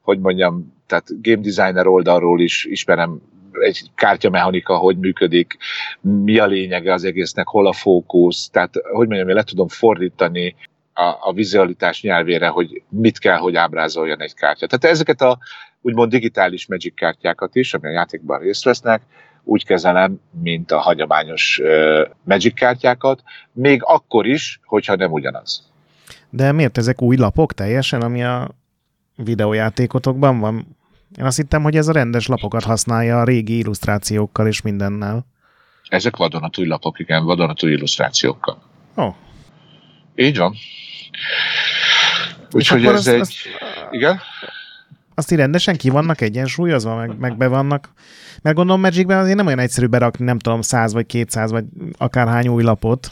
[0.00, 3.20] hogy mondjam, tehát game designer oldalról is ismerem
[3.60, 5.56] egy kártyamechanika hogy működik,
[6.00, 10.54] mi a lényege az egésznek, hol a fókusz, tehát hogy mondjam, én le tudom fordítani
[10.92, 14.66] a, a vizualitás nyelvére, hogy mit kell, hogy ábrázoljon egy kártya.
[14.66, 15.38] Tehát ezeket a
[15.80, 19.02] úgymond digitális Magic kártyákat is, ami a játékban részt vesznek,
[19.44, 23.22] úgy kezelem, mint a hagyományos uh, Magic kártyákat,
[23.52, 25.72] még akkor is, hogyha nem ugyanaz.
[26.30, 28.50] De miért ezek új lapok teljesen, ami a
[29.16, 30.76] videójátékotokban van?
[31.18, 35.26] Én azt hittem, hogy ez a rendes lapokat használja a régi illusztrációkkal és mindennel.
[35.88, 38.62] Ezek vadonatúj lapok, igen, vadonatúj illusztrációkkal.
[38.96, 39.02] Ó.
[39.02, 39.14] Oh.
[40.14, 40.54] Így van.
[42.52, 43.20] Úgyhogy ez azt, egy...
[43.20, 43.34] Azt,
[43.90, 44.20] igen?
[45.14, 47.92] Azt így rendesen ki vannak egyensúlyozva, meg, meg be vannak.
[48.42, 51.64] Mert gondolom Magicben azért nem olyan egyszerű berakni, nem tudom, 100 vagy 200 vagy
[51.98, 53.10] akárhány új lapot.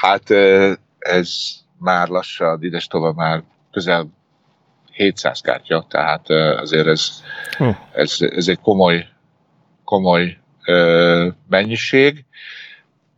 [0.00, 0.30] Hát
[0.98, 1.30] ez
[1.78, 3.42] már lassan, ides tovább már
[3.72, 4.08] közel
[4.92, 7.22] 700 kártya, tehát azért ez,
[7.92, 9.06] ez, ez egy komoly,
[9.84, 10.38] komoly
[11.48, 12.24] mennyiség.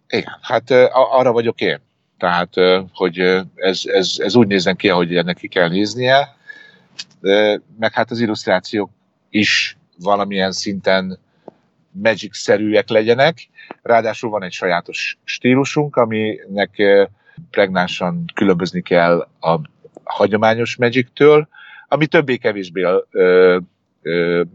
[0.08, 1.80] Igen, hát arra vagyok én.
[2.18, 2.54] Tehát,
[2.92, 3.18] hogy
[3.54, 6.36] ez, ez, ez úgy nézzen ki, ahogy ennek ki kell néznie,
[7.78, 8.90] meg hát az illusztrációk
[9.30, 11.18] is valamilyen szinten
[11.90, 13.48] Magic-szerűek legyenek.
[13.82, 16.82] Ráadásul van egy sajátos stílusunk, aminek
[17.50, 19.60] pregnánsan különbözni kell a
[20.04, 21.48] hagyományos Magic-től,
[21.88, 22.86] ami többé-kevésbé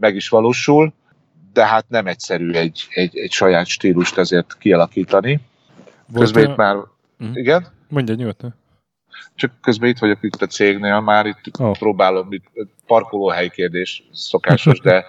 [0.00, 0.92] meg is valósul,
[1.52, 5.40] de hát nem egyszerű egy, egy, egy saját stílust ezért kialakítani.
[6.06, 6.50] Volt közben a...
[6.50, 6.76] itt már...
[6.76, 7.36] Uh-huh.
[7.36, 7.66] Igen?
[7.88, 8.54] Mondja nyugodtan.
[9.34, 11.78] Csak közben itt vagyok itt a cégnél, már itt oh.
[11.78, 12.44] próbálom, itt
[12.86, 15.04] parkolóhely kérdés szokásos, de,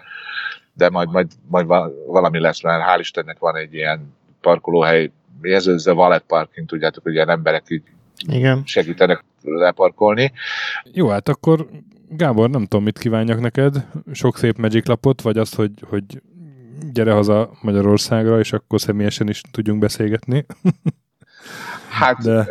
[0.74, 1.68] de majd, majd, majd
[2.08, 5.12] valami lesz, mert hál' Istennek van egy ilyen parkolóhely,
[5.42, 7.84] ez a Valet Parking, tudjátok, hogy ilyen emberek így
[8.28, 8.62] Igen.
[8.66, 10.32] segítenek leparkolni.
[10.84, 11.68] Jó, hát akkor
[12.10, 13.86] Gábor, nem tudom, mit kívánjak neked.
[14.12, 16.04] Sok szép Magic lapot, vagy azt, hogy, hogy
[16.94, 20.46] gyere haza Magyarországra, és akkor személyesen is tudjunk beszélgetni.
[21.90, 22.48] Hát De...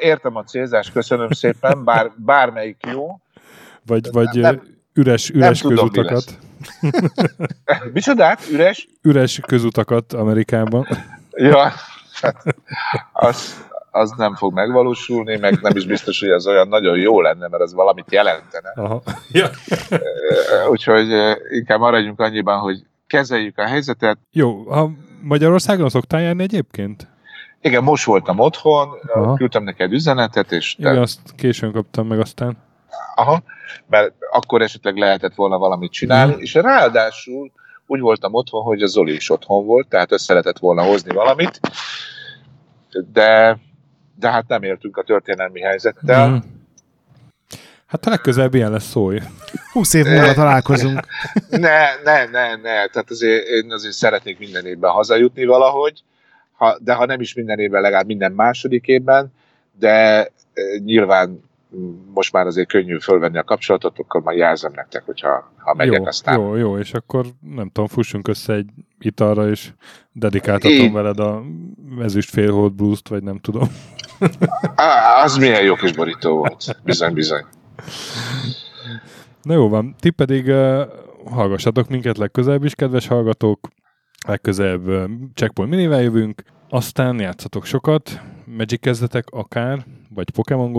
[0.00, 3.20] értem a célzást, köszönöm szépen, bár, bármelyik jó.
[3.86, 4.62] Vagy, vagy nem,
[4.94, 6.38] üres, üres nem közutakat.
[6.80, 7.00] Tudom,
[7.92, 8.48] Micsodát?
[8.50, 8.88] Üres?
[9.02, 10.86] Üres közutakat Amerikában.
[11.30, 11.72] Ja,
[12.20, 12.42] hát
[13.12, 13.67] az,
[13.98, 17.62] az nem fog megvalósulni, meg nem is biztos, hogy ez olyan nagyon jó lenne, mert
[17.62, 18.72] az valamit jelentene.
[18.74, 19.02] Aha.
[19.32, 19.48] Ja.
[20.70, 21.06] Úgyhogy
[21.50, 24.18] inkább maradjunk annyiban, hogy kezeljük a helyzetet.
[24.32, 24.90] Jó, ha
[25.22, 27.08] Magyarországon szoktál járni egyébként?
[27.60, 29.34] Igen, most voltam otthon, Aha.
[29.34, 30.74] küldtem neked üzenetet, és...
[30.74, 30.90] Te...
[30.90, 32.56] Igen, azt későn kaptam meg aztán.
[33.14, 33.42] Aha,
[33.86, 36.38] mert akkor esetleg lehetett volna valamit csinálni, mm.
[36.38, 37.52] és ráadásul
[37.86, 41.60] úgy voltam otthon, hogy a Zoli is otthon volt, tehát össze lehetett volna hozni valamit,
[43.12, 43.58] de,
[44.18, 46.28] de hát nem éltünk a történelmi helyzettel.
[46.28, 46.36] Mm.
[47.86, 49.20] Hát a legközelebb ilyen lesz szólj.
[49.72, 51.00] 20 év múlva találkozunk.
[51.50, 52.86] Ne, ne, ne, ne.
[52.86, 56.02] Tehát azért én azért szeretnék minden évben hazajutni valahogy,
[56.52, 59.32] ha, de ha nem is minden évben, legalább minden második évben,
[59.78, 60.30] de e,
[60.84, 61.47] nyilván
[62.14, 66.04] most már azért könnyű fölvenni a kapcsolatot, akkor majd jelzem nektek, hogyha ha megyek jó,
[66.04, 66.40] aztán.
[66.40, 69.72] Jó, jó, és akkor nem tudom, fussunk össze egy italra, és
[70.12, 70.92] dedikáltatom Én...
[70.92, 71.42] veled a
[71.88, 73.68] mezüst félhold blues-t, vagy nem tudom.
[74.74, 76.80] Á, az milyen jó kis borító volt.
[76.84, 77.44] Bizony, bizony.
[79.42, 80.80] Na jó van, ti pedig uh,
[81.30, 83.68] hallgassatok minket legközelebb is, kedves hallgatók.
[84.26, 88.20] Legközelebb Checkpoint minivel jövünk, aztán játszatok sokat,
[88.56, 89.84] Magic kezdetek akár,
[90.14, 90.72] vagy Pokémon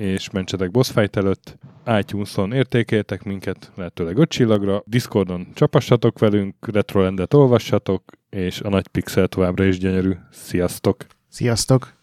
[0.00, 1.58] és mentsetek boss fight előtt.
[1.98, 9.28] iTunes-on értékeltek minket, lehetőleg 5 csillagra, Discordon csapassatok velünk, Retrolandet olvassatok, és a nagy pixel
[9.28, 10.12] továbbra is gyönyörű.
[10.30, 11.06] Sziasztok!
[11.28, 11.99] Sziasztok!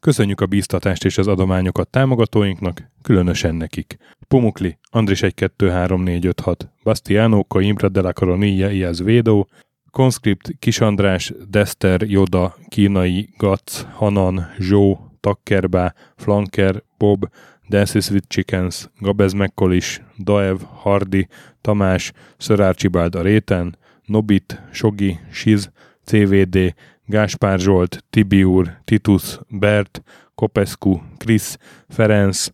[0.00, 3.96] Köszönjük a bíztatást és az adományokat támogatóinknak, különösen nekik.
[4.28, 9.48] Pumukli, Andris 1 2 3 4 5 6, Bastiano, Coimbra de la Coronilla, Iaz Védó,
[9.90, 17.28] Conscript, Kisandrás, Dester, Joda, Kínai, Gac, Hanan, Zsó, Takkerbá, Flanker, Bob,
[17.68, 21.28] Dances with Chickens, Gabez Mekkolis, Daev, Hardi,
[21.60, 25.70] Tamás, Szörárcsibáld a réten, Nobit, Sogi, Siz,
[26.04, 26.74] CVD,
[27.10, 30.02] Gáspár Zsolt, Tibiur, Titus, Bert,
[30.34, 31.58] Kopescu, Krisz,
[31.88, 32.48] Ferenc,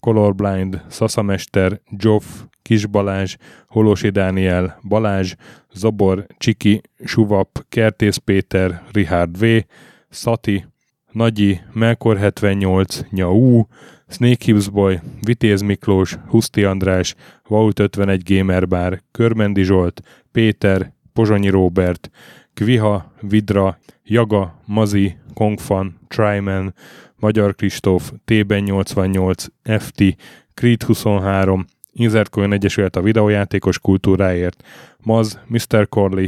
[0.00, 2.24] Colorblind, Szaszamester, Joff,
[2.62, 3.36] Kis Balázs,
[3.68, 5.34] Holosi Dániel, Balázs,
[5.74, 9.44] Zabor, Csiki, Suvap, Kertész Péter, Richard V,
[10.08, 10.66] Szati,
[11.12, 13.62] Nagyi, Melkor 78, Nyau,
[14.08, 17.14] Snake Hughes Boy, Vitéz Miklós, Huszti András,
[17.48, 20.02] Vault 51 Gamer Bar, Körmendi Zsolt,
[20.32, 22.10] Péter, Pozsonyi Robert,
[22.54, 26.74] Kviha, Vidra, Jaga, Mazi, Kongfan, Tryman,
[27.16, 30.16] Magyar Kristóf, T-ben 88, FT,
[30.54, 34.62] Creed 23, Inzertcoin Egyesület a videójátékos kultúráért,
[34.98, 35.88] Maz, Mr.
[35.88, 36.26] Corley,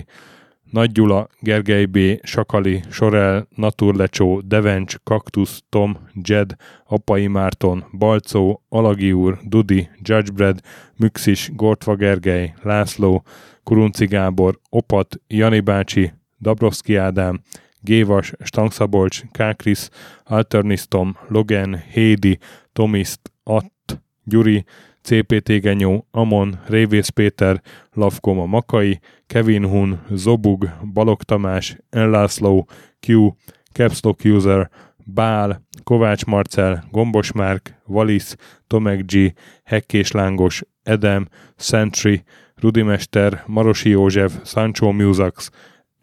[0.71, 6.57] Nagy Gyula, Gergely B., Sakali, Sorel, Naturlecsó, Devencs, Kaktusz, Tom, Jed,
[6.87, 10.61] Apai Márton, Balcó, Alagi úr, Dudi, Judgebred,
[10.97, 13.23] Müxis, Gortva Gergely, László,
[13.63, 17.41] Kurunci Gábor, Opat, Jani bácsi, Dabrowski Ádám,
[17.85, 19.89] Gévas, Stangszabolcs, Kákris,
[20.25, 22.39] Alternisztom, Logan, Hédi,
[22.73, 24.65] Tomiszt, Att, Gyuri,
[25.03, 27.63] CPT Genyó, Amon, Révész Péter,
[27.93, 32.69] Lavkoma Makai, Kevin Hun, Zobug, Balog Tamás, Enlászló,
[33.01, 33.37] Q,
[33.73, 34.71] Capstock User,
[35.05, 38.37] Bál, Kovács Marcel, Gombos Márk, Valisz,
[38.67, 39.35] Tomek G,
[39.65, 42.25] Hekkés Lángos, Edem, Sentry,
[42.55, 45.51] Rudimester, Marosi József, Sancho Musax,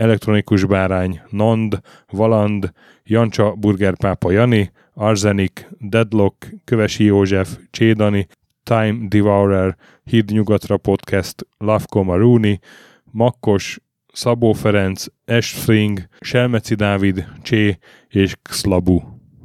[0.01, 2.71] Elektronikus Bárány, Nand, Valand,
[3.03, 8.27] Jancsa Burgerpápa Jani, Arzenik, Deadlock, Kövesi József, Csédani,
[8.63, 12.59] Time Devourer, Híd Nyugatra Podcast, Lavko Maruni,
[13.11, 13.79] Makkos,
[14.13, 19.20] Szabó Ferenc, Esfring, Selmeci Dávid, Csé és Xlabu.